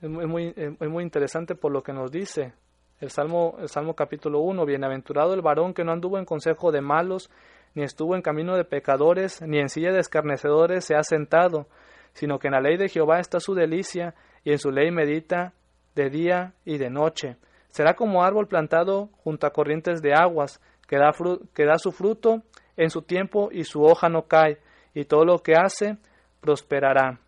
es 0.00 0.08
muy, 0.08 0.54
es 0.56 0.88
muy 0.88 1.02
interesante 1.02 1.56
por 1.56 1.72
lo 1.72 1.82
que 1.82 1.92
nos 1.92 2.12
dice. 2.12 2.54
El 3.00 3.10
Salmo, 3.10 3.54
el 3.60 3.68
Salmo 3.68 3.94
capítulo 3.94 4.40
1, 4.40 4.66
Bienaventurado 4.66 5.32
el 5.32 5.40
varón 5.40 5.72
que 5.72 5.84
no 5.84 5.92
anduvo 5.92 6.18
en 6.18 6.24
consejo 6.24 6.72
de 6.72 6.80
malos, 6.80 7.30
ni 7.74 7.84
estuvo 7.84 8.16
en 8.16 8.22
camino 8.22 8.56
de 8.56 8.64
pecadores, 8.64 9.40
ni 9.40 9.60
en 9.60 9.68
silla 9.68 9.92
de 9.92 10.00
escarnecedores 10.00 10.84
se 10.84 10.96
ha 10.96 11.04
sentado, 11.04 11.68
sino 12.12 12.40
que 12.40 12.48
en 12.48 12.54
la 12.54 12.60
ley 12.60 12.76
de 12.76 12.88
Jehová 12.88 13.20
está 13.20 13.38
su 13.38 13.54
delicia, 13.54 14.16
y 14.42 14.50
en 14.50 14.58
su 14.58 14.72
ley 14.72 14.90
medita 14.90 15.52
de 15.94 16.10
día 16.10 16.54
y 16.64 16.78
de 16.78 16.90
noche. 16.90 17.36
Será 17.68 17.94
como 17.94 18.24
árbol 18.24 18.48
plantado 18.48 19.10
junto 19.22 19.46
a 19.46 19.52
corrientes 19.52 20.02
de 20.02 20.14
aguas, 20.14 20.60
que 20.88 20.96
da, 20.96 21.12
que 21.54 21.66
da 21.66 21.78
su 21.78 21.92
fruto 21.92 22.42
en 22.76 22.90
su 22.90 23.02
tiempo 23.02 23.50
y 23.52 23.62
su 23.62 23.84
hoja 23.84 24.08
no 24.08 24.22
cae, 24.22 24.58
y 24.92 25.04
todo 25.04 25.24
lo 25.24 25.38
que 25.38 25.54
hace 25.54 25.98
prosperará. 26.40 27.20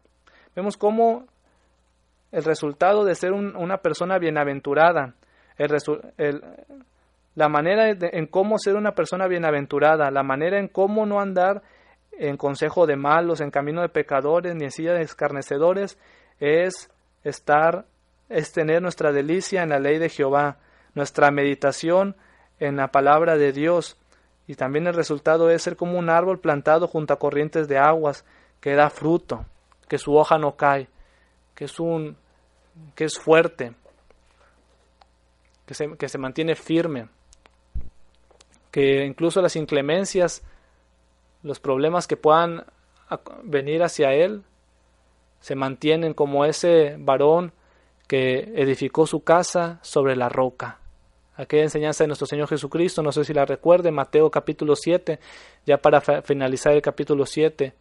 Vemos 0.56 0.76
cómo 0.76 1.26
el 2.32 2.42
resultado 2.42 3.04
de 3.04 3.14
ser 3.14 3.32
una 3.32 3.76
persona 3.78 4.18
bienaventurada, 4.18 5.14
el, 6.16 6.42
la 7.34 7.48
manera 7.48 7.90
en 7.90 8.26
cómo 8.26 8.58
ser 8.58 8.76
una 8.76 8.92
persona 8.92 9.26
bienaventurada, 9.26 10.10
la 10.10 10.22
manera 10.22 10.58
en 10.58 10.68
cómo 10.68 11.04
no 11.06 11.20
andar 11.20 11.62
en 12.12 12.36
consejo 12.36 12.86
de 12.86 12.96
malos, 12.96 13.40
en 13.40 13.50
camino 13.50 13.82
de 13.82 13.88
pecadores, 13.88 14.54
ni 14.54 14.64
en 14.64 14.70
silla 14.70 14.94
de 14.94 15.02
escarnecedores, 15.02 15.98
es 16.38 16.90
estar, 17.24 17.86
es 18.28 18.52
tener 18.52 18.82
nuestra 18.82 19.12
delicia 19.12 19.62
en 19.62 19.70
la 19.70 19.78
ley 19.78 19.98
de 19.98 20.08
Jehová, 20.08 20.58
nuestra 20.94 21.30
meditación 21.30 22.16
en 22.58 22.76
la 22.76 22.88
palabra 22.88 23.36
de 23.36 23.52
Dios, 23.52 23.96
y 24.46 24.54
también 24.54 24.86
el 24.86 24.94
resultado 24.94 25.50
es 25.50 25.62
ser 25.62 25.76
como 25.76 25.98
un 25.98 26.10
árbol 26.10 26.40
plantado 26.40 26.88
junto 26.88 27.14
a 27.14 27.18
corrientes 27.18 27.68
de 27.68 27.78
aguas, 27.78 28.24
que 28.60 28.74
da 28.74 28.90
fruto, 28.90 29.46
que 29.88 29.98
su 29.98 30.14
hoja 30.14 30.38
no 30.38 30.56
cae, 30.56 30.88
que 31.54 31.64
es 31.66 31.78
un 31.78 32.16
que 32.94 33.04
es 33.04 33.18
fuerte, 33.18 33.74
que 35.70 35.74
se, 35.74 35.96
que 35.96 36.08
se 36.08 36.18
mantiene 36.18 36.56
firme, 36.56 37.06
que 38.72 39.04
incluso 39.04 39.40
las 39.40 39.54
inclemencias, 39.54 40.42
los 41.44 41.60
problemas 41.60 42.08
que 42.08 42.16
puedan 42.16 42.64
venir 43.44 43.84
hacia 43.84 44.12
él, 44.12 44.42
se 45.38 45.54
mantienen 45.54 46.12
como 46.12 46.44
ese 46.44 46.96
varón 46.98 47.52
que 48.08 48.52
edificó 48.56 49.06
su 49.06 49.22
casa 49.22 49.78
sobre 49.82 50.16
la 50.16 50.28
roca. 50.28 50.80
Aquella 51.36 51.62
enseñanza 51.62 52.02
de 52.02 52.08
nuestro 52.08 52.26
Señor 52.26 52.48
Jesucristo, 52.48 53.00
no 53.00 53.12
sé 53.12 53.24
si 53.24 53.32
la 53.32 53.44
recuerde, 53.44 53.92
Mateo 53.92 54.28
capítulo 54.28 54.74
7, 54.74 55.20
ya 55.66 55.76
para 55.76 56.00
finalizar 56.00 56.72
el 56.72 56.82
capítulo 56.82 57.26
7, 57.26 57.72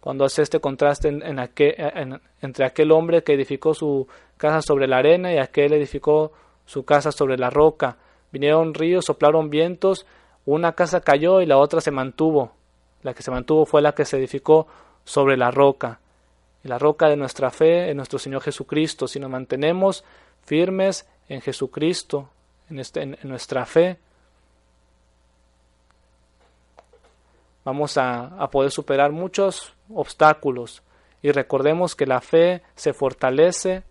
cuando 0.00 0.26
hace 0.26 0.42
este 0.42 0.60
contraste 0.60 1.08
entre 1.08 2.66
aquel 2.66 2.92
hombre 2.92 3.24
que 3.24 3.32
edificó 3.32 3.72
su 3.72 4.06
casa 4.36 4.60
sobre 4.60 4.86
la 4.86 4.98
arena 4.98 5.32
y 5.32 5.38
aquel 5.38 5.72
edificó 5.72 6.32
su 6.72 6.86
casa 6.86 7.12
sobre 7.12 7.36
la 7.36 7.50
roca. 7.50 7.98
Vinieron 8.32 8.72
ríos, 8.72 9.04
soplaron 9.04 9.50
vientos, 9.50 10.06
una 10.46 10.72
casa 10.72 11.02
cayó 11.02 11.42
y 11.42 11.46
la 11.46 11.58
otra 11.58 11.82
se 11.82 11.90
mantuvo. 11.90 12.52
La 13.02 13.12
que 13.12 13.22
se 13.22 13.30
mantuvo 13.30 13.66
fue 13.66 13.82
la 13.82 13.92
que 13.92 14.06
se 14.06 14.16
edificó 14.16 14.66
sobre 15.04 15.36
la 15.36 15.50
roca. 15.50 16.00
Y 16.64 16.68
la 16.68 16.78
roca 16.78 17.10
de 17.10 17.16
nuestra 17.16 17.50
fe 17.50 17.90
es 17.90 17.94
nuestro 17.94 18.18
Señor 18.18 18.40
Jesucristo. 18.40 19.06
Si 19.06 19.20
nos 19.20 19.28
mantenemos 19.28 20.02
firmes 20.44 21.06
en 21.28 21.42
Jesucristo, 21.42 22.30
en, 22.70 22.78
este, 22.78 23.02
en, 23.02 23.18
nuestra 23.24 23.66
fe, 23.66 23.98
vamos 27.66 27.98
a, 27.98 28.28
a 28.42 28.48
poder 28.48 28.70
superar 28.70 29.12
muchos 29.12 29.74
obstáculos. 29.92 30.82
Y 31.20 31.32
recordemos 31.32 31.94
que 31.94 32.06
la 32.06 32.22
fe 32.22 32.62
se 32.76 32.94
fortalece, 32.94 33.82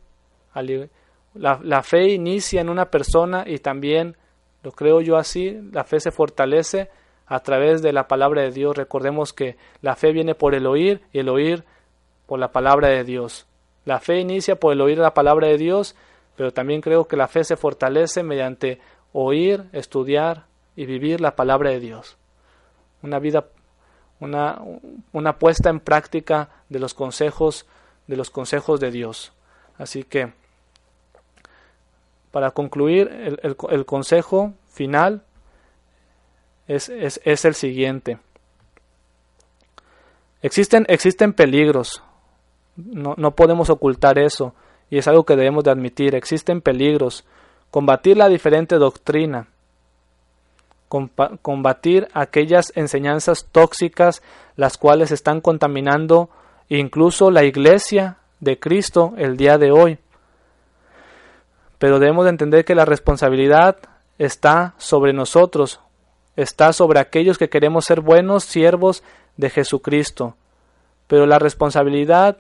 la, 1.34 1.84
fe 1.84 2.10
inicia 2.10 2.62
en 2.62 2.70
una 2.70 2.92
persona 2.92 3.44
y 3.48 3.60
también, 3.60 4.18
lo 4.64 4.72
creo 4.72 5.02
yo 5.02 5.18
así, 5.18 5.58
la 5.72 5.84
fe 5.84 6.00
se 6.00 6.12
fortalece 6.12 6.90
a 7.26 7.40
través 7.40 7.82
de 7.82 7.94
la 7.94 8.08
palabra 8.08 8.42
de 8.42 8.52
Dios. 8.52 8.76
Recordemos 8.76 9.32
que 9.34 9.58
la 9.82 9.96
fe 9.96 10.12
viene 10.12 10.36
por 10.36 10.54
el 10.54 10.68
oír 10.68 11.02
y 11.14 11.20
el 11.20 11.30
oír 11.30 11.64
por 12.26 12.40
la 12.40 12.52
palabra 12.52 12.90
de 12.90 13.04
Dios. 13.04 13.48
La 13.86 14.00
fe 14.00 14.20
inicia 14.20 14.58
por 14.58 14.74
el 14.74 14.82
oír 14.82 14.98
la 14.98 15.14
palabra 15.14 15.48
de 15.48 15.58
Dios, 15.58 15.96
pero 16.36 16.52
también 16.52 16.82
creo 16.82 17.08
que 17.08 17.18
la 17.18 17.28
fe 17.28 17.44
se 17.44 17.56
fortalece 17.56 18.24
mediante 18.24 18.80
oír, 19.14 19.66
estudiar 19.72 20.46
y 20.76 20.86
vivir 20.86 21.22
la 21.22 21.36
palabra 21.36 21.72
de 21.72 21.80
Dios. 21.80 22.18
Una 23.02 23.20
vida, 23.20 23.46
una, 24.20 24.62
una 25.12 25.40
puesta 25.40 25.70
en 25.70 25.80
práctica 25.80 26.50
de 26.70 26.80
los 26.80 26.94
consejos, 26.94 27.66
de 28.08 28.18
los 28.18 28.30
consejos 28.30 28.80
de 28.80 28.92
Dios. 28.92 29.34
Así 29.78 30.04
que, 30.04 30.34
para 32.32 32.52
concluir, 32.52 33.10
el, 33.44 33.56
el, 33.70 33.86
consejo 33.86 34.54
final 34.70 35.24
es, 36.68 36.90
es, 36.90 37.46
el 37.46 37.54
siguiente. 37.54 38.18
Existen, 40.42 40.86
existen 40.88 41.34
peligros, 41.34 42.02
no, 42.76 43.14
no 43.18 43.32
podemos 43.32 43.70
ocultar 43.70 44.18
eso 44.18 44.56
y 44.90 44.98
es 44.98 45.08
algo 45.08 45.26
que 45.26 45.36
debemos 45.36 45.64
de 45.64 45.72
admitir. 45.72 46.16
Existen 46.16 46.62
peligros. 46.62 47.26
Combatir 47.72 48.18
la 48.18 48.28
diferente 48.28 48.76
doctrina. 48.76 49.48
Combatir 51.42 52.10
aquellas 52.14 52.74
enseñanzas 52.76 53.48
tóxicas 53.52 54.22
las 54.58 54.78
cuales 54.78 55.12
están 55.12 55.40
contaminando 55.40 56.30
incluso 56.68 57.32
la 57.32 57.46
iglesia 57.46 58.18
de 58.42 58.60
Cristo 58.60 59.14
el 59.18 59.38
día 59.38 59.58
de 59.58 59.72
hoy. 59.72 60.00
Pero 61.82 61.98
debemos 61.98 62.26
de 62.26 62.30
entender 62.30 62.64
que 62.64 62.76
la 62.76 62.86
responsabilidad 62.86 63.78
está 64.20 64.76
sobre 64.78 65.14
nosotros, 65.14 65.80
está 66.36 66.74
sobre 66.74 67.00
aquellos 67.00 67.40
que 67.40 67.50
queremos 67.50 67.86
ser 67.86 68.02
buenos 68.02 68.44
siervos 68.44 69.02
de 69.36 69.50
Jesucristo. 69.50 70.36
Pero 71.08 71.26
la 71.26 71.40
responsabilidad 71.40 72.38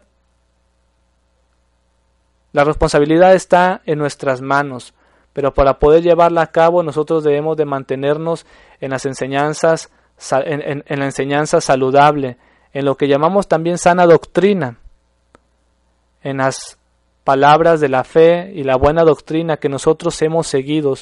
la 2.51 2.65
responsabilidad 2.65 3.33
está 3.33 3.81
en 3.87 3.97
nuestras 3.97 4.41
manos, 4.41 4.93
pero 5.33 5.55
para 5.55 5.79
poder 5.79 6.03
llevarla 6.03 6.43
a 6.43 6.51
cabo 6.51 6.83
nosotros 6.83 7.23
debemos 7.23 7.57
de 7.57 7.65
mantenernos 7.65 8.45
en 8.79 8.91
las 8.91 9.07
enseñanzas, 9.07 9.89
en, 10.29 10.83
la 10.87 11.05
enseñanza 11.05 11.61
saludable, 11.61 12.37
en 12.73 12.85
lo 12.85 12.95
que 12.95 13.07
llamamos 13.07 13.47
también 13.47 13.79
sana 13.79 14.05
doctrina, 14.05 14.77
en 16.21 16.37
las 16.37 16.77
palabras 17.31 17.79
de 17.79 17.87
la 17.87 18.03
fe 18.03 18.51
y 18.53 18.63
la 18.63 18.75
buena 18.75 19.05
doctrina 19.05 19.55
que 19.55 19.69
nosotros 19.69 20.21
hemos 20.21 20.47
seguido, 20.47 20.95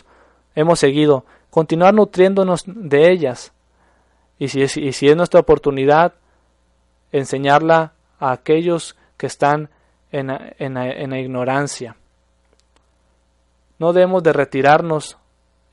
hemos 0.54 0.78
seguido, 0.78 1.26
continuar 1.50 1.96
nutriéndonos 1.96 2.66
de 2.68 3.12
ellas. 3.12 3.52
Y 4.38 4.50
si, 4.50 4.62
es, 4.62 4.78
y 4.78 4.94
si 4.94 5.08
es 5.08 5.18
nuestra 5.18 5.40
oportunidad, 5.40 6.14
enseñarla 7.12 7.94
a 8.20 8.32
aquellos 8.32 8.96
que 9.18 9.26
están 9.26 9.72
en, 10.12 10.30
en, 10.30 10.78
en 10.78 11.10
la 11.10 11.20
ignorancia. 11.20 11.96
No 13.80 13.92
debemos 13.92 14.22
de 14.22 14.34
retirarnos 14.34 15.18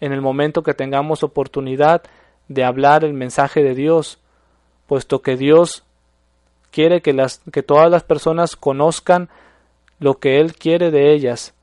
en 0.01 0.15
el 0.15 0.23
momento 0.23 0.63
que 0.63 0.73
tengamos 0.73 1.23
oportunidad 1.23 2.03
de 2.49 2.65
hablar 2.65 3.05
el 3.05 3.13
mensaje 3.13 3.63
de 3.63 3.75
Dios, 3.75 4.21
puesto 4.87 5.21
que 5.21 5.37
Dios 5.37 5.85
quiere 6.71 7.03
que, 7.03 7.13
las, 7.13 7.43
que 7.53 7.63
todas 7.63 7.91
las 7.91 8.05
personas 8.05 8.57
conozcan 8.57 9.29
lo 9.99 10.19
que 10.19 10.41
Él 10.41 10.55
quiere 10.55 10.91
de 10.91 11.13
ellas. 11.13 11.55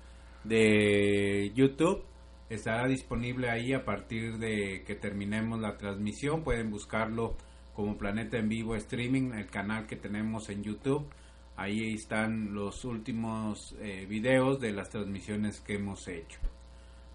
de 0.44 1.52
YouTube. 1.56 2.04
Estará 2.50 2.88
disponible 2.88 3.50
ahí 3.50 3.74
a 3.74 3.84
partir 3.84 4.38
de 4.38 4.84
que 4.86 4.96
terminemos 4.96 5.60
la 5.60 5.78
transmisión. 5.78 6.44
Pueden 6.44 6.70
buscarlo 6.70 7.36
como 7.74 7.98
Planeta 7.98 8.38
en 8.38 8.50
Vivo 8.50 8.76
Streaming, 8.76 9.32
el 9.34 9.48
canal 9.48 9.88
que 9.88 9.96
tenemos 9.96 10.50
en 10.50 10.64
YouTube. 10.64 11.08
Ahí 11.56 11.94
están 11.94 12.54
los 12.54 12.86
últimos 12.86 13.76
eh, 13.80 14.06
videos 14.08 14.60
de 14.60 14.72
las 14.72 14.90
transmisiones 14.90 15.62
que 15.62 15.76
hemos 15.76 16.08
hecho 16.08 16.40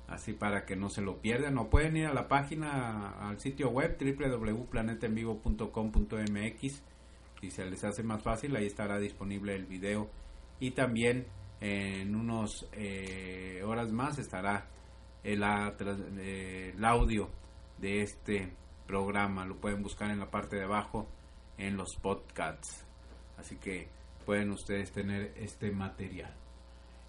así 0.08 0.32
para 0.32 0.64
que 0.64 0.76
no 0.76 0.88
se 0.88 1.02
lo 1.02 1.20
pierdan 1.20 1.58
o 1.58 1.68
pueden 1.68 1.96
ir 1.96 2.06
a 2.06 2.14
la 2.14 2.28
página 2.28 3.28
al 3.28 3.40
sitio 3.40 3.70
web 3.70 3.98
www.planetenvivo.com.mx 3.98 6.82
si 7.40 7.50
se 7.50 7.66
les 7.66 7.82
hace 7.84 8.04
más 8.04 8.22
fácil 8.22 8.54
ahí 8.56 8.66
estará 8.66 8.98
disponible 8.98 9.54
el 9.54 9.66
video 9.66 10.10
y 10.60 10.72
también 10.72 11.26
en 11.60 12.14
unos 12.14 12.68
eh, 12.72 13.62
horas 13.64 13.90
más 13.92 14.18
estará 14.18 14.66
el, 15.24 15.42
el 15.42 16.84
audio 16.84 17.30
de 17.78 18.02
este 18.02 18.52
programa 18.86 19.44
lo 19.44 19.56
pueden 19.56 19.82
buscar 19.82 20.10
en 20.10 20.18
la 20.18 20.30
parte 20.30 20.56
de 20.56 20.64
abajo 20.64 21.08
en 21.58 21.76
los 21.76 21.96
podcasts. 22.00 22.86
Así 23.36 23.56
que 23.56 23.88
pueden 24.24 24.50
ustedes 24.50 24.92
tener 24.92 25.32
este 25.36 25.70
material. 25.70 26.34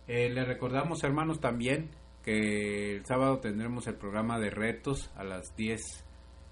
Eh, 0.08 0.30
les 0.30 0.48
recordamos 0.48 1.04
hermanos 1.04 1.40
también 1.40 1.90
que 2.24 2.96
el 2.96 3.06
sábado 3.06 3.40
tendremos 3.40 3.88
el 3.88 3.96
programa 3.96 4.40
de 4.40 4.50
retos 4.50 5.12
a 5.16 5.24
las 5.24 5.56
10 5.56 5.82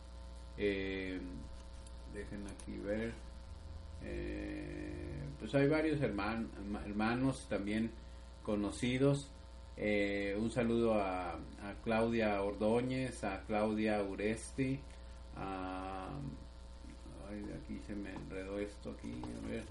Eh, 0.58 1.20
dejen 2.14 2.46
aquí 2.48 2.78
ver. 2.78 3.14
Eh, 4.04 5.24
pues 5.40 5.56
hay 5.56 5.68
varios 5.68 6.02
hermanos 6.02 7.48
también 7.50 7.92
conocidos. 8.44 9.32
Eh, 9.78 10.36
un 10.40 10.50
saludo 10.52 10.96
a, 10.96 11.40
Claudia 11.84 12.42
Ordóñez, 12.42 13.24
a 13.24 13.44
Claudia 13.46 14.02
Uresti, 14.04 14.80
a, 15.36 16.10
aquí 17.30 17.80
se 17.86 17.96
me 17.96 18.12
enredó 18.14 18.60
esto 18.60 18.96
aquí, 18.98 19.22
a 19.44 19.48
ver. 19.48 19.64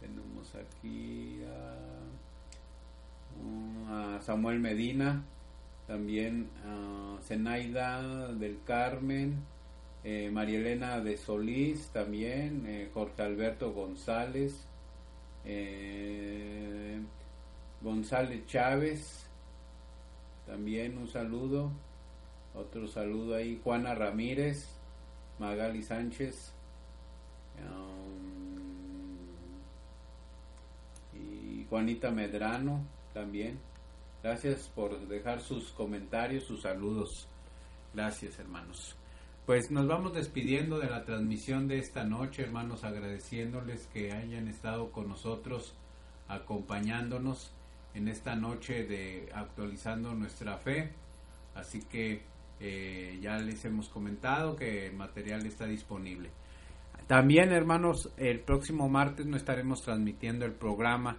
Tenemos 0.00 0.54
aquí 0.54 1.42
a 1.44 1.76
a 3.90 4.20
Samuel 4.22 4.60
Medina, 4.60 5.24
también 5.86 6.48
a 6.64 7.18
Zenaida 7.22 8.32
del 8.32 8.58
Carmen, 8.64 9.38
eh, 10.04 10.30
María 10.32 10.58
Elena 10.58 11.00
de 11.00 11.16
Solís 11.16 11.88
también, 11.88 12.64
eh, 12.66 12.88
Jorge 12.94 13.22
Alberto 13.22 13.72
González, 13.72 14.66
eh, 15.44 17.00
González 17.80 18.46
Chávez, 18.46 19.26
también 20.46 20.98
un 20.98 21.08
saludo, 21.08 21.70
otro 22.54 22.86
saludo 22.88 23.36
ahí, 23.36 23.60
Juana 23.62 23.94
Ramírez, 23.94 24.68
Magali 25.38 25.82
Sánchez, 25.82 26.52
um, 27.58 28.00
y 31.18 31.64
Juanita 31.70 32.10
Medrano, 32.10 32.84
también. 33.14 33.58
Gracias 34.22 34.68
por 34.74 35.08
dejar 35.08 35.40
sus 35.40 35.72
comentarios, 35.72 36.44
sus 36.44 36.62
saludos. 36.62 37.26
Gracias, 37.94 38.38
hermanos. 38.38 38.96
Pues 39.46 39.70
nos 39.70 39.88
vamos 39.88 40.12
despidiendo 40.12 40.78
de 40.78 40.90
la 40.90 41.04
transmisión 41.04 41.66
de 41.66 41.78
esta 41.78 42.04
noche, 42.04 42.42
hermanos, 42.42 42.84
agradeciéndoles 42.84 43.86
que 43.86 44.12
hayan 44.12 44.48
estado 44.48 44.92
con 44.92 45.08
nosotros, 45.08 45.74
acompañándonos 46.28 47.52
en 47.94 48.08
esta 48.08 48.34
noche 48.34 48.84
de 48.84 49.28
actualizando 49.34 50.14
nuestra 50.14 50.58
fe. 50.58 50.90
Así 51.54 51.80
que 51.80 52.22
eh, 52.60 53.18
ya 53.20 53.38
les 53.38 53.64
hemos 53.64 53.88
comentado 53.88 54.56
que 54.56 54.86
el 54.86 54.94
material 54.94 55.46
está 55.46 55.66
disponible. 55.66 56.30
También, 57.06 57.52
hermanos, 57.52 58.12
el 58.16 58.40
próximo 58.40 58.88
martes 58.88 59.26
no 59.26 59.36
estaremos 59.36 59.82
transmitiendo 59.82 60.44
el 60.44 60.52
programa 60.52 61.16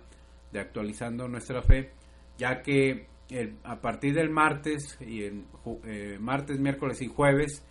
de 0.51 0.59
actualizando 0.59 1.27
nuestra 1.27 1.61
fe, 1.61 1.91
ya 2.37 2.61
que 2.61 3.07
a 3.63 3.79
partir 3.79 4.13
del 4.13 4.29
martes, 4.29 4.97
y 5.01 5.23
el, 5.23 5.45
eh, 5.85 6.17
martes, 6.19 6.59
miércoles 6.59 7.01
y 7.01 7.07
jueves, 7.07 7.65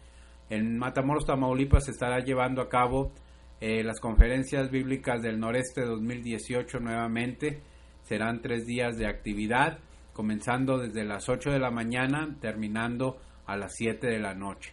en 0.49 0.79
Matamoros, 0.79 1.27
Tamaulipas, 1.27 1.85
se 1.85 1.93
estará 1.93 2.19
llevando 2.21 2.61
a 2.63 2.69
cabo 2.69 3.13
eh, 3.61 3.85
las 3.85 4.01
conferencias 4.01 4.71
bíblicas 4.71 5.23
del 5.23 5.39
noreste 5.39 5.83
2018 5.85 6.81
nuevamente. 6.81 7.63
Serán 8.11 8.41
tres 8.43 8.67
días 8.67 8.97
de 8.97 9.07
actividad, 9.07 9.79
comenzando 10.13 10.79
desde 10.79 11.05
las 11.05 11.29
8 11.29 11.53
de 11.53 11.61
la 11.61 11.71
mañana, 11.71 12.37
terminando 12.41 13.19
a 13.47 13.57
las 13.57 13.73
7 13.77 14.05
de 14.05 14.19
la 14.19 14.35
noche. 14.35 14.73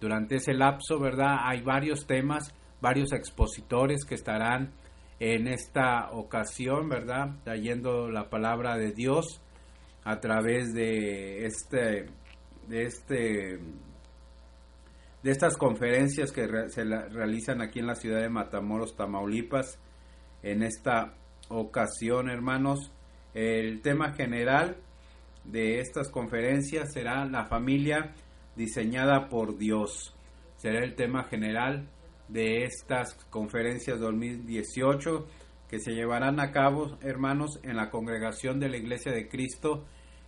Durante 0.00 0.36
ese 0.36 0.54
lapso, 0.54 0.98
¿verdad? 0.98 1.36
Hay 1.42 1.60
varios 1.60 2.06
temas 2.06 2.54
varios 2.80 3.12
expositores 3.12 4.06
que 4.06 4.14
estarán 4.14 4.72
en 5.20 5.48
esta 5.48 6.12
ocasión, 6.12 6.88
¿verdad? 6.88 7.36
Trayendo 7.44 8.10
la 8.10 8.30
palabra 8.30 8.78
de 8.78 8.92
Dios 8.92 9.42
a 10.04 10.18
través 10.20 10.72
de 10.72 11.44
este 11.44 12.06
de 12.68 12.82
este 12.84 13.58
de 15.22 15.30
estas 15.30 15.58
conferencias 15.58 16.32
que 16.32 16.46
se 16.68 16.84
realizan 16.84 17.60
aquí 17.60 17.80
en 17.80 17.86
la 17.88 17.96
ciudad 17.96 18.22
de 18.22 18.30
Matamoros, 18.30 18.96
Tamaulipas. 18.96 19.78
En 20.42 20.62
esta 20.62 21.17
ocasión, 21.48 22.30
hermanos, 22.30 22.92
el 23.34 23.80
tema 23.82 24.12
general 24.12 24.76
de 25.44 25.80
estas 25.80 26.10
conferencias 26.10 26.92
será 26.92 27.24
la 27.24 27.46
familia 27.46 28.14
diseñada 28.56 29.28
por 29.28 29.56
Dios. 29.56 30.14
Será 30.56 30.84
el 30.84 30.94
tema 30.94 31.24
general 31.24 31.88
de 32.28 32.64
estas 32.64 33.14
conferencias 33.30 33.98
2018 34.00 35.26
que 35.68 35.78
se 35.80 35.92
llevarán 35.92 36.40
a 36.40 36.50
cabo, 36.50 36.98
hermanos, 37.02 37.60
en 37.62 37.76
la 37.76 37.90
congregación 37.90 38.58
de 38.58 38.68
la 38.68 38.78
Iglesia 38.78 39.12
de 39.12 39.28
Cristo 39.28 39.84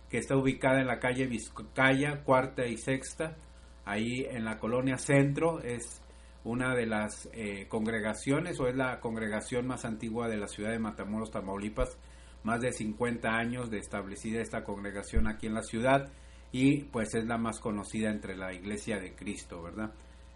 que 0.09 0.17
está 0.17 0.35
ubicada 0.35 0.81
en 0.81 0.87
la 0.87 0.99
calle 0.99 1.25
Vizcaya, 1.25 2.21
cuarta 2.23 2.67
y 2.67 2.77
sexta, 2.77 3.37
ahí 3.85 4.25
en 4.29 4.43
la 4.43 4.57
colonia 4.57 4.97
Centro, 4.97 5.61
es 5.61 6.00
una 6.43 6.75
de 6.75 6.85
las 6.85 7.29
eh, 7.33 7.67
congregaciones 7.67 8.59
o 8.59 8.67
es 8.67 8.75
la 8.75 8.99
congregación 8.99 9.67
más 9.67 9.85
antigua 9.85 10.27
de 10.27 10.37
la 10.37 10.47
ciudad 10.47 10.71
de 10.71 10.79
Matamoros, 10.79 11.31
Tamaulipas, 11.31 11.97
más 12.43 12.61
de 12.61 12.71
50 12.71 13.29
años 13.29 13.69
de 13.69 13.77
establecida 13.77 14.41
esta 14.41 14.63
congregación 14.63 15.27
aquí 15.27 15.47
en 15.47 15.53
la 15.53 15.63
ciudad 15.63 16.11
y 16.51 16.85
pues 16.85 17.13
es 17.13 17.25
la 17.25 17.37
más 17.37 17.59
conocida 17.59 18.09
entre 18.09 18.35
la 18.35 18.53
iglesia 18.53 18.99
de 18.99 19.13
Cristo, 19.13 19.61
¿verdad? 19.61 19.91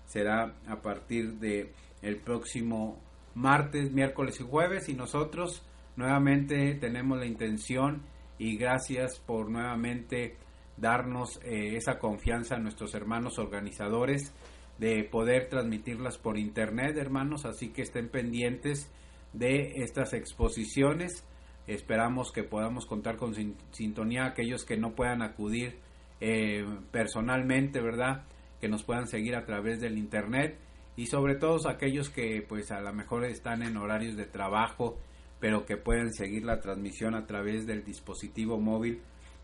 Será 0.06 0.56
a 0.68 0.82
partir 0.82 1.40
de 1.40 1.74
el 2.02 2.18
próximo 2.18 3.00
martes, 3.34 3.92
miércoles 3.92 4.40
y 4.40 4.44
jueves 4.44 4.88
y 4.88 4.94
nosotros 4.94 5.64
nuevamente 5.96 6.76
tenemos 6.76 7.18
la 7.18 7.26
intención 7.26 8.04
y 8.38 8.58
gracias 8.58 9.20
por 9.20 9.50
nuevamente 9.50 10.38
darnos 10.78 11.40
eh, 11.44 11.76
esa 11.76 12.00
confianza 12.00 12.56
a 12.56 12.60
nuestros 12.60 12.94
hermanos 12.96 13.40
organizadores 13.40 14.34
de 14.78 15.04
poder 15.04 15.50
transmitirlas 15.50 16.18
por 16.18 16.38
internet, 16.38 16.98
hermanos, 16.98 17.46
así 17.46 17.70
que 17.70 17.82
estén 17.82 18.10
pendientes 18.10 18.92
de 19.34 19.74
estas 19.84 20.14
exposiciones. 20.14 21.26
Esperamos 21.68 22.32
que 22.32 22.44
podamos 22.44 22.86
contar 22.86 23.18
con 23.18 23.34
sintonía 23.72 24.26
aquellos 24.26 24.66
que 24.66 24.78
no 24.78 24.94
puedan 24.94 25.22
acudir 25.22 25.80
eh, 26.22 26.66
personalmente, 26.92 27.82
¿verdad? 27.82 28.26
Que 28.62 28.70
nos 28.70 28.84
puedan 28.84 29.08
seguir 29.08 29.36
a 29.36 29.46
través 29.46 29.80
del 29.82 29.98
internet 29.98 30.58
y 30.96 31.08
sobre 31.08 31.36
todo 31.36 31.58
aquellos 31.68 32.10
que 32.10 32.46
pues 32.48 32.72
a 32.72 32.80
lo 32.80 32.94
mejor 32.94 33.26
están 33.26 33.64
en 33.64 33.78
horarios 33.78 34.16
de 34.16 34.26
trabajo 34.26 34.98
pero 35.40 35.66
que 35.66 35.78
pueden 35.78 36.14
seguir 36.14 36.44
la 36.44 36.60
transmisión 36.60 37.16
a 37.16 37.26
través 37.26 37.68
del 37.68 37.84
dispositivo 37.84 38.60
móvil, 38.60 39.02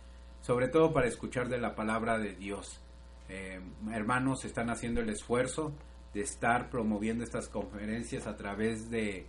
sobre 0.47 0.69
todo 0.69 0.93
para 0.93 1.09
escuchar 1.09 1.49
de 1.49 1.59
la 1.59 1.74
palabra 1.74 2.19
de 2.19 2.35
Dios. 2.35 2.81
Eh, 3.28 3.61
hermanos 3.93 4.45
están 4.45 4.70
haciendo 4.70 5.01
el 5.01 5.09
esfuerzo 5.09 5.73
de 6.15 6.20
estar 6.20 6.70
promoviendo 6.70 7.24
estas 7.24 7.49
conferencias 7.49 8.28
a 8.28 8.37
través 8.37 8.89
de 8.89 9.27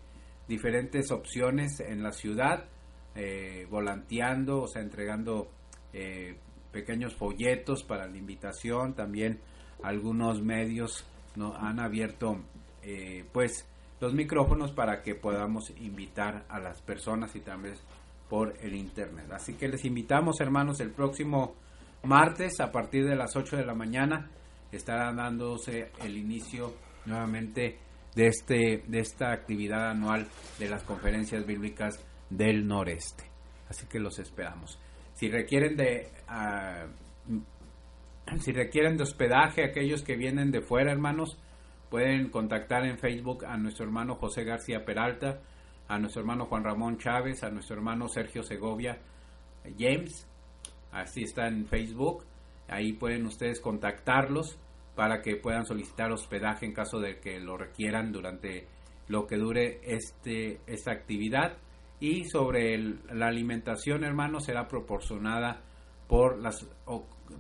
diferentes 0.48 1.11
opciones 1.11 1.80
en 1.80 2.03
la 2.03 2.11
ciudad, 2.11 2.65
eh, 3.15 3.68
volanteando, 3.69 4.64
o 4.64 4.68
sea, 4.68 4.82
entregando 4.82 5.52
eh, 5.94 6.38
pequeños 6.72 7.15
folletos 7.15 7.84
para 7.84 8.07
la 8.07 8.18
invitación. 8.18 8.94
También 8.94 9.40
algunos 9.84 10.41
medios 10.41 11.06
no, 11.36 11.56
han 11.56 11.80
abierto 11.80 12.38
pues 13.34 13.68
los 13.99 14.14
micrófonos 14.14 14.72
para 14.72 15.02
que 15.02 15.14
podamos 15.14 15.72
invitar 15.82 16.45
a 16.48 16.57
las 16.57 16.82
personas 16.82 17.36
y 17.36 17.41
también 17.41 17.76
por 18.30 18.53
el 18.61 18.76
internet. 18.76 19.32
Así 19.32 19.53
que 19.53 19.68
les 19.68 19.86
invitamos, 19.86 20.40
hermanos, 20.41 20.80
el 20.80 20.91
próximo 20.91 21.56
martes 22.03 22.60
a 22.60 22.72
partir 22.72 23.06
de 23.06 23.15
las 23.15 23.36
8 23.36 23.57
de 23.57 23.65
la 23.65 23.74
mañana 23.74 24.30
estará 24.72 25.14
dándose 25.14 25.91
el 26.03 26.18
inicio 26.18 26.74
nuevamente 27.06 27.78
de 28.18 28.27
este 28.27 28.84
de 28.88 28.99
esta 28.99 29.31
actividad 29.31 29.91
anual 29.91 30.27
de 30.57 30.68
las 30.68 30.84
conferencias 30.84 31.45
bíblicas 31.45 32.03
del 32.31 32.68
noreste. 32.68 33.26
Así 33.69 33.85
que 33.85 33.99
los 33.99 34.18
esperamos. 34.18 34.80
Si 35.14 35.30
requieren 35.30 35.77
de 35.77 36.10
ah, 36.27 36.88
si 38.39 38.52
requieren 38.52 38.98
de 38.98 39.03
hospedaje 39.03 39.64
aquellos 39.64 40.02
que 40.02 40.15
vienen 40.15 40.49
de 40.49 40.61
fuera, 40.61 40.91
hermanos, 40.91 41.38
pueden 41.91 42.30
contactar 42.30 42.85
en 42.85 42.98
Facebook 42.98 43.45
a 43.45 43.56
nuestro 43.56 43.85
hermano 43.85 44.15
José 44.15 44.44
García 44.44 44.84
Peralta 44.84 45.39
a 45.88 45.98
nuestro 45.99 46.22
hermano 46.22 46.45
Juan 46.48 46.64
Ramón 46.64 46.98
Chávez, 46.98 47.44
a 47.44 47.49
nuestro 47.49 47.77
hermano 47.77 48.10
Sergio 48.10 48.44
Segovia 48.44 48.98
James, 49.77 50.27
así 50.91 51.23
está 51.23 51.48
en 51.48 51.65
Facebook, 51.65 52.26
ahí 52.68 52.94
pueden 52.94 53.26
ustedes 53.26 53.61
contactarlos 53.61 54.57
para 54.98 55.22
que 55.22 55.38
puedan 55.38 55.65
solicitar 55.65 56.11
hospedaje 56.11 56.65
en 56.65 56.74
caso 56.74 56.99
de 56.99 57.19
que 57.19 57.40
lo 57.40 57.56
requieran 57.56 58.11
durante 58.11 58.68
lo 59.07 59.28
que 59.28 59.38
dure 59.38 59.80
este, 59.84 60.60
esta 60.68 60.91
actividad 60.91 61.56
y 62.02 62.26
sobre 62.26 62.78
la 62.78 63.28
alimentación 63.28 64.03
hermano 64.03 64.41
será 64.41 64.68
proporcionada 64.68 65.61
por 66.10 66.38
las 66.40 66.68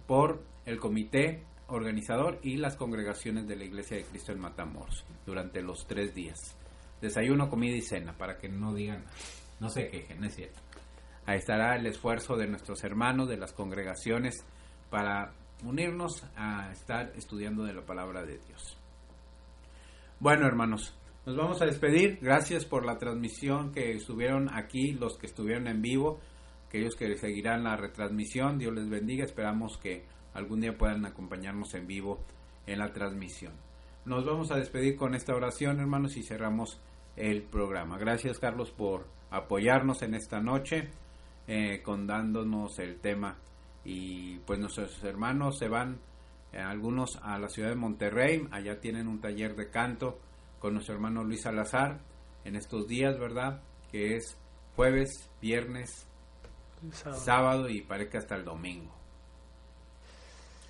por 0.05 0.43
el 0.65 0.79
comité 0.79 1.43
organizador 1.67 2.39
y 2.43 2.57
las 2.57 2.77
congregaciones 2.77 3.47
de 3.47 3.55
la 3.55 3.65
Iglesia 3.65 3.97
de 3.97 4.03
Cristo 4.03 4.31
en 4.31 4.39
Matamoros 4.39 5.03
durante 5.25 5.61
los 5.61 5.85
tres 5.85 6.13
días 6.13 6.55
desayuno, 7.01 7.49
comida 7.49 7.75
y 7.75 7.81
cena, 7.81 8.13
para 8.17 8.37
que 8.37 8.49
no 8.49 8.73
digan, 8.73 9.03
no 9.59 9.69
se 9.69 9.89
quejen, 9.89 10.23
es 10.23 10.35
cierto. 10.35 10.59
Ahí 11.25 11.37
estará 11.37 11.75
el 11.75 11.85
esfuerzo 11.85 12.35
de 12.35 12.47
nuestros 12.47 12.83
hermanos 12.83 13.27
de 13.27 13.37
las 13.37 13.53
congregaciones 13.53 14.45
para 14.89 15.33
unirnos 15.63 16.23
a 16.35 16.71
estar 16.71 17.11
estudiando 17.15 17.63
de 17.63 17.73
la 17.73 17.85
palabra 17.85 18.25
de 18.25 18.37
Dios. 18.37 18.77
Bueno, 20.19 20.47
hermanos, 20.47 20.95
nos 21.25 21.35
vamos 21.35 21.61
a 21.61 21.65
despedir. 21.65 22.19
Gracias 22.21 22.65
por 22.65 22.85
la 22.85 22.97
transmisión 22.97 23.71
que 23.71 23.91
estuvieron 23.91 24.49
aquí, 24.53 24.93
los 24.93 25.17
que 25.17 25.27
estuvieron 25.27 25.67
en 25.67 25.81
vivo, 25.81 26.19
aquellos 26.67 26.95
que 26.95 27.15
seguirán 27.17 27.63
la 27.63 27.75
retransmisión. 27.75 28.57
Dios 28.57 28.73
les 28.73 28.89
bendiga. 28.89 29.25
Esperamos 29.25 29.77
que 29.77 30.05
algún 30.33 30.61
día 30.61 30.77
puedan 30.77 31.05
acompañarnos 31.05 31.73
en 31.73 31.85
vivo 31.85 32.19
en 32.65 32.79
la 32.79 32.93
transmisión. 32.93 33.53
Nos 34.05 34.25
vamos 34.25 34.51
a 34.51 34.55
despedir 34.55 34.95
con 34.95 35.15
esta 35.15 35.35
oración, 35.35 35.79
hermanos, 35.79 36.15
y 36.15 36.23
cerramos 36.23 36.79
el 37.17 37.43
programa. 37.43 37.97
Gracias, 37.97 38.39
Carlos, 38.39 38.71
por 38.71 39.05
apoyarnos 39.29 40.01
en 40.03 40.13
esta 40.13 40.39
noche, 40.39 40.89
eh, 41.47 41.81
con 41.83 42.07
dándonos 42.07 42.79
el 42.79 42.99
tema. 42.99 43.37
Y 43.87 44.39
pues 44.39 44.59
nuestros 44.59 45.01
hermanos 45.05 45.57
se 45.57 45.69
van, 45.69 46.01
eh, 46.51 46.59
algunos 46.59 47.17
a 47.23 47.39
la 47.39 47.47
ciudad 47.47 47.69
de 47.69 47.77
Monterrey, 47.77 48.45
allá 48.51 48.81
tienen 48.81 49.07
un 49.07 49.21
taller 49.21 49.55
de 49.55 49.69
canto 49.69 50.19
con 50.59 50.73
nuestro 50.73 50.95
hermano 50.95 51.23
Luis 51.23 51.43
Salazar 51.43 52.01
en 52.43 52.57
estos 52.57 52.85
días, 52.85 53.17
¿verdad? 53.17 53.61
Que 53.89 54.17
es 54.17 54.37
jueves, 54.75 55.31
viernes, 55.41 56.05
sábado, 57.13 57.69
y 57.69 57.79
parece 57.81 58.09
que 58.09 58.17
hasta 58.17 58.35
el 58.35 58.43
domingo. 58.43 58.93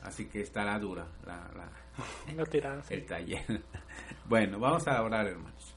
Así 0.03 0.27
que 0.27 0.41
estará 0.41 0.77
dura 0.77 1.07
la, 1.25 1.71
el 2.89 3.05
taller. 3.07 3.63
bueno, 4.29 4.59
vamos 4.59 4.87
a 4.87 5.01
orar, 5.01 5.25
hermanos. 5.25 5.75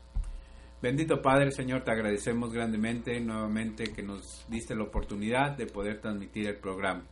Bendito 0.83 1.23
Padre, 1.23 1.53
Señor, 1.53 1.85
te 1.85 1.91
agradecemos 1.91 2.53
grandemente 2.53 3.19
nuevamente 3.19 3.95
que 3.95 4.03
nos 4.03 4.45
diste 4.47 4.75
la 4.75 4.85
oportunidad 4.85 5.57
de 5.57 5.65
poder 5.65 6.03
transmitir 6.03 6.47
el 6.47 6.57
programa. 6.59 7.03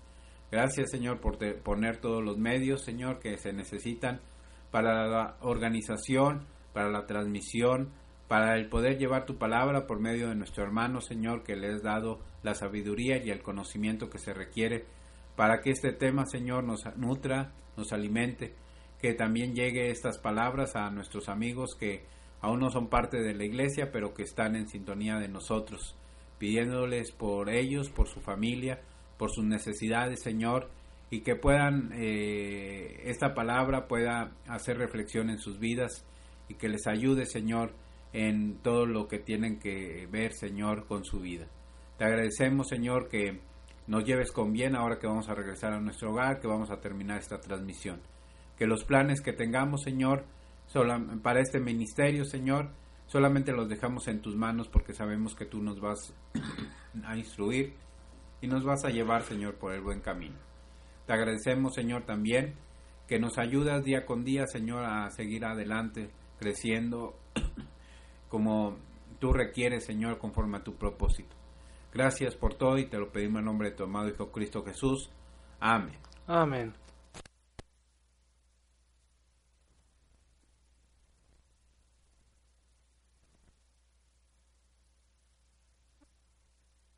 Gracias, 0.51 0.91
Señor, 0.91 1.21
por 1.21 1.39
poner 1.63 1.99
todos 1.99 2.25
los 2.25 2.39
medios, 2.39 2.83
Señor, 2.83 3.19
que 3.19 3.37
se 3.37 3.53
necesitan 3.53 4.21
para 4.71 5.07
la 5.07 5.37
organización, 5.41 6.47
para 6.73 6.91
la 6.91 7.07
transmisión, 7.07 7.91
para 8.29 8.57
el 8.57 8.69
poder 8.69 8.99
llevar 8.99 9.27
tu 9.27 9.37
palabra 9.37 9.87
por 9.87 10.01
medio 10.01 10.29
de 10.29 10.35
nuestro 10.35 10.65
hermano, 10.65 11.01
Señor, 11.01 11.43
que 11.43 11.57
le 11.57 11.75
has 11.75 11.83
dado 11.83 12.21
la 12.43 12.55
sabiduría 12.55 13.23
y 13.23 13.31
el 13.31 13.43
conocimiento 13.43 14.09
que 14.09 14.19
se 14.19 14.33
requiere 14.35 14.85
para 15.37 15.61
que 15.61 15.71
este 15.71 15.93
tema, 15.93 16.25
Señor, 16.27 16.65
nos 16.65 16.85
nutra, 16.97 17.53
nos 17.77 17.93
alimente, 17.93 18.55
que 19.01 19.15
también 19.15 19.55
llegue 19.55 19.91
estas 19.91 20.19
palabras 20.19 20.75
a 20.77 20.91
nuestros 20.91 21.29
amigos 21.29 21.77
que 21.79 22.05
aún 22.41 22.61
no 22.61 22.71
son 22.71 22.89
parte 22.89 23.19
de 23.19 23.35
la 23.35 23.45
iglesia, 23.45 23.91
pero 23.93 24.15
que 24.15 24.25
están 24.25 24.57
en 24.57 24.69
sintonía 24.69 25.17
de 25.19 25.29
nosotros, 25.29 25.97
pidiéndoles 26.39 27.13
por 27.13 27.51
ellos, 27.51 27.89
por 27.89 28.09
su 28.09 28.21
familia, 28.21 28.81
por 29.19 29.31
sus 29.31 29.45
necesidades, 29.45 30.23
Señor, 30.23 30.71
y 31.11 31.21
que 31.21 31.37
puedan, 31.37 31.91
eh, 31.95 33.03
esta 33.05 33.35
palabra 33.35 33.89
pueda 33.89 34.33
hacer 34.47 34.79
reflexión 34.79 35.31
en 35.31 35.39
sus 35.39 35.59
vidas 35.59 36.05
y 36.49 36.55
que 36.55 36.69
les 36.69 36.87
ayude, 36.87 37.27
Señor, 37.27 37.73
en 38.13 38.59
todo 38.63 38.87
lo 38.87 39.09
que 39.09 39.19
tienen 39.19 39.59
que 39.59 40.07
ver, 40.11 40.33
Señor, 40.33 40.87
con 40.87 41.05
su 41.05 41.21
vida. 41.21 41.47
Te 41.99 42.05
agradecemos, 42.05 42.69
Señor, 42.69 43.09
que 43.09 43.41
nos 43.87 44.05
lleves 44.05 44.33
con 44.33 44.53
bien 44.53 44.77
ahora 44.77 44.99
que 44.99 45.07
vamos 45.07 45.29
a 45.29 45.35
regresar 45.35 45.73
a 45.73 45.81
nuestro 45.81 46.13
hogar, 46.13 46.41
que 46.41 46.47
vamos 46.47 46.71
a 46.71 46.81
terminar 46.81 47.19
esta 47.19 47.41
transmisión. 47.41 48.01
Que 48.57 48.67
los 48.67 48.85
planes 48.85 49.21
que 49.21 49.33
tengamos, 49.33 49.83
Señor, 49.83 50.25
para 51.23 51.41
este 51.41 51.59
ministerio, 51.59 52.25
Señor, 52.25 52.71
solamente 53.07 53.53
los 53.53 53.69
dejamos 53.69 54.07
en 54.09 54.21
tus 54.21 54.37
manos 54.37 54.69
porque 54.69 54.93
sabemos 54.93 55.35
que 55.35 55.47
tú 55.47 55.63
nos 55.63 55.81
vas 55.81 56.15
a 57.05 57.17
instruir 57.17 57.75
y 58.41 58.47
nos 58.47 58.65
vas 58.65 58.85
a 58.85 58.91
llevar, 58.91 59.23
Señor, 59.23 59.57
por 59.57 59.73
el 59.73 59.81
buen 59.81 60.01
camino. 60.01 60.37
Te 61.07 61.13
agradecemos, 61.13 61.75
Señor, 61.75 62.05
también 62.05 62.55
que 63.07 63.19
nos 63.19 63.39
ayudas 63.39 63.85
día 63.85 64.05
con 64.05 64.25
día, 64.25 64.47
Señor, 64.47 64.85
a 64.85 65.11
seguir 65.11 65.45
adelante, 65.45 66.11
creciendo 66.39 67.19
como 68.29 68.77
tú 69.19 69.33
requieres, 69.33 69.87
Señor, 69.87 70.19
conforme 70.19 70.59
a 70.59 70.63
tu 70.63 70.75
propósito. 70.75 71.35
Gracias 71.93 72.37
por 72.37 72.55
todo 72.55 72.79
y 72.79 72.87
te 72.87 72.99
lo 72.99 73.11
pedimos 73.11 73.41
en 73.41 73.47
nombre 73.47 73.71
de 73.71 73.77
tu 73.77 73.85
amado 73.85 74.09
Hijo 74.09 74.31
Cristo 74.31 74.63
Jesús. 74.63 75.11
Amén. 75.59 75.97
Amén. 76.27 76.75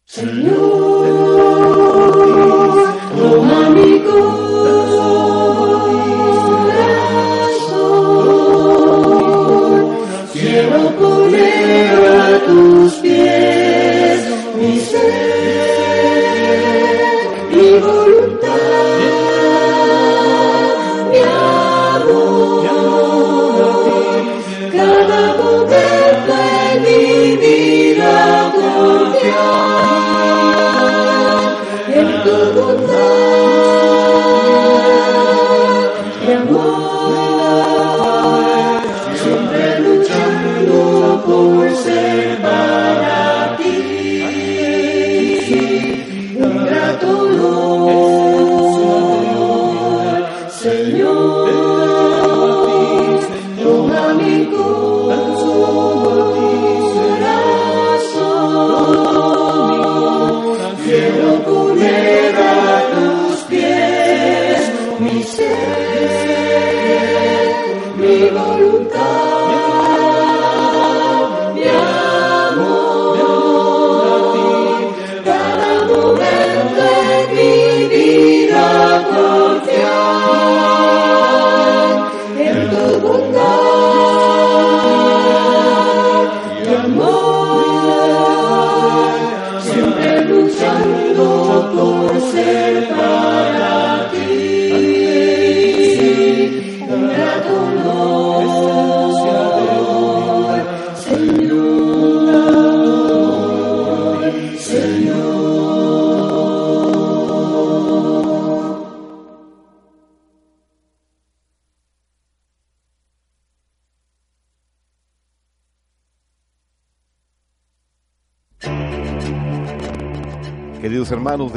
Señor, 0.05 0.90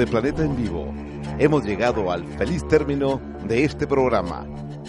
de 0.04 0.12
Planeta 0.12 0.44
en 0.44 0.58
Vivo, 0.58 0.94
hemos 1.40 1.64
llegado 1.64 2.12
al 2.12 2.26
feliz 2.38 2.68
término 2.68 3.22
de 3.48 3.64
este 3.64 3.88
programa, 3.88 4.46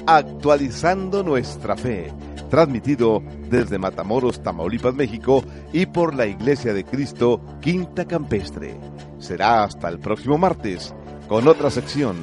Actualizando 0.06 1.22
nuestra 1.22 1.76
fe, 1.76 2.12
transmitido 2.50 3.22
desde 3.48 3.78
Matamoros, 3.78 4.42
Tamaulipas, 4.42 4.92
México 4.92 5.44
y 5.72 5.86
por 5.86 6.16
la 6.16 6.26
Iglesia 6.26 6.74
de 6.74 6.82
Cristo, 6.82 7.40
Quinta 7.60 8.04
Campestre. 8.06 8.76
Será 9.20 9.62
hasta 9.62 9.88
el 9.88 10.00
próximo 10.00 10.36
martes, 10.36 10.92
con 11.28 11.46
otra 11.46 11.70
sección, 11.70 12.16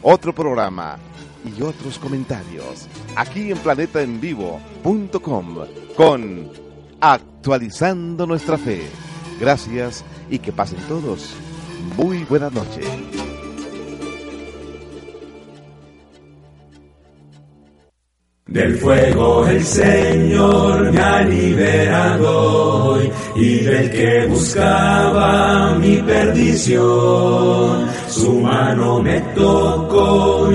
otro 0.00 0.34
programa 0.34 0.96
y 1.44 1.60
otros 1.60 1.98
comentarios, 1.98 2.88
aquí 3.14 3.50
en 3.50 3.58
planetaenvivo.com, 3.58 5.56
con 5.94 6.48
Actualizando 6.98 8.26
nuestra 8.26 8.56
fe. 8.56 8.80
Gracias 9.38 10.02
y 10.30 10.38
que 10.38 10.50
pasen 10.50 10.80
todos 10.88 11.36
Muy 11.96 12.24
buenas 12.24 12.52
noches. 12.52 12.84
Del 18.46 18.76
fuego 18.78 19.46
el 19.46 19.62
Señor 19.62 20.90
me 20.90 21.00
ha 21.00 21.22
liberado 21.22 22.94
hoy 22.94 23.10
y 23.36 23.58
del 23.58 23.90
que 23.90 24.26
buscaba 24.26 25.74
mi 25.74 25.96
perdición, 25.98 27.86
su 28.08 28.40
mano 28.40 29.02
me 29.02 29.20
tocó 29.34 30.48